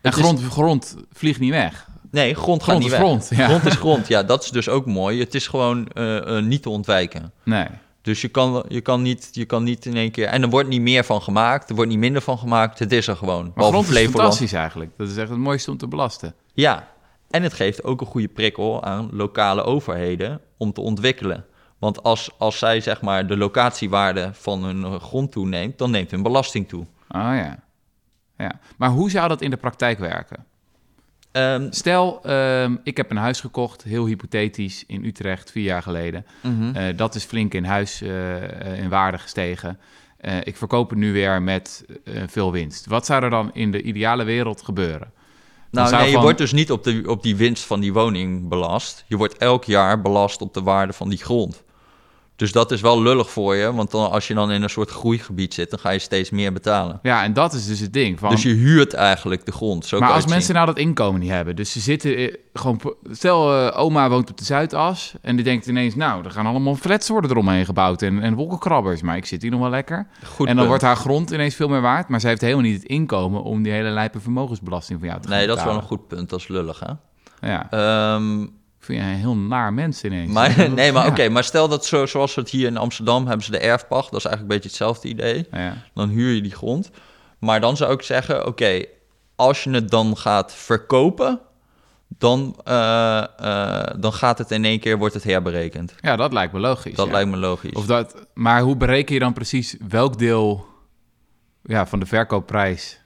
En 0.00 0.10
is- 0.10 0.14
grond, 0.16 0.42
grond 0.42 0.96
vliegt 1.12 1.40
niet 1.40 1.50
weg. 1.50 1.86
nee, 2.10 2.34
grond 2.34 2.62
gaat 2.62 2.68
Grond 2.68 2.78
niet 2.78 2.92
is 2.92 2.98
weg. 2.98 3.06
grond, 3.06 3.28
ja. 3.30 3.46
Grond 3.46 3.66
is 3.66 3.74
grond, 3.74 4.08
ja, 4.08 4.22
dat 4.22 4.42
is 4.44 4.50
dus 4.50 4.68
ook 4.68 4.86
mooi. 4.86 5.20
Het 5.20 5.34
is 5.34 5.46
gewoon 5.46 5.88
eh, 5.88 6.36
eh, 6.36 6.44
niet 6.44 6.62
te 6.62 6.70
ontwijken. 6.70 7.32
Nee. 7.42 7.66
Dus 8.02 8.20
je 8.20 8.28
kan, 8.28 8.64
je, 8.68 8.80
kan 8.80 9.02
niet, 9.02 9.28
je 9.32 9.44
kan 9.44 9.62
niet 9.64 9.86
in 9.86 9.96
één 9.96 10.10
keer... 10.10 10.26
En 10.26 10.42
er 10.42 10.48
wordt 10.48 10.68
niet 10.68 10.80
meer 10.80 11.04
van 11.04 11.22
gemaakt, 11.22 11.68
er 11.68 11.74
wordt 11.74 11.90
niet 11.90 11.98
minder 12.00 12.22
van 12.22 12.38
gemaakt. 12.38 12.78
Het 12.78 12.92
is 12.92 13.06
er 13.06 13.16
gewoon. 13.16 13.52
Maar 13.54 13.64
grond 13.64 13.88
is 13.88 13.98
fantastisch 14.04 14.52
eigenlijk. 14.52 14.90
Dat 14.96 15.08
is 15.08 15.16
echt 15.16 15.28
het 15.28 15.38
mooiste 15.38 15.70
om 15.70 15.76
te 15.76 15.86
belasten. 15.88 16.34
Ja, 16.54 16.88
en 17.30 17.42
het 17.42 17.52
geeft 17.52 17.84
ook 17.84 18.00
een 18.00 18.06
goede 18.06 18.28
prikkel 18.28 18.84
aan 18.84 19.08
lokale 19.12 19.62
overheden 19.62 20.40
om 20.56 20.72
te 20.72 20.80
ontwikkelen. 20.80 21.44
Want 21.78 22.02
als, 22.02 22.30
als 22.38 22.58
zij 22.58 22.80
zeg 22.80 23.00
maar 23.00 23.26
de 23.26 23.36
locatiewaarde 23.36 24.30
van 24.32 24.64
hun 24.64 24.84
eh, 24.84 24.94
grond 24.94 25.32
toeneemt, 25.32 25.78
dan 25.78 25.90
neemt 25.90 26.10
hun 26.10 26.22
belasting 26.22 26.68
toe. 26.68 26.80
Oh 27.08 27.20
ja. 27.20 27.58
ja. 28.38 28.60
Maar 28.76 28.90
hoe 28.90 29.10
zou 29.10 29.28
dat 29.28 29.40
in 29.40 29.50
de 29.50 29.56
praktijk 29.56 29.98
werken? 29.98 30.44
Ehm, 31.32 31.70
Stel, 31.70 32.20
ehm, 32.24 32.76
ik 32.82 32.96
heb 32.96 33.10
een 33.10 33.16
huis 33.16 33.40
gekocht, 33.40 33.82
heel 33.82 34.06
hypothetisch, 34.06 34.84
in 34.86 35.04
Utrecht, 35.04 35.50
vier 35.50 35.64
jaar 35.64 35.82
geleden. 35.82 36.26
mhm. 36.42 36.76
Eh, 36.76 36.96
dat 36.96 37.14
is 37.14 37.24
flink 37.24 37.54
in 37.54 37.64
huis 37.64 38.02
eh, 38.02 38.78
in 38.78 38.88
waarde 38.88 39.18
gestegen. 39.18 39.78
Ik 40.42 40.56
verkoop 40.56 40.90
het 40.90 40.98
nu 40.98 41.12
weer 41.12 41.42
met 41.42 41.84
veel 42.26 42.52
winst. 42.52 42.86
Wat 42.86 43.06
zou 43.06 43.22
er 43.22 43.30
dan 43.30 43.50
in 43.54 43.70
de 43.70 43.82
ideale 43.82 44.24
wereld 44.24 44.62
gebeuren? 44.62 45.12
Nou, 45.70 45.90
nee, 45.90 46.06
je 46.06 46.12
van- 46.12 46.22
wordt 46.22 46.38
dus 46.38 46.52
niet 46.52 46.72
op, 46.72 46.84
de, 46.84 47.02
op 47.06 47.22
die 47.22 47.36
winst 47.36 47.64
van 47.64 47.80
die 47.80 47.92
woning 47.92 48.48
belast. 48.48 49.04
Je 49.08 49.16
wordt 49.16 49.36
elk 49.36 49.64
jaar 49.64 50.00
belast 50.00 50.40
op 50.40 50.54
de 50.54 50.62
waarde 50.62 50.92
van 50.92 51.08
die 51.08 51.18
grond. 51.18 51.62
Dus 52.38 52.52
dat 52.52 52.70
is 52.70 52.80
wel 52.80 53.02
lullig 53.02 53.30
voor 53.30 53.54
je, 53.54 53.72
want 53.72 53.90
dan, 53.90 54.10
als 54.10 54.28
je 54.28 54.34
dan 54.34 54.50
in 54.52 54.62
een 54.62 54.70
soort 54.70 54.90
groeigebied 54.90 55.54
zit, 55.54 55.70
dan 55.70 55.78
ga 55.78 55.90
je 55.90 55.98
steeds 55.98 56.30
meer 56.30 56.52
betalen. 56.52 56.98
Ja, 57.02 57.22
en 57.22 57.32
dat 57.32 57.52
is 57.52 57.66
dus 57.66 57.80
het 57.80 57.92
ding. 57.92 58.18
Van, 58.18 58.30
Dus 58.30 58.42
je 58.42 58.48
huurt 58.52 58.94
eigenlijk 58.94 59.46
de 59.46 59.52
grond. 59.52 59.86
Zo 59.86 59.98
maar 59.98 60.10
als 60.12 60.24
mensen 60.26 60.42
zien. 60.42 60.54
nou 60.54 60.66
dat 60.66 60.78
inkomen 60.78 61.20
niet 61.20 61.30
hebben, 61.30 61.56
dus 61.56 61.72
ze 61.72 61.80
zitten 61.80 62.16
eh, 62.16 62.34
gewoon... 62.52 62.80
Stel, 63.10 63.66
eh, 63.68 63.78
oma 63.80 64.08
woont 64.08 64.30
op 64.30 64.36
de 64.38 64.44
Zuidas 64.44 65.14
en 65.22 65.36
die 65.36 65.44
denkt 65.44 65.66
ineens... 65.66 65.94
nou, 65.94 66.24
er 66.24 66.30
gaan 66.30 66.46
allemaal 66.46 66.74
flats 66.74 67.08
worden 67.08 67.30
eromheen 67.30 67.64
gebouwd 67.64 68.02
en, 68.02 68.22
en 68.22 68.34
wolkenkrabbers. 68.34 69.02
Maar 69.02 69.16
ik 69.16 69.26
zit 69.26 69.42
hier 69.42 69.50
nog 69.50 69.60
wel 69.60 69.70
lekker. 69.70 70.06
Goed 70.24 70.38
en 70.38 70.44
dan 70.46 70.54
punt. 70.54 70.66
wordt 70.68 70.82
haar 70.82 70.96
grond 70.96 71.30
ineens 71.30 71.54
veel 71.54 71.68
meer 71.68 71.80
waard... 71.80 72.08
maar 72.08 72.20
zij 72.20 72.30
heeft 72.30 72.42
helemaal 72.42 72.64
niet 72.64 72.82
het 72.82 72.90
inkomen 72.90 73.42
om 73.42 73.62
die 73.62 73.72
hele 73.72 73.90
lijpe 73.90 74.20
vermogensbelasting 74.20 74.98
van 74.98 75.08
jou 75.08 75.20
te 75.20 75.28
gaan 75.28 75.36
Nee, 75.36 75.46
dat 75.46 75.56
is 75.56 75.62
wel 75.64 75.72
een 75.72 75.78
betalen. 75.80 75.98
goed 75.98 76.08
punt. 76.08 76.30
Dat 76.30 76.38
is 76.40 76.48
lullig, 76.48 76.80
hè? 76.80 76.92
Ja, 77.50 77.66
Ehm, 77.70 78.46
vind 78.88 79.04
je 79.04 79.10
een 79.10 79.18
heel 79.18 79.36
naar 79.36 79.72
mens 79.72 80.04
ineens. 80.04 80.32
maar, 80.32 80.70
nee, 80.70 80.92
maar 80.92 81.04
Ja. 81.04 81.10
oké, 81.10 81.28
maar 81.28 81.44
stel 81.44 81.68
dat 81.68 81.86
zo, 81.86 82.06
zoals 82.06 82.34
het 82.34 82.50
hier 82.50 82.66
in 82.66 82.76
Amsterdam 82.76 83.26
hebben 83.26 83.44
ze 83.44 83.50
de 83.50 83.58
erfpacht. 83.58 84.10
Dat 84.10 84.18
is 84.18 84.26
eigenlijk 84.26 84.40
een 84.40 84.60
beetje 84.60 84.68
hetzelfde 84.68 85.08
idee. 85.08 85.46
Ja. 85.50 85.76
Dan 85.94 86.08
huur 86.08 86.32
je 86.34 86.42
die 86.42 86.54
grond. 86.54 86.90
Maar 87.38 87.60
dan 87.60 87.76
zou 87.76 87.92
ik 87.92 88.02
zeggen, 88.02 88.46
oké, 88.46 88.84
als 89.36 89.64
je 89.64 89.70
het 89.70 89.90
dan 89.90 90.16
gaat 90.16 90.54
verkopen, 90.54 91.40
dan, 92.08 92.56
eh, 92.64 93.18
eh, 93.38 93.94
dan 94.00 94.12
gaat 94.12 94.38
het 94.38 94.50
in 94.50 94.64
één 94.64 94.80
keer, 94.80 94.98
wordt 94.98 95.14
het 95.14 95.24
herberekend. 95.24 95.94
ja, 96.00 96.16
dat 96.16 96.32
lijkt 96.32 96.52
me 96.52 96.58
logisch. 96.58 96.94
Dat 96.94 97.06
ja. 97.06 97.12
lijkt 97.12 97.30
me 97.30 97.36
logisch. 97.36 97.72
Of 97.72 97.86
dat, 97.86 98.26
maar 98.34 98.60
hoe 98.60 98.76
bereken 98.76 99.14
je 99.14 99.20
dan 99.20 99.32
precies 99.32 99.76
welk 99.88 100.18
deel... 100.18 100.66
ja, 101.62 101.86
van 101.86 101.98
de 102.00 102.06
verkoopprijs 102.06 103.00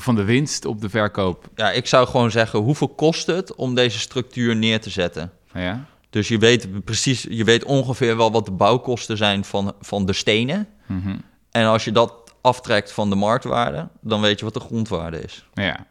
of 0.00 0.06
van 0.06 0.14
de 0.14 0.24
winst 0.24 0.64
op 0.64 0.80
de 0.80 0.88
verkoop. 0.88 1.48
Ja, 1.54 1.70
ik 1.70 1.86
zou 1.86 2.06
gewoon 2.06 2.30
zeggen, 2.30 2.58
hoeveel 2.58 2.88
kost 2.88 3.26
het 3.26 3.54
om 3.54 3.74
deze 3.74 3.98
structuur 3.98 4.56
neer 4.56 4.80
te 4.80 4.90
zetten? 4.90 5.32
Ja, 5.54 5.84
Dus 6.10 6.28
je 6.28 6.38
weet 6.38 6.84
precies, 6.84 7.26
je 7.30 7.44
weet 7.44 7.64
ongeveer 7.64 8.16
wel 8.16 8.32
wat 8.32 8.44
de 8.44 8.50
bouwkosten 8.50 9.16
zijn 9.16 9.44
van, 9.44 9.72
van 9.80 10.06
de 10.06 10.12
stenen. 10.12 10.68
Mhm. 10.86 11.16
En 11.50 11.66
als 11.66 11.84
je 11.84 11.92
dat 11.92 12.12
aftrekt 12.40 12.92
van 12.92 13.10
de 13.10 13.16
marktwaarde, 13.16 13.88
dan 14.00 14.20
weet 14.20 14.38
je 14.38 14.44
wat 14.44 14.54
de 14.54 14.60
grondwaarde 14.60 15.20
is. 15.20 15.46
ja. 15.54 15.88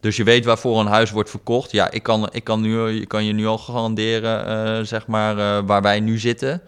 Dus 0.00 0.16
je 0.16 0.24
weet 0.24 0.44
waarvoor 0.44 0.80
een 0.80 0.86
huis 0.86 1.10
wordt 1.10 1.30
verkocht. 1.30 1.70
Ja, 1.70 1.90
ik 1.90 2.02
kan, 2.02 2.28
ik 2.32 2.44
kan, 2.44 2.60
nu, 2.60 3.00
ik 3.00 3.08
kan 3.08 3.24
je 3.24 3.32
nu 3.32 3.46
al 3.46 3.58
garanderen, 3.58 4.46
eh, 4.46 4.84
zeg 4.84 5.06
maar, 5.06 5.38
eh, 5.38 5.66
waar 5.66 5.82
wij 5.82 6.00
nu 6.00 6.18
zitten. 6.18 6.62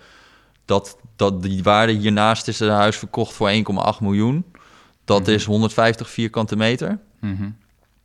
Dat, 0.64 0.96
dat 1.16 1.42
die 1.42 1.62
waarde 1.62 1.92
hiernaast 1.92 2.48
is 2.48 2.61
een 2.61 2.68
huis 2.68 2.96
verkocht 2.96 3.33
voor 3.33 3.51
1,8 3.51 4.01
miljoen. 4.01 4.44
Dat 5.04 5.28
is 5.28 5.44
150 5.44 6.10
vierkante 6.10 6.56
meter. 6.56 6.98
Mhm. 7.20 7.50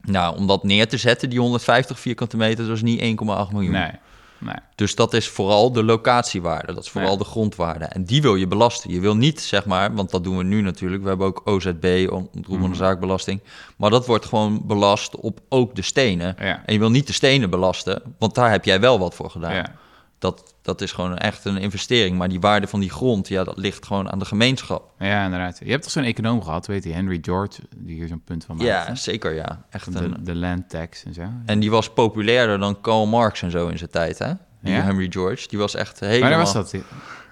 Nou, 0.01 0.37
om 0.37 0.47
dat 0.47 0.63
neer 0.63 0.87
te 0.87 0.97
zetten, 0.97 1.29
die 1.29 1.39
150 1.39 1.99
vierkante 1.99 2.37
meter, 2.37 2.65
dat 2.67 2.75
is 2.75 2.81
niet 2.81 2.99
1,8 3.01 3.51
miljoen. 3.51 3.71
Nee, 3.71 3.91
nee. 4.37 4.55
Dus 4.75 4.95
dat 4.95 5.13
is 5.13 5.27
vooral 5.27 5.71
de 5.71 5.83
locatiewaarde, 5.83 6.73
dat 6.73 6.83
is 6.83 6.89
vooral 6.89 7.17
de 7.17 7.23
grondwaarde. 7.23 7.85
En 7.85 8.03
die 8.03 8.21
wil 8.21 8.35
je 8.35 8.47
belasten. 8.47 8.91
Je 8.91 8.99
wil 8.99 9.15
niet, 9.15 9.41
zeg 9.41 9.65
maar, 9.65 9.93
want 9.93 10.09
dat 10.11 10.23
doen 10.23 10.37
we 10.37 10.43
nu 10.43 10.61
natuurlijk. 10.61 11.01
We 11.03 11.07
hebben 11.07 11.27
ook 11.27 11.41
OZB, 11.45 12.07
ontroerende 12.11 12.67
Mhm. 12.67 12.75
zaakbelasting. 12.77 13.41
Maar 13.77 13.89
dat 13.89 14.05
wordt 14.05 14.25
gewoon 14.25 14.61
belast 14.65 15.15
op 15.15 15.39
ook 15.49 15.75
de 15.75 15.81
stenen. 15.81 16.35
Ja. 16.39 16.63
En 16.65 16.73
je 16.73 16.79
wil 16.79 16.91
niet 16.91 17.07
de 17.07 17.13
stenen 17.13 17.49
belasten, 17.49 18.01
want 18.19 18.35
daar 18.35 18.51
heb 18.51 18.65
jij 18.65 18.79
wel 18.79 18.99
wat 18.99 19.15
voor 19.15 19.29
gedaan. 19.29 19.53
Ja. 19.53 19.75
Dat, 20.19 20.55
dat 20.67 20.81
is 20.81 20.91
gewoon 20.91 21.17
echt 21.17 21.45
een 21.45 21.57
investering. 21.57 22.17
Maar 22.17 22.29
die 22.29 22.39
waarde 22.39 22.67
van 22.67 22.79
die 22.79 22.89
grond, 22.89 23.27
ja, 23.27 23.43
dat 23.43 23.57
ligt 23.57 23.85
gewoon 23.85 24.11
aan 24.11 24.19
de 24.19 24.25
gemeenschap. 24.25 24.91
ja, 24.99 25.23
inderdaad. 25.25 25.59
Je 25.63 25.71
hebt 25.71 25.83
toch 25.83 25.91
zo'n 25.91 26.03
econoom 26.03 26.43
gehad, 26.43 26.67
weet 26.67 26.83
je, 26.83 26.93
Henry 26.93 27.17
George, 27.21 27.61
die 27.77 27.95
hier 27.95 28.07
zo'n 28.07 28.21
punt 28.23 28.45
van 28.45 28.55
maakt. 28.55 28.69
Ja, 28.69 28.85
hè? 28.85 28.95
zeker, 28.95 29.33
ja. 29.33 29.65
Echt 29.69 29.83
Van 29.83 29.95
een, 29.95 30.11
de, 30.11 30.21
de 30.21 30.35
land 30.35 30.69
tax 30.69 31.03
en 31.03 31.13
zo. 31.13 31.23
en 31.45 31.59
die 31.59 31.71
was 31.71 31.93
populairder 31.93 32.59
dan 32.59 32.81
Karl 32.81 33.05
Marx 33.05 33.41
en 33.41 33.51
zo 33.51 33.67
in 33.67 33.77
zijn 33.77 33.89
tijd, 33.89 34.19
hè? 34.19 34.33
Die 34.61 34.73
Ja? 34.73 34.81
Henry 34.81 35.11
George, 35.11 35.47
die 35.47 35.59
was 35.59 35.75
echt 35.75 35.99
helemaal... 35.99 36.19
Wanneer 36.19 36.37
was 36.37 36.53
dat? 36.53 36.73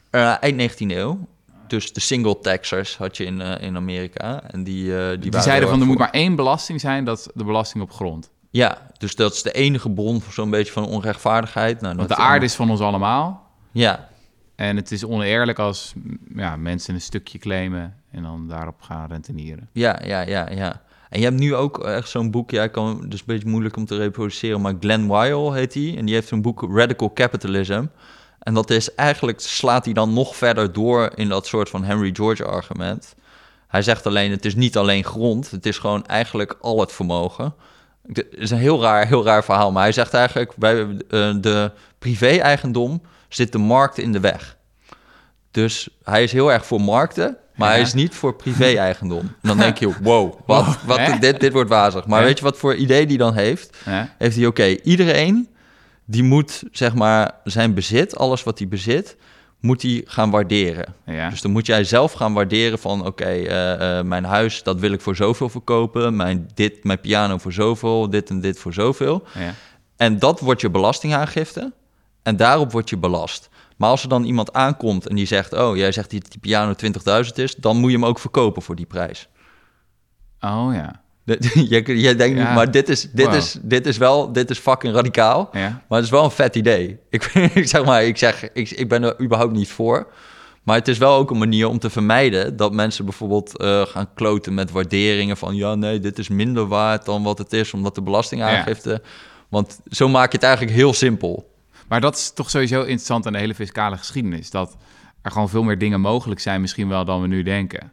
Eh, 0.10 0.44
eind 0.44 0.74
19e 0.74 0.76
eeuw. 0.78 1.28
Dus 1.68 1.94
de 1.94 2.00
single 2.00 2.40
taxers 2.40 2.98
had 2.98 3.18
je 3.18 3.26
in, 3.26 3.42
eh, 3.42 3.68
in 3.68 3.76
Amerika. 3.76 4.44
En 4.44 4.64
die, 4.64 4.98
eh, 4.98 5.22
die, 5.22 5.42
zeiden 5.42 5.70
van 5.70 5.82
er 5.82 5.88
moet 5.88 5.98
maar 5.98 6.10
één 6.10 6.36
belasting 6.36 6.82
zijn, 6.82 7.06
dat 7.06 7.18
is 7.20 7.28
de 7.34 7.44
belasting 7.44 7.84
op 7.84 7.92
grond. 7.92 8.32
Ja, 8.56 8.78
dus 8.98 9.16
dat 9.16 9.34
is 9.34 9.42
de 9.42 9.52
enige 9.52 9.90
bron 9.90 10.22
voor 10.22 10.34
zo'n 10.34 10.50
beetje 10.50 10.72
van 10.72 10.86
onrechtvaardigheid. 10.86 11.82
Nou, 11.82 11.96
Want 11.96 12.10
de 12.10 12.16
aarde 12.16 12.46
is 12.46 12.56
van 12.56 12.70
ons 12.70 12.80
allemaal. 12.80 13.48
Ja, 13.72 14.10
En 14.56 14.76
het 14.76 14.92
is 14.92 15.06
oneerlijk 15.06 15.60
als 15.60 15.94
m, 15.96 16.40
ja, 16.40 16.56
mensen 16.56 16.94
een 16.94 17.02
stukje 17.02 17.38
claimen 17.38 17.96
en 18.12 18.24
dan 18.24 18.48
daarop 18.48 18.82
gaan 18.82 19.08
rentenieren. 19.08 19.70
ja, 19.72 20.00
ja, 20.04 20.22
ja, 20.22 20.50
ja. 20.50 20.82
En 21.10 21.20
je 21.20 21.26
hebt 21.26 21.40
nu 21.40 21.56
ook 21.56 21.84
echt 21.84 22.10
zo'n 22.10 22.32
boek, 22.32 22.52
ja, 22.52 22.68
kan, 22.68 23.02
het 23.02 23.14
is 23.14 23.20
een 23.20 23.26
beetje 23.26 23.50
moeilijk 23.50 23.78
om 23.78 23.86
te 23.86 23.98
reproduceren, 23.98 24.62
maar 24.62 24.74
Glenn 24.80 25.08
Weil 25.08 25.54
heet 25.54 25.74
hij. 25.74 25.98
En 25.98 26.06
die 26.06 26.16
heeft 26.16 26.28
zo'n 26.28 26.42
boek 26.42 26.68
Radical 26.72 27.14
Capitalism. 27.14 27.86
En 28.40 28.54
dat 28.54 28.70
is 28.70 28.96
eigenlijk, 28.96 29.40
slaat 29.40 29.86
hij 29.86 29.94
dan 29.94 30.14
nog 30.14 30.36
verder 30.36 30.74
door 30.74 31.12
in 31.16 31.30
dat 31.30 31.48
soort 31.48 31.70
van 31.70 31.84
Henry 31.84 32.10
George 32.14 32.46
argument. 32.46 33.16
Hij 33.68 33.82
zegt 33.82 34.06
alleen, 34.06 34.32
het 34.32 34.46
is 34.46 34.56
niet 34.56 34.78
alleen 34.78 35.04
grond, 35.04 35.52
het 35.52 35.66
is 35.66 35.78
gewoon 35.78 36.06
eigenlijk 36.06 36.58
al 36.62 36.80
het 36.80 36.92
vermogen. 36.92 37.54
Het 38.14 38.26
is 38.30 38.52
een 38.52 38.58
heel 38.58 38.82
raar, 38.82 39.08
heel 39.08 39.24
raar 39.26 39.44
verhaal, 39.44 39.72
maar 39.72 39.84
hij 39.84 39.92
zegt 39.92 40.14
eigenlijk, 40.14 40.56
bij 40.56 40.80
eh, 40.82 41.34
de 41.42 41.72
privé-eigendom 42.00 43.02
zit 43.30 43.52
de 43.52 43.58
markt 43.58 43.98
in 43.98 44.12
de 44.12 44.20
weg. 44.20 44.58
Dus 45.52 45.90
hij 46.04 46.24
is 46.24 46.32
heel 46.32 46.52
erg 46.52 46.66
voor 46.66 46.82
markten, 46.82 47.38
maar 47.56 47.70
hij 47.70 47.82
is 47.82 47.94
niet 47.94 48.16
voor 48.16 48.36
privé-eigendom. 48.36 49.20
En 49.20 49.48
dan 49.48 49.58
denk 49.58 49.78
je, 49.78 49.94
wow, 50.02 50.34
wat, 50.46 50.66
Wow, 50.66 50.76
wat, 50.86 51.22
dit, 51.22 51.40
dit 51.40 51.54
wordt 51.54 51.70
wazig. 51.70 52.06
Maar 52.06 52.20
Ja. 52.20 52.26
weet 52.26 52.38
je 52.38 52.44
wat 52.44 52.58
voor 52.58 52.76
idee 52.76 53.06
die 53.08 53.18
dan 53.18 53.34
heeft? 53.34 53.78
Heeft 54.18 54.36
hij, 54.36 54.46
oké, 54.46 54.66
iedereen 54.66 55.50
die 56.06 56.24
moet, 56.24 56.64
zeg 56.72 56.96
maar, 56.96 57.32
zijn 57.44 57.74
bezit, 57.74 58.18
alles 58.18 58.44
wat 58.44 58.58
hij 58.60 58.68
bezit, 58.68 59.18
moet 59.66 59.82
hij 59.82 60.02
gaan 60.06 60.30
waarderen. 60.30 60.96
Ja. 61.06 61.30
Dus 61.30 61.42
dan 61.42 61.52
moet 61.52 61.66
jij 61.66 61.84
zelf 61.84 62.12
gaan 62.12 62.34
waarderen 62.34 62.80
van... 62.80 63.06
oké, 63.06 63.24
eh, 63.24 64.00
eh, 64.00 64.06
mijn 64.06 64.24
huis, 64.24 64.64
dat 64.64 64.80
wil 64.80 64.92
ik 64.92 65.02
voor 65.02 65.16
zoveel 65.16 65.50
verkopen. 65.50 66.16
Mijn, 66.16 66.50
dit, 66.54 66.84
mijn 66.84 67.00
piano 67.00 67.38
voor 67.38 67.54
zoveel, 67.54 68.10
dit 68.10 68.30
en 68.30 68.42
dit 68.42 68.60
voor 68.60 68.74
zoveel. 68.74 69.24
ja. 69.34 69.54
En 69.98 70.20
dat 70.20 70.40
wordt 70.40 70.62
je 70.62 70.70
belastingaangifte. 70.70 71.74
En 72.24 72.38
daarop 72.38 72.72
word 72.72 72.90
je 72.90 72.98
belast. 72.98 73.50
Maar 73.78 73.90
als 73.90 74.04
er 74.04 74.10
dan 74.10 74.24
iemand 74.24 74.54
aankomt 74.54 75.08
en 75.08 75.16
die 75.16 75.26
zegt... 75.26 75.54
oh, 75.54 75.76
jij 75.78 75.92
zegt 75.92 76.12
dat 76.12 76.32
die 76.32 76.40
piano 76.40 76.74
20.000 77.24 77.30
is... 77.36 77.56
dan 77.56 77.78
moet 77.78 77.92
je 77.92 77.98
hem 77.98 78.06
ook 78.06 78.20
verkopen 78.20 78.62
voor 78.62 78.76
die 78.76 78.86
prijs. 78.86 79.28
Oh 80.40 80.70
ja. 80.74 81.02
Jij 81.86 82.16
denkt, 82.16 82.38
Ja. 82.40 82.54
maar 82.54 82.72
dit 82.72 82.90
is, 82.90 83.12
dit, 83.12 83.26
Wow. 83.26 83.36
is, 83.36 83.58
dit 83.62 83.86
is 83.86 83.98
wel... 83.98 84.32
dit 84.32 84.50
is 84.50 84.58
fucking 84.60 84.94
radicaal. 84.94 85.50
Ja. 85.52 85.60
Maar 85.88 85.98
het 85.98 86.04
is 86.04 86.10
wel 86.10 86.24
een 86.24 86.32
vet 86.32 86.56
idee. 86.56 86.98
Ik, 87.10 87.24
ik 87.54 87.68
zeg 87.68 87.86
maar, 87.86 88.04
ik 88.04 88.18
zeg, 88.18 88.52
ik, 88.54 88.70
ik 88.70 88.90
ben 88.90 89.04
er 89.04 89.22
überhaupt 89.22 89.54
niet 89.54 89.70
voor. 89.70 90.08
Maar 90.64 90.76
het 90.76 90.88
is 90.88 90.98
wel 90.98 91.16
ook 91.16 91.32
een 91.32 91.38
manier 91.38 91.68
om 91.68 91.80
te 91.80 91.90
vermijden 91.90 92.58
dat 92.58 92.74
mensen 92.74 93.06
bijvoorbeeld 93.06 93.58
eh, 93.58 93.82
gaan 93.82 94.10
kloten 94.14 94.54
met 94.54 94.72
waarderingen 94.72 95.38
van 95.38 95.56
ja, 95.56 95.76
nee, 95.76 96.00
dit 96.00 96.20
is 96.20 96.28
minder 96.28 96.68
waard 96.68 97.06
dan 97.06 97.24
wat 97.24 97.38
het 97.38 97.54
is, 97.54 97.74
omdat 97.74 97.96
de 97.96 98.02
belastingaangifte. 98.02 99.02
Want 99.50 99.80
zo 99.90 100.08
maak 100.10 100.32
je 100.32 100.38
het 100.38 100.46
eigenlijk 100.46 100.76
heel 100.76 100.94
simpel. 100.94 101.52
Maar 101.88 102.02
dat 102.02 102.16
is 102.16 102.32
toch 102.34 102.50
sowieso 102.50 102.80
interessant 102.82 103.26
aan 103.26 103.34
de 103.34 103.40
hele 103.40 103.56
fiscale 103.56 103.98
geschiedenis. 103.98 104.50
Dat 104.50 104.78
er 105.22 105.32
gewoon 105.32 105.50
veel 105.50 105.64
meer 105.64 105.78
dingen 105.78 106.02
mogelijk 106.02 106.40
zijn 106.40 106.62
misschien 106.62 106.88
wel 106.90 107.06
dan 107.06 107.22
we 107.22 107.28
nu 107.28 107.44
denken. 107.44 107.92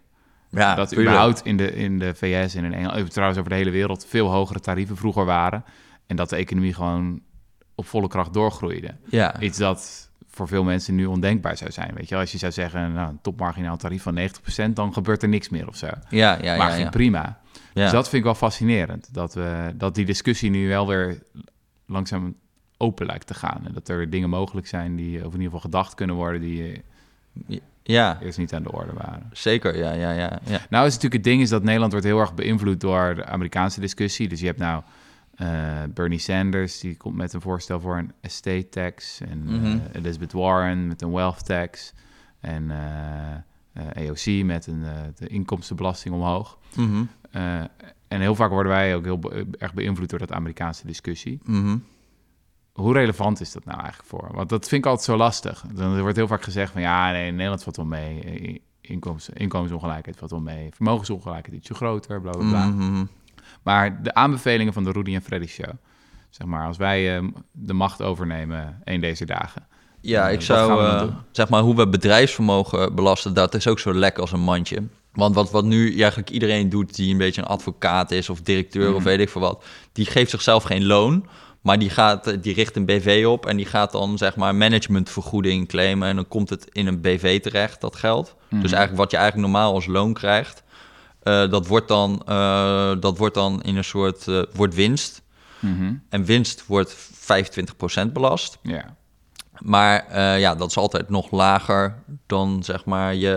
Ja, 0.60 0.74
dat 0.74 0.88
tuurlijk. 0.88 1.08
überhaupt 1.08 1.44
in 1.44 1.56
de, 1.56 1.74
in 1.74 1.98
de 1.98 2.14
VS 2.14 2.54
en 2.54 2.64
in 2.64 2.74
Engeland, 2.74 3.10
trouwens 3.10 3.38
over 3.38 3.50
de 3.50 3.56
hele 3.56 3.70
wereld, 3.70 4.06
veel 4.06 4.28
hogere 4.28 4.60
tarieven 4.60 4.96
vroeger 4.96 5.24
waren. 5.24 5.64
En 6.06 6.16
dat 6.16 6.30
de 6.30 6.36
economie 6.36 6.74
gewoon 6.74 7.20
op 7.74 7.86
volle 7.86 8.08
kracht 8.08 8.32
doorgroeide. 8.32 8.94
Ja, 9.08 9.40
Iets 9.40 9.58
dat 9.58 10.10
voor 10.30 10.48
veel 10.48 10.64
mensen 10.64 10.94
nu 10.94 11.06
ondenkbaar 11.06 11.56
zou 11.56 11.70
zijn. 11.70 11.94
Weet 11.94 12.08
je, 12.08 12.16
als 12.16 12.32
je 12.32 12.38
zou 12.38 12.52
zeggen, 12.52 12.92
nou, 12.92 13.08
een 13.08 13.20
topmarginaal 13.22 13.76
tarief 13.76 14.02
van 14.02 14.18
90%, 14.18 14.72
dan 14.72 14.92
gebeurt 14.92 15.22
er 15.22 15.28
niks 15.28 15.48
meer 15.48 15.68
of 15.68 15.76
zo. 15.76 15.86
ja, 16.08 16.38
ja, 16.42 16.56
maar 16.56 16.66
ja. 16.66 16.72
ging 16.72 16.84
ja. 16.84 16.90
prima. 16.90 17.40
Ja. 17.52 17.82
Dus 17.82 17.92
dat 17.92 18.04
vind 18.04 18.16
ik 18.16 18.24
wel 18.24 18.34
fascinerend. 18.34 19.14
Dat, 19.14 19.34
we, 19.34 19.72
dat 19.74 19.94
die 19.94 20.04
discussie 20.04 20.50
nu 20.50 20.68
wel 20.68 20.86
weer 20.86 21.22
langzaam 21.86 22.34
open 22.76 23.06
lijkt 23.06 23.26
te 23.26 23.34
gaan. 23.34 23.60
En 23.66 23.72
dat 23.72 23.88
er 23.88 24.10
dingen 24.10 24.30
mogelijk 24.30 24.66
zijn 24.66 24.96
die, 24.96 25.18
of 25.18 25.24
in 25.24 25.40
ieder 25.40 25.44
geval 25.44 25.60
gedacht 25.60 25.94
kunnen 25.94 26.16
worden, 26.16 26.40
die 26.40 26.82
eh, 27.48 27.60
ja, 27.82 28.18
eerst 28.22 28.38
niet 28.38 28.54
aan 28.54 28.62
de 28.62 28.72
orde 28.72 28.92
waren. 28.92 29.28
zeker. 29.32 29.76
Ja, 29.78 29.92
ja, 29.92 30.10
ja. 30.12 30.38
ja. 30.44 30.60
Nou 30.70 30.86
is 30.86 30.94
natuurlijk 30.94 31.12
het 31.12 31.24
ding 31.24 31.40
is 31.42 31.48
dat 31.48 31.62
Nederland 31.62 31.92
wordt 31.92 32.06
heel 32.06 32.20
erg 32.20 32.34
beïnvloed 32.34 32.80
door 32.80 33.14
de 33.14 33.24
Amerikaanse 33.24 33.80
discussie. 33.80 34.28
Dus 34.28 34.40
je 34.40 34.46
hebt 34.46 34.58
nou 34.58 34.82
eh, 35.34 35.48
Bernie 35.94 36.18
Sanders, 36.18 36.80
die 36.80 36.96
komt 36.96 37.16
met 37.16 37.32
een 37.32 37.40
voorstel 37.40 37.80
voor 37.80 37.96
een 37.98 38.12
estate 38.20 38.68
tax. 38.68 39.20
En 39.20 39.44
eh, 39.48 39.54
Mhm. 39.54 39.78
Elizabeth 39.92 40.32
Warren 40.32 40.86
met 40.86 41.02
een 41.02 41.12
wealth 41.12 41.44
tax. 41.44 41.92
En 42.40 42.70
eh, 42.70 43.32
eh, 43.96 44.08
AOC 44.08 44.44
met 44.44 44.66
een, 44.66 44.84
de 45.18 45.26
inkomstenbelasting 45.26 46.14
omhoog. 46.14 46.58
Mhm, 46.76 47.04
en 48.08 48.20
heel 48.20 48.34
vaak 48.34 48.50
worden 48.50 48.72
wij 48.72 48.94
ook 48.96 49.04
heel 49.04 49.18
be- 49.18 49.46
erg 49.58 49.74
beïnvloed 49.74 50.10
door 50.10 50.18
dat 50.18 50.32
Amerikaanse 50.32 50.86
discussie. 50.86 51.40
mhm. 51.44 51.76
Hoe 52.72 52.92
relevant 52.92 53.40
is 53.40 53.52
dat 53.52 53.64
nou 53.64 53.78
eigenlijk 53.80 54.08
voor? 54.08 54.28
Want 54.32 54.48
dat 54.48 54.68
vind 54.68 54.84
ik 54.84 54.90
altijd 54.90 55.06
zo 55.06 55.16
lastig. 55.16 55.64
Dan 55.74 56.00
wordt 56.00 56.16
heel 56.16 56.26
vaak 56.26 56.42
gezegd 56.42 56.72
van 56.72 56.80
ja, 56.80 57.10
nee, 57.10 57.26
in 57.26 57.34
Nederland 57.34 57.62
valt 57.62 57.76
wel 57.76 57.84
mee. 57.86 58.20
Eh, 58.22 58.56
Inkomens, 58.80 59.28
inkomensongelijkheid 59.28 60.16
valt 60.18 60.30
wel 60.30 60.40
mee. 60.40 60.68
Vermogensongelijkheid 60.74 61.56
ietsje 61.56 61.74
groter, 61.74 62.20
bla 62.20 62.30
bla 62.30 62.48
bla. 62.48 62.66
Mhm. 62.66 63.04
Maar 63.62 64.02
de 64.02 64.14
aanbevelingen 64.14 64.72
van 64.72 64.84
de 64.84 64.92
Rudy 64.92 65.14
en 65.14 65.22
Freddy 65.22 65.46
show. 65.46 65.70
Zeg 66.30 66.46
maar, 66.46 66.66
als 66.66 66.76
wij 66.76 67.16
eh, 67.16 67.24
de 67.52 67.72
macht 67.72 68.02
overnemen 68.02 68.80
een 68.84 69.00
deze 69.00 69.24
dagen. 69.24 69.66
Ja, 70.00 70.26
Eh, 70.28 70.32
ik 70.34 70.40
zou, 70.40 70.84
eh, 70.84 71.04
zeg 71.32 71.48
maar, 71.48 71.62
hoe 71.62 71.76
we 71.76 71.88
bedrijfsvermogen 71.88 72.94
belasten, 72.94 73.34
dat 73.34 73.54
is 73.54 73.66
ook 73.66 73.78
zo 73.78 73.94
lek 73.94 74.18
als 74.18 74.32
een 74.32 74.40
mandje. 74.40 74.82
Want 75.12 75.34
wat, 75.34 75.50
wat 75.50 75.64
nu 75.64 75.98
eigenlijk 75.98 76.30
iedereen 76.30 76.68
doet 76.68 76.94
die 76.94 77.12
een 77.12 77.18
beetje 77.18 77.42
een 77.42 77.48
advocaat 77.48 78.10
is 78.10 78.28
of 78.30 78.40
directeur 78.40 78.86
Mhm. 78.88 78.96
of 78.96 79.02
weet 79.02 79.20
ik 79.20 79.28
veel 79.28 79.40
wat, 79.40 79.64
die 79.92 80.06
geeft 80.06 80.30
zichzelf 80.30 80.62
geen 80.62 80.84
loon, 80.84 81.26
maar 81.62 81.78
die, 81.78 81.90
gaat, 81.90 82.42
die 82.42 82.54
richt 82.54 82.76
een 82.76 82.86
BV 82.86 83.24
op 83.26 83.46
en 83.46 83.56
die 83.56 83.66
gaat 83.66 83.92
dan 83.92 84.18
zeg 84.18 84.36
maar 84.36 84.54
managementvergoeding 84.54 85.68
claimen 85.68 86.08
en 86.08 86.16
dan 86.16 86.28
komt 86.28 86.50
het 86.50 86.66
in 86.72 86.86
een 86.86 87.00
BV 87.00 87.40
terecht, 87.40 87.80
dat 87.80 87.96
geld. 87.96 88.36
Mhm. 88.48 88.60
Dus 88.60 88.72
eigenlijk 88.72 89.02
wat 89.02 89.10
je 89.10 89.16
eigenlijk 89.16 89.48
normaal 89.48 89.74
als 89.74 89.86
loon 89.86 90.12
krijgt, 90.12 90.62
eh, 91.22 91.50
dat, 91.50 91.66
wordt 91.66 91.88
dan, 91.88 92.22
eh, 92.26 92.92
dat 93.00 93.18
wordt 93.18 93.34
dan 93.34 93.62
in 93.62 93.76
een 93.76 93.84
soort, 93.84 94.28
eh, 94.28 94.42
wordt 94.54 94.74
winst. 94.74 95.22
Mhm. 95.58 95.94
En 96.08 96.24
winst 96.24 96.66
wordt 96.66 96.94
25% 97.12 98.12
belast. 98.12 98.58
Ja. 98.62 98.96
Maar 99.58 100.18
ja, 100.38 100.54
dat 100.54 100.70
is 100.70 100.76
altijd 100.76 101.08
nog 101.08 101.30
lager 101.30 101.94
dan 102.26 102.62
zeg 102.62 102.84
maar 102.84 103.14
je, 103.14 103.36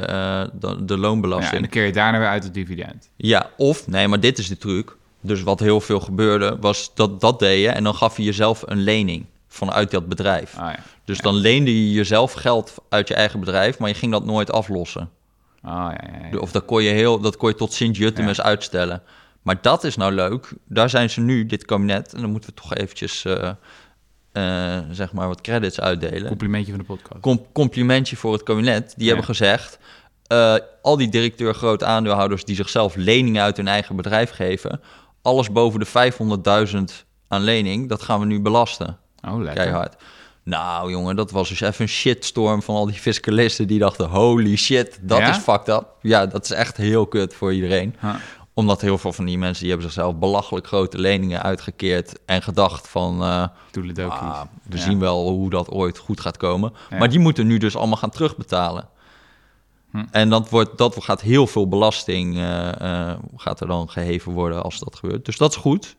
de, 0.53 0.85
de 0.85 0.93
ja, 0.93 0.93
en 0.93 0.99
loonbelasting. 0.99 1.61
dan 1.61 1.69
keer 1.69 1.85
je 1.85 1.91
daarna 1.91 2.19
weer 2.19 2.27
uit 2.27 2.43
het 2.43 2.53
dividend. 2.53 3.09
Ja, 3.15 3.49
of 3.57 3.87
nee, 3.87 4.07
maar 4.07 4.19
dit 4.19 4.37
is 4.37 4.47
de 4.47 4.57
truc. 4.57 4.97
Dus 5.25 5.43
wat 5.43 5.59
heel 5.59 5.81
veel 5.81 5.99
gebeurde, 5.99 6.57
was 6.59 6.91
dat 6.93 7.21
dat 7.21 7.39
deed 7.39 7.61
je 7.61 7.69
en 7.69 7.83
dan 7.83 7.95
gaf 7.95 8.17
je 8.17 8.23
jezelf 8.23 8.63
een 8.65 8.81
lening 8.81 9.25
vanuit 9.47 9.91
dat 9.91 10.07
bedrijf. 10.07 10.57
Ah 10.57 10.71
ja. 10.71 10.79
Dus 11.05 11.19
dan 11.19 11.35
leende 11.35 11.87
je 11.87 11.91
jezelf 11.91 12.33
geld 12.33 12.73
uit 12.89 13.07
je 13.07 13.13
eigen 13.13 13.39
bedrijf, 13.39 13.77
maar 13.77 13.89
je 13.89 13.95
ging 13.95 14.11
dat 14.11 14.25
nooit 14.25 14.51
aflossen. 14.51 15.09
Oh, 15.63 15.71
ja, 15.71 15.97
ja, 16.13 16.27
ja. 16.31 16.37
Of 16.37 16.51
dat 16.51 16.65
kon 16.65 16.83
je, 16.83 16.89
heel, 16.89 17.19
dat 17.19 17.37
kon 17.37 17.49
je 17.49 17.55
tot 17.55 17.73
Sint-Juttemus 17.73 18.41
uitstellen. 18.41 19.01
Maar 19.41 19.57
dat 19.61 19.83
is 19.83 19.95
nou 19.95 20.13
leuk. 20.13 20.53
Daar 20.67 20.89
zijn 20.89 21.09
ze 21.09 21.21
nu, 21.21 21.45
dit 21.45 21.65
kabinet. 21.65 22.13
En 22.13 22.21
dan 22.21 22.31
moeten 22.31 22.49
we 22.49 22.61
toch 22.61 22.75
eventjes, 22.75 23.25
eh, 23.25 23.49
eh, 24.31 24.83
zeg 24.91 25.13
maar, 25.13 25.27
wat 25.27 25.41
credits 25.41 25.79
uitdelen. 25.79 26.27
Complimentje 26.27 26.71
van 26.71 26.79
de 26.79 26.85
podcast. 26.85 27.21
Com- 27.21 27.45
complimentje 27.53 28.15
voor 28.15 28.33
het 28.33 28.43
kabinet. 28.43 28.93
Die 28.97 29.07
hebben 29.07 29.25
gezegd... 29.25 29.79
eh, 30.27 30.55
al 30.81 30.97
die 30.97 31.09
directeur 31.09 31.53
grote 31.53 31.85
aandeelhouders 31.85 32.45
die 32.45 32.55
zichzelf 32.55 32.95
leningen 32.95 33.43
uit 33.43 33.57
hun 33.57 33.67
eigen 33.67 33.95
bedrijf 33.95 34.29
geven... 34.29 34.81
alles 35.25 35.51
boven 35.51 35.79
de 35.79 36.11
500.000 36.89 37.05
aan 37.27 37.41
lening, 37.41 37.89
dat 37.89 38.01
gaan 38.01 38.19
we 38.19 38.25
nu 38.25 38.41
belasten. 38.41 38.97
oh, 39.27 39.37
lekker. 39.37 39.53
Keihard. 39.63 39.95
Nou, 40.43 40.91
jongen, 40.91 41.15
dat 41.15 41.31
was 41.31 41.49
dus 41.49 41.61
even 41.61 41.81
een 41.81 41.87
shitstorm 41.87 42.61
van 42.61 42.75
al 42.75 42.85
die 42.85 42.95
fiscalisten 42.95 43.67
die 43.67 43.79
dachten: 43.79 44.09
holy 44.09 44.55
shit, 44.55 44.99
dat 45.01 45.17
Ja? 45.19 45.29
is 45.29 45.37
fucked 45.37 45.67
up. 45.67 45.85
Ja, 46.01 46.25
dat 46.25 46.43
is 46.43 46.51
echt 46.51 46.77
heel 46.77 47.05
kut 47.07 47.33
voor 47.33 47.53
iedereen. 47.53 47.95
Omdat 48.53 48.81
heel 48.81 48.97
veel 48.97 49.13
van 49.13 49.25
die 49.25 49.37
mensen 49.37 49.61
die 49.63 49.71
hebben 49.71 49.91
zichzelf 49.91 50.15
belachelijk 50.15 50.67
grote 50.67 50.97
leningen 50.97 51.41
uitgekeerd 51.43 52.19
en 52.25 52.41
gedacht 52.41 52.87
van 52.87 53.21
uh, 53.21 53.27
ah, 53.29 54.41
we 54.69 54.77
Ja. 54.77 54.83
zien 54.83 54.99
wel 54.99 55.29
hoe 55.29 55.49
dat 55.49 55.69
ooit 55.69 55.97
goed 55.97 56.19
gaat 56.19 56.37
komen. 56.37 56.73
Ja. 56.89 56.97
Maar 56.97 57.09
die 57.09 57.19
moeten 57.19 57.47
nu 57.47 57.57
dus 57.57 57.75
allemaal 57.75 57.97
gaan 57.97 58.09
terugbetalen. 58.09 58.87
Hm. 59.95 60.03
En 60.11 60.29
dat, 60.29 60.49
wordt, 60.49 60.77
dat 60.77 61.03
gaat 61.03 61.21
heel 61.21 61.47
veel 61.47 61.67
belasting 61.67 62.35
eh, 62.35 62.81
eh, 63.11 63.17
gaat 63.35 63.59
er 63.59 63.67
dan 63.67 63.89
geheven 63.89 64.31
worden 64.31 64.63
als 64.63 64.79
dat 64.79 64.95
gebeurt. 64.95 65.25
Dus 65.25 65.37
dat 65.37 65.51
is 65.51 65.57
goed. 65.57 65.95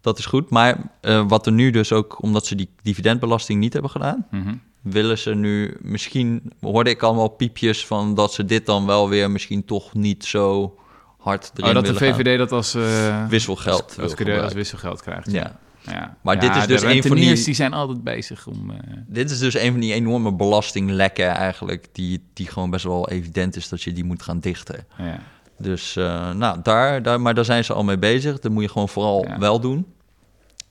Dat 0.00 0.18
is 0.18 0.26
goed. 0.26 0.50
Maar 0.50 0.90
eh, 1.00 1.24
wat 1.28 1.46
er 1.46 1.52
nu 1.52 1.70
dus 1.70 1.92
ook, 1.92 2.22
omdat 2.22 2.46
ze 2.46 2.54
die 2.54 2.68
dividendbelasting 2.82 3.60
niet 3.60 3.72
hebben 3.72 3.90
gedaan, 3.90 4.26
Mhm. 4.30 4.54
willen 4.80 5.18
ze 5.18 5.34
nu 5.34 5.76
misschien, 5.80 6.52
hoorde 6.60 6.90
ik 6.90 7.02
allemaal 7.02 7.28
piepjes 7.28 7.86
van 7.86 8.14
dat 8.14 8.32
ze 8.32 8.44
dit 8.44 8.66
dan 8.66 8.86
wel 8.86 9.08
weer 9.08 9.30
misschien 9.30 9.64
toch 9.64 9.94
niet 9.94 10.24
zo 10.24 10.74
hard 11.18 11.50
erin 11.54 11.68
Oh, 11.68 11.74
dat 11.74 11.86
de 11.86 11.94
gaan. 11.94 12.14
VVD 12.14 12.38
dat 12.38 12.52
als, 12.52 12.74
eh 12.74 13.26
wisselgeld 13.28 13.96
als, 14.00 14.16
als, 14.16 14.40
als 14.42 14.52
wisselgeld 14.52 15.02
krijgt. 15.02 15.30
Ja. 15.30 15.58
Ja. 15.90 16.16
Maar 16.22 16.34
Ja, 16.34 16.40
dit 16.40 16.56
is 16.56 16.66
dus 16.66 16.82
een 16.82 17.02
van 17.02 17.16
die- 17.16 17.44
die 17.44 17.54
zijn 17.54 17.72
altijd 17.72 18.04
bezig 18.04 18.46
om... 18.46 18.70
eh, 18.70 18.76
Dit 19.06 19.30
is 19.30 19.38
dus 19.38 19.54
een 19.54 19.70
van 19.70 19.80
die 19.80 19.92
enorme 19.92 20.34
belastinglekken 20.34 21.26
eigenlijk, 21.28 21.86
die, 21.92 22.24
die 22.32 22.46
gewoon 22.46 22.70
best 22.70 22.84
wel 22.84 23.08
evident 23.08 23.56
is 23.56 23.68
dat 23.68 23.82
je 23.82 23.92
die 23.92 24.04
moet 24.04 24.22
gaan 24.22 24.40
dichten. 24.40 24.86
ja. 24.98 25.18
Dus 25.60 25.96
uh, 25.96 26.30
nou, 26.32 26.58
daar, 26.62 27.02
daar, 27.02 27.20
maar 27.20 27.34
daar 27.34 27.44
zijn 27.44 27.64
ze 27.64 27.72
al 27.72 27.84
mee 27.84 27.98
bezig. 27.98 28.38
Dat 28.40 28.52
moet 28.52 28.62
je 28.62 28.68
gewoon 28.68 28.88
vooral 28.88 29.26
wel 29.38 29.60
doen. 29.60 29.86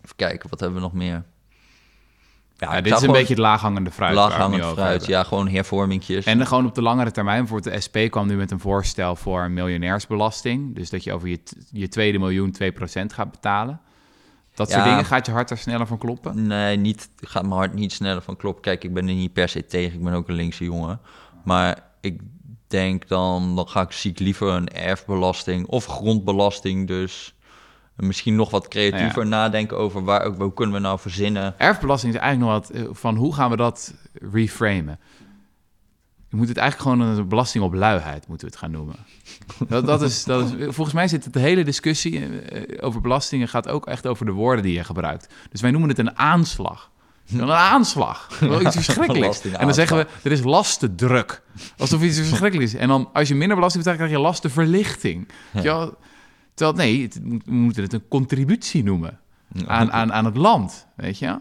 Even 0.04 0.16
kijken, 0.16 0.50
wat 0.50 0.60
hebben 0.60 0.78
we 0.78 0.84
nog 0.84 0.94
meer? 0.94 1.24
Ja, 2.58 2.82
dit 2.82 2.94
is 2.94 3.02
een 3.02 3.12
beetje 3.12 3.34
het 3.34 3.38
laaghangende 3.38 3.92
fruit. 3.92 4.16
laaghangend 4.16 4.64
fruit. 4.64 4.78
hebben. 4.90 5.10
Ja, 5.10 5.24
gewoon 5.24 5.48
hervormingjes. 5.50 6.26
En 6.26 6.38
dan 6.38 6.48
gewoon 6.48 6.66
op 6.66 6.76
de 6.76 6.82
langere 6.82 7.12
termijn. 7.12 7.40
Bijvoorbeeld 7.40 7.76
de 7.76 7.82
SP 7.86 7.98
kwam 8.10 8.28
nu 8.28 8.36
met 8.36 8.52
een 8.52 8.60
voorstel 8.60 9.16
voor 9.16 9.42
een 9.44 9.54
miljonairsbelasting. 9.54 10.76
Dus 10.76 10.90
dat 10.90 11.04
je 11.04 11.14
over 11.14 11.28
je, 11.28 11.40
je 11.72 11.88
tweede 11.88 12.20
miljoen 12.20 12.56
2% 12.64 12.66
gaat 13.14 13.32
betalen. 13.32 13.80
Dat 14.58 14.72
soort 14.72 14.84
dingen 14.84 15.06
gaat 15.06 15.26
je 15.26 15.32
hart 15.32 15.50
er 15.50 15.58
sneller 15.58 15.88
van 15.88 15.98
kloppen. 15.98 16.48
Nee, 16.48 16.78
niet, 16.78 17.10
gaat 17.16 17.44
mijn 17.44 17.56
hart 17.56 17.74
niet 17.74 17.94
sneller 17.94 18.22
van 18.22 18.36
kloppen. 18.36 18.62
Kijk, 18.62 18.84
ik 18.84 18.94
ben 18.94 19.08
er 19.08 19.14
niet 19.14 19.34
per 19.34 19.50
se 19.50 19.66
tegen. 19.66 19.98
Ik 19.98 20.04
ben 20.04 20.14
ook 20.14 20.28
een 20.28 20.36
linkse 20.36 20.64
jongen. 20.64 21.00
Maar 21.44 21.84
ik 22.02 22.22
denk 22.68 23.08
dan, 23.08 23.56
dan 23.56 23.68
ga 23.68 23.82
ik, 23.82 23.92
zie 23.92 24.12
ik 24.12 24.20
liever 24.20 24.48
een 24.48 24.68
erfbelasting 24.68 25.68
of 25.68 25.86
grondbelasting. 25.86 26.88
Dus 26.88 27.36
misschien 27.96 28.36
nog 28.36 28.50
wat 28.50 28.68
creatiever 28.68 29.28
nadenken 29.28 29.78
over 29.78 30.04
waar, 30.04 30.26
hoe 30.26 30.54
kunnen 30.54 30.76
we 30.76 30.82
nou 30.82 31.00
verzinnen. 31.00 31.60
Erfbelasting 31.60 32.14
is 32.14 32.20
eigenlijk 32.20 32.52
nog 32.52 32.62
wat 32.62 32.82
eh, 32.82 32.88
van 32.92 33.16
hoe 33.16 33.34
gaan 33.34 33.50
we 33.50 33.56
dat 33.56 33.94
reframen? 34.14 35.00
Je 36.30 36.36
moet 36.36 36.48
het 36.48 36.58
eigenlijk 36.58 36.90
gewoon 36.90 37.18
een 37.18 37.28
belasting 37.28 37.64
op 37.64 37.74
luiheid 37.74 38.28
moeten 38.28 38.48
we 38.48 38.54
het 38.54 38.64
gaan 38.64 38.72
noemen. 38.72 38.96
Dat, 39.68 39.86
dat 39.86 40.02
is, 40.02 40.24
dat 40.24 40.54
is, 40.54 40.64
volgens 40.64 40.94
mij 40.94 41.08
zit 41.08 41.24
het 41.24 41.34
de 41.34 41.40
hele 41.40 41.64
discussie 41.64 42.42
eh, 42.42 42.86
over 42.86 43.02
belastingen 43.02 43.48
gaat 43.48 43.68
ook 43.68 43.88
echt 43.88 44.08
over 44.08 44.26
de 44.26 44.32
woorden 44.32 44.64
die 44.64 44.74
je 44.74 44.84
gebruikt. 44.84 45.34
Dus 45.52 45.62
wij 45.62 45.72
noemen 45.72 45.90
het 45.90 46.00
een 46.00 46.18
aanslag. 46.18 46.92
Een 47.34 47.52
aanslag. 47.52 48.40
Wel 48.40 48.62
iets 48.62 48.76
verschrikkelijks. 48.82 49.42
En 49.42 49.66
dan 49.66 49.74
zeggen 49.74 49.98
we, 49.98 50.08
er 50.24 50.32
is 50.32 50.44
lastendruk. 50.44 51.42
Alsof 51.78 52.02
iets 52.04 52.18
verschrikkelijks 52.18 52.74
is. 52.74 52.80
En 52.80 52.88
dan, 52.88 53.10
als 53.14 53.28
je 53.28 53.36
minder 53.36 53.56
belasting 53.56 53.84
betaalt, 53.84 54.02
krijg 54.02 54.18
je 54.18 54.26
lastenverlichting. 54.28 55.28
Wel? 55.52 55.98
Terwijl, 56.54 56.78
nee, 56.78 57.02
het, 57.02 57.20
we 57.46 57.52
moeten 57.52 57.84
het 57.84 57.94
een 57.94 58.08
contributie 58.08 58.84
noemen 58.84 59.20
aan, 59.66 59.92
aan, 59.92 60.14
aan 60.14 60.26
het 60.26 60.38
land, 60.38 60.88
weet 60.96 61.20
je? 61.20 61.40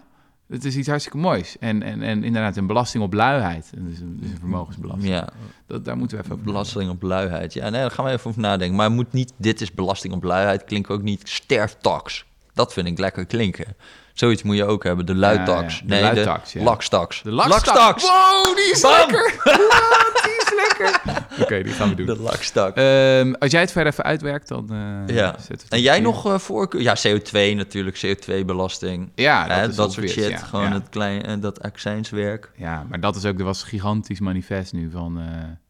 Het 0.48 0.64
is 0.64 0.76
iets 0.76 0.88
hartstikke 0.88 1.18
moois. 1.18 1.56
En, 1.60 1.82
en, 1.82 2.02
en 2.02 2.24
inderdaad, 2.24 2.56
een 2.56 2.66
belasting 2.66 3.04
op 3.04 3.12
luiheid. 3.12 3.64
Is 3.64 4.00
een, 4.00 4.20
een 4.22 4.36
vermogensbelasting. 4.38 5.12
Ja, 5.12 5.28
Dat, 5.66 5.84
daar 5.84 5.96
moeten 5.96 6.16
we 6.16 6.22
even 6.22 6.34
over 6.34 6.46
belasting 6.46 6.90
op 6.90 7.02
luiheid. 7.02 7.52
Ja, 7.52 7.68
nee, 7.68 7.80
daar 7.80 7.90
gaan 7.90 8.04
we 8.04 8.10
even 8.10 8.30
over 8.30 8.40
nadenken. 8.40 8.76
Maar 8.76 8.86
het 8.86 8.94
moet 8.94 9.12
niet, 9.12 9.32
dit 9.36 9.60
is 9.60 9.72
belasting 9.72 10.14
op 10.14 10.22
luiheid, 10.22 10.64
klinkt 10.64 10.88
ook 10.88 11.02
niet 11.02 11.20
sterftax. 11.24 12.24
Dat 12.54 12.72
vind 12.72 12.86
ik 12.86 12.98
lekker 12.98 13.26
klinken. 13.26 13.76
Zoiets 14.12 14.42
moet 14.42 14.56
je 14.56 14.64
ook 14.64 14.84
hebben, 14.84 15.06
de 15.06 15.14
luidtax. 15.14 15.74
Ja, 15.74 15.80
ja, 15.80 15.86
de 15.86 15.94
nee, 15.94 16.02
luidtax, 16.02 16.52
de 16.52 16.58
ja. 16.58 16.64
lakstax. 16.64 17.22
De 17.22 17.30
lakstax. 17.30 18.02
Wow, 18.02 18.56
die 18.56 18.70
is 18.70 18.80
Bam! 18.80 18.92
lekker. 18.92 19.34
lekker. 20.56 21.00
Oké, 21.42 21.62
die 21.62 21.72
gaan 21.72 21.88
we 21.88 21.94
doen. 21.94 22.06
De 22.06 22.18
lakstax. 22.20 22.76
Ehm, 22.76 23.32
als 23.38 23.50
jij 23.50 23.60
het 23.60 23.72
verder 23.72 23.92
even 23.92 24.04
uitwerkt, 24.04 24.48
dan... 24.48 24.70
eh, 25.06 25.14
ja. 25.16 25.36
En 25.68 25.80
jij 25.80 25.94
hier. 25.94 26.02
nog 26.02 26.26
eh, 26.26 26.38
voorkeur? 26.38 26.80
Ja, 26.80 26.96
CO2 27.08 27.56
natuurlijk, 27.56 27.96
CO2-belasting. 28.06 29.10
Ja, 29.14 29.66
dat, 29.66 29.92
soort 29.92 30.10
shit. 30.10 30.28
ja, 30.28 30.36
Gewoon 30.38 30.64
ja. 30.68 30.72
het 30.72 30.88
klein, 30.88 31.22
eh, 31.22 31.34
dat 31.40 31.62
accijnswerk. 31.62 32.50
Ja, 32.56 32.84
maar 32.88 33.00
dat 33.00 33.16
is 33.16 33.24
ook, 33.24 33.38
er 33.38 33.44
was 33.44 33.62
een 33.62 33.68
gigantisch 33.68 34.20
manifest 34.20 34.72
nu 34.72 34.90
van... 34.90 35.18
eh 35.20 35.24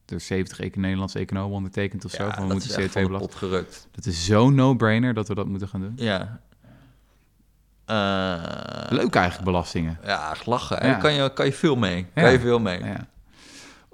door 0.04 0.20
70 0.20 0.60
econ- 0.60 0.80
Nederlandse 0.82 1.18
economen 1.18 1.56
ondertekend 1.56 2.04
of 2.04 2.10
zo. 2.10 2.16
Ja, 2.24 2.30
van 2.34 2.42
we 2.42 2.48
dat 2.48 2.52
moeten 2.52 2.68
is 2.68 2.76
echt 2.84 2.92
van 2.92 3.02
de 3.02 3.08
CO2-belasting. 3.08 3.30
pot 3.40 3.48
gerukt. 3.50 3.88
Dat 3.92 4.06
is 4.06 4.24
zo'n 4.24 4.54
no-brainer 4.54 5.14
dat 5.14 5.28
we 5.28 5.34
dat 5.34 5.46
moeten 5.46 5.68
gaan 5.68 5.80
doen. 5.80 5.92
Ja. 5.96 6.40
Eh, 7.84 8.90
Leuk 8.98 9.14
eigenlijk, 9.14 9.44
belastingen. 9.44 9.98
Ja, 10.04 10.30
echt 10.30 10.46
lachen. 10.46 10.76
Ja. 10.76 10.82
Daar 10.82 10.98
kan 11.00 11.12
je, 11.12 11.32
kan 11.32 11.46
je 11.46 11.52
veel 11.52 11.76
mee. 11.76 12.06
Ja. 12.14 12.22
Kan 12.22 12.32
je 12.32 12.40
veel 12.40 12.58
mee. 12.58 12.78
Ja. 12.84 13.06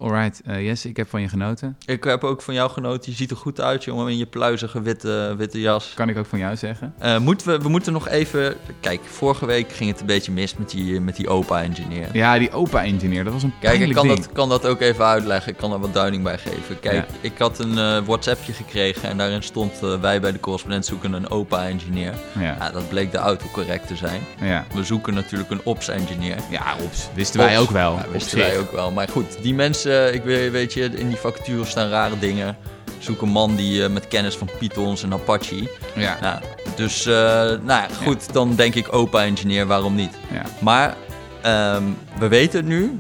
Alright, 0.03 0.41
eh 0.45 0.65
Jesse, 0.67 0.89
ik 0.89 0.97
heb 0.97 1.09
van 1.09 1.21
je 1.21 1.29
genoten. 1.29 1.77
Ik 1.87 2.05
heb 2.05 2.25
ook 2.25 2.43
van 2.43 2.55
jou 2.55 2.71
genoten. 2.71 3.11
Je 3.11 3.17
ziet 3.17 3.31
er 3.31 3.37
goed 3.37 3.61
uit, 3.61 3.85
jongen, 3.85 4.09
in 4.09 4.17
je 4.19 4.27
pluizige 4.27 4.83
witte, 4.83 5.35
witte 5.39 5.61
jas. 5.61 5.93
Kan 5.95 6.09
ik 6.09 6.19
ook 6.19 6.27
van 6.27 6.39
jou 6.39 6.57
zeggen. 6.57 6.95
Eh, 6.99 7.19
moeten 7.19 7.47
we, 7.47 7.59
we 7.59 7.69
moeten 7.69 7.93
nog 7.93 8.09
even... 8.09 8.57
Kijk, 8.81 9.01
vorige 9.05 9.47
week 9.47 9.73
ging 9.73 9.91
het 9.91 10.01
een 10.01 10.07
beetje 10.07 10.33
mis 10.33 10.57
met 10.57 10.71
die, 10.71 11.01
met 11.01 11.17
die 11.17 11.29
opa-engineer. 11.29 12.07
Ja, 12.13 12.39
die 12.39 12.51
opa-engineer, 12.53 13.25
dat 13.25 13.33
was 13.33 13.43
een 13.43 13.53
Kijk, 13.61 13.81
ik 13.81 13.93
kan 13.95 14.07
ding. 14.07 14.19
dat, 14.19 14.33
kan 14.33 14.49
dat 14.49 14.67
ook 14.67 14.81
even 14.81 15.05
uitleggen. 15.05 15.53
Ik 15.53 15.59
kan 15.59 15.73
er 15.73 15.79
wat 15.79 15.95
duiding 15.95 16.23
bij 16.23 16.39
geven. 16.39 16.81
Kijk, 16.81 16.95
Ja. 16.95 17.05
ik 17.21 17.33
had 17.39 17.59
een 17.59 17.79
eh, 17.79 17.99
WhatsAppje 18.05 18.53
gekregen 18.53 19.09
en 19.09 19.17
daarin 19.19 19.43
stond... 19.43 19.79
wij 20.01 20.21
bij 20.21 20.33
de 20.33 20.41
correspondent 20.41 20.87
zoeken 20.87 21.13
een 21.13 21.31
opa-engineer. 21.31 22.13
Ja, 22.39 22.71
dat 22.71 22.89
bleek 22.89 23.13
de 23.13 23.19
autocorrect 23.19 23.87
te 23.87 23.97
zijn. 23.97 24.21
ja. 24.41 24.65
We 24.75 24.85
zoeken 24.85 25.15
natuurlijk 25.15 25.51
een 25.51 25.61
ops-engineer. 25.65 26.37
ja 26.51 26.75
ops. 26.85 27.09
Wisten 27.15 27.41
wij 27.41 27.59
ook 27.59 27.71
wel. 27.71 27.93
Ja, 27.93 28.05
wisten 28.13 28.39
wij 28.39 28.59
ook 28.59 28.73
wel. 28.73 28.91
Maar 28.91 29.09
goed, 29.09 29.43
die 29.43 29.55
mensen, 29.55 29.91
ik 30.13 30.23
weet, 30.23 30.51
weet 30.51 30.73
je, 30.73 30.85
in 30.85 31.09
die 31.09 31.17
vacatures 31.17 31.71
staan 31.71 31.89
rare 31.89 32.19
dingen. 32.19 32.57
Zoek 32.99 33.23
een 33.23 33.29
man 33.29 33.57
die 33.57 33.85
eh, 33.85 33.91
met 33.91 34.09
kennis 34.09 34.37
van 34.37 34.49
Pythons 34.59 35.03
en 35.03 35.13
Apache. 35.13 35.69
Ja, 35.95 36.19
Nou, 36.21 36.41
dus, 36.77 37.07
eh, 37.07 37.13
nou 37.13 37.67
ja, 37.67 37.87
goed, 38.05 38.33
dan 38.33 38.55
denk 38.55 38.75
ik 38.75 38.95
opa-engineer, 38.95 39.67
waarom 39.67 39.95
niet? 39.95 40.15
ja. 40.33 40.43
Maar 40.61 40.97
ehm, 41.43 41.83
we 42.19 42.29
weten 42.29 42.59
het 42.59 42.69
nu. 42.69 42.97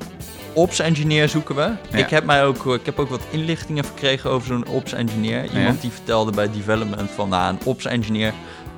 Ops-engineer 0.54 1.28
zoeken 1.28 1.54
we. 1.54 1.72
Ja. 1.90 1.98
Ik, 1.98 2.10
heb 2.10 2.24
mij 2.24 2.44
ook, 2.44 2.66
ik 2.66 2.86
heb 2.86 2.98
ook 2.98 3.08
wat 3.08 3.22
inlichtingen 3.30 3.84
verkregen 3.84 4.30
over 4.30 4.46
zo'n 4.46 4.66
ops-engineer. 4.66 5.44
Iemand 5.54 5.80
die 5.80 5.90
vertelde 5.90 6.30
bij 6.32 6.50
development 6.50 7.10
van, 7.10 7.28
nou, 7.28 7.52
een 7.52 7.58
ops-engineer... 7.64 8.32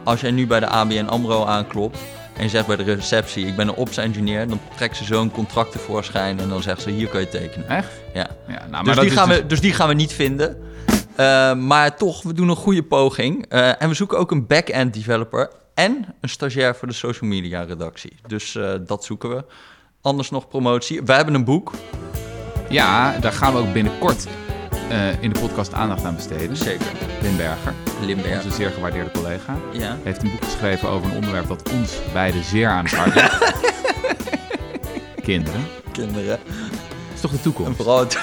Als 0.04 0.20
jij 0.20 0.30
nu 0.30 0.46
bij 0.46 0.60
de 0.60 0.66
ABN 0.66 1.06
AMRO 1.06 1.44
aanklopt 1.44 1.98
en 2.36 2.42
je 2.42 2.48
zegt 2.48 2.66
bij 2.66 2.76
de 2.76 2.82
receptie... 2.82 3.46
ik 3.46 3.56
ben 3.56 3.68
een 3.68 3.74
ops-engineer, 3.74 4.48
dan 4.48 4.60
trekt 4.76 4.96
ze 4.96 5.04
zo'n 5.04 5.30
contract 5.30 5.72
tevoorschijn... 5.72 6.40
en 6.40 6.48
dan 6.48 6.62
zegt 6.62 6.82
ze, 6.82 6.90
hier 6.90 7.08
kan 7.08 7.20
je 7.20 7.28
tekenen. 7.28 7.68
Echt? 7.68 7.90
Ja. 8.14 8.26
Ja, 8.48 8.66
nou, 8.70 8.84
maar 8.84 8.94
Dus 8.94 9.04
die, 9.04 9.10
gaan 9.10 9.28
dus- 9.28 9.38
we, 9.38 9.46
dus 9.46 9.60
die 9.60 9.72
gaan 9.72 9.88
we 9.88 9.94
niet 9.94 10.12
vinden. 10.12 10.56
Eh, 11.16 11.54
maar 11.54 11.96
toch, 11.96 12.22
we 12.22 12.32
doen 12.32 12.48
een 12.48 12.56
goede 12.56 12.82
poging. 12.82 13.46
Eh, 13.48 13.82
en 13.82 13.88
we 13.88 13.94
zoeken 13.94 14.18
ook 14.18 14.30
een 14.30 14.46
back-end 14.46 14.94
developer 14.94 15.50
en 15.74 16.14
een 16.20 16.28
stagiair 16.28 16.74
voor 16.76 16.88
de 16.88 16.94
social 16.94 17.30
media 17.30 17.62
redactie. 17.62 18.16
Dus 18.26 18.54
eh, 18.54 18.72
dat 18.86 19.04
zoeken 19.04 19.28
we. 19.28 19.44
Anders 20.00 20.30
nog 20.30 20.48
promotie. 20.48 21.02
We 21.02 21.12
hebben 21.12 21.34
een 21.34 21.44
boek. 21.44 21.72
Ja, 22.68 23.18
daar 23.18 23.32
gaan 23.32 23.52
we 23.52 23.58
ook 23.58 23.72
binnenkort 23.72 24.26
eh, 24.88 25.22
in 25.22 25.32
de 25.32 25.40
podcast 25.40 25.72
aandacht 25.74 26.04
aan 26.04 26.14
besteden. 26.14 26.56
Zeker. 26.56 26.86
Lin 27.22 27.36
Berger, 27.36 27.72
Limberg. 28.00 28.44
onze 28.44 28.56
zeer 28.56 28.70
gewaardeerde 28.70 29.10
collega, 29.10 29.56
Ja. 29.72 29.96
heeft 30.02 30.22
een 30.22 30.30
boek 30.30 30.44
geschreven 30.44 30.88
over 30.88 31.10
een 31.10 31.16
onderwerp 31.16 31.48
dat 31.48 31.70
ons 31.72 31.92
beiden 32.12 32.44
zeer 32.44 32.68
aan 32.68 32.84
het 32.84 32.94
hart 32.94 33.14
ligt. 33.14 33.52
Kinderen. 35.22 35.60
Kinderen. 35.92 36.26
Dat 36.26 37.14
is 37.14 37.20
toch 37.20 37.30
de 37.30 37.40
toekomst? 37.40 37.76
vooral 37.76 37.98
het... 37.98 38.18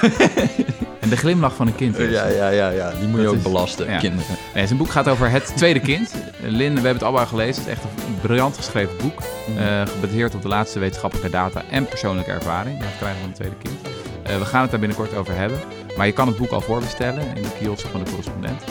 En 1.02 1.08
de 1.08 1.16
glimlach 1.16 1.54
van 1.54 1.66
een 1.66 1.74
kind. 1.74 1.98
is. 1.98 2.10
ja, 2.10 2.26
ja, 2.26 2.48
ja, 2.48 2.68
ja. 2.70 2.90
Die 2.98 3.08
moet 3.08 3.20
je 3.20 3.28
ook 3.28 3.36
is- 3.36 3.42
belasten, 3.42 3.90
ja. 3.90 3.98
kinderen. 3.98 4.36
Nee, 4.54 4.66
zijn 4.66 4.78
boek 4.78 4.90
gaat 4.90 5.08
over 5.08 5.30
het 5.30 5.52
tweede 5.56 5.80
kind. 5.80 6.14
Lin, 6.40 6.68
we 6.68 6.74
hebben 6.74 6.92
het 6.92 7.02
allemaal 7.02 7.26
gelezen. 7.26 7.62
Het 7.62 7.72
is 7.72 7.78
echt 7.78 7.84
een 7.84 8.20
briljant 8.20 8.56
geschreven 8.56 8.96
boek. 9.00 9.22
eh, 9.58 9.82
gebaseerd 9.86 10.34
op 10.34 10.42
de 10.42 10.48
laatste 10.48 10.78
wetenschappelijke 10.78 11.30
data 11.30 11.62
en 11.70 11.86
persoonlijke 11.86 12.30
ervaring. 12.30 12.78
Dat 12.78 12.88
krijgen 12.98 13.18
van 13.20 13.28
het 13.28 13.36
tweede 13.38 13.56
kind. 13.62 13.76
Eh, 14.22 14.38
we 14.38 14.44
gaan 14.44 14.60
het 14.62 14.70
daar 14.70 14.80
binnenkort 14.80 15.14
over 15.14 15.34
hebben. 15.36 15.58
Maar 15.96 16.06
je 16.06 16.12
kan 16.12 16.26
het 16.26 16.36
boek 16.36 16.50
al 16.50 16.60
voorbestellen 16.60 17.36
in 17.36 17.42
de 17.42 17.48
kiosk 17.58 17.86
van 17.86 18.04
de 18.04 18.10
correspondent. 18.10 18.62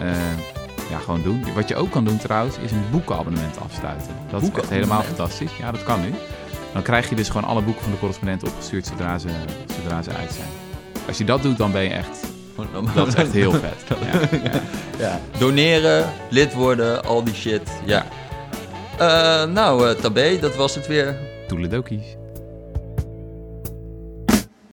Eh, 0.00 0.06
ja, 0.90 0.98
gewoon 0.98 1.22
doen. 1.22 1.44
Wat 1.54 1.68
je 1.68 1.76
ook 1.76 1.90
kan 1.90 2.04
doen 2.04 2.18
trouwens, 2.18 2.56
is 2.58 2.70
een 2.70 2.84
boekenabonnement 2.90 3.60
afsluiten. 3.60 4.14
Dat 4.30 4.42
is 4.42 4.50
echt 4.50 4.70
helemaal 4.70 5.02
fantastisch. 5.02 5.56
Ja, 5.58 5.72
dat 5.72 5.82
kan 5.82 6.00
nu. 6.00 6.14
Dan 6.72 6.82
krijg 6.82 7.08
je 7.08 7.14
dus 7.14 7.28
gewoon 7.28 7.48
alle 7.48 7.62
boeken 7.62 7.82
van 7.82 7.92
de 7.92 7.98
correspondent 7.98 8.42
opgestuurd 8.42 8.86
zodra 8.86 9.18
ze, 9.18 9.28
zodra 9.82 10.02
ze 10.02 10.10
uit 10.10 10.32
zijn. 10.32 10.48
Als 11.08 11.18
je 11.18 11.24
dat 11.24 11.42
doet, 11.42 11.56
dan 11.56 11.72
ben 11.72 11.82
je 11.82 11.90
echt... 11.90 12.26
Dat 12.94 13.06
is 13.06 13.14
echt 13.14 13.32
heel 13.32 13.52
vet. 13.52 13.84
Ja, 14.12 14.38
ja. 14.42 14.60
Ja. 14.98 15.20
Doneren, 15.38 16.12
lid 16.30 16.54
worden, 16.54 17.04
al 17.04 17.24
die 17.24 17.34
shit. 17.34 17.70
Ja. 17.84 18.06
Eh, 18.98 19.44
nou, 19.44 19.88
eh, 19.88 19.94
Tabé, 19.94 20.38
dat 20.40 20.56
was 20.56 20.74
het 20.74 20.86
weer. 20.86 21.16
Toeledokies. 21.48 22.16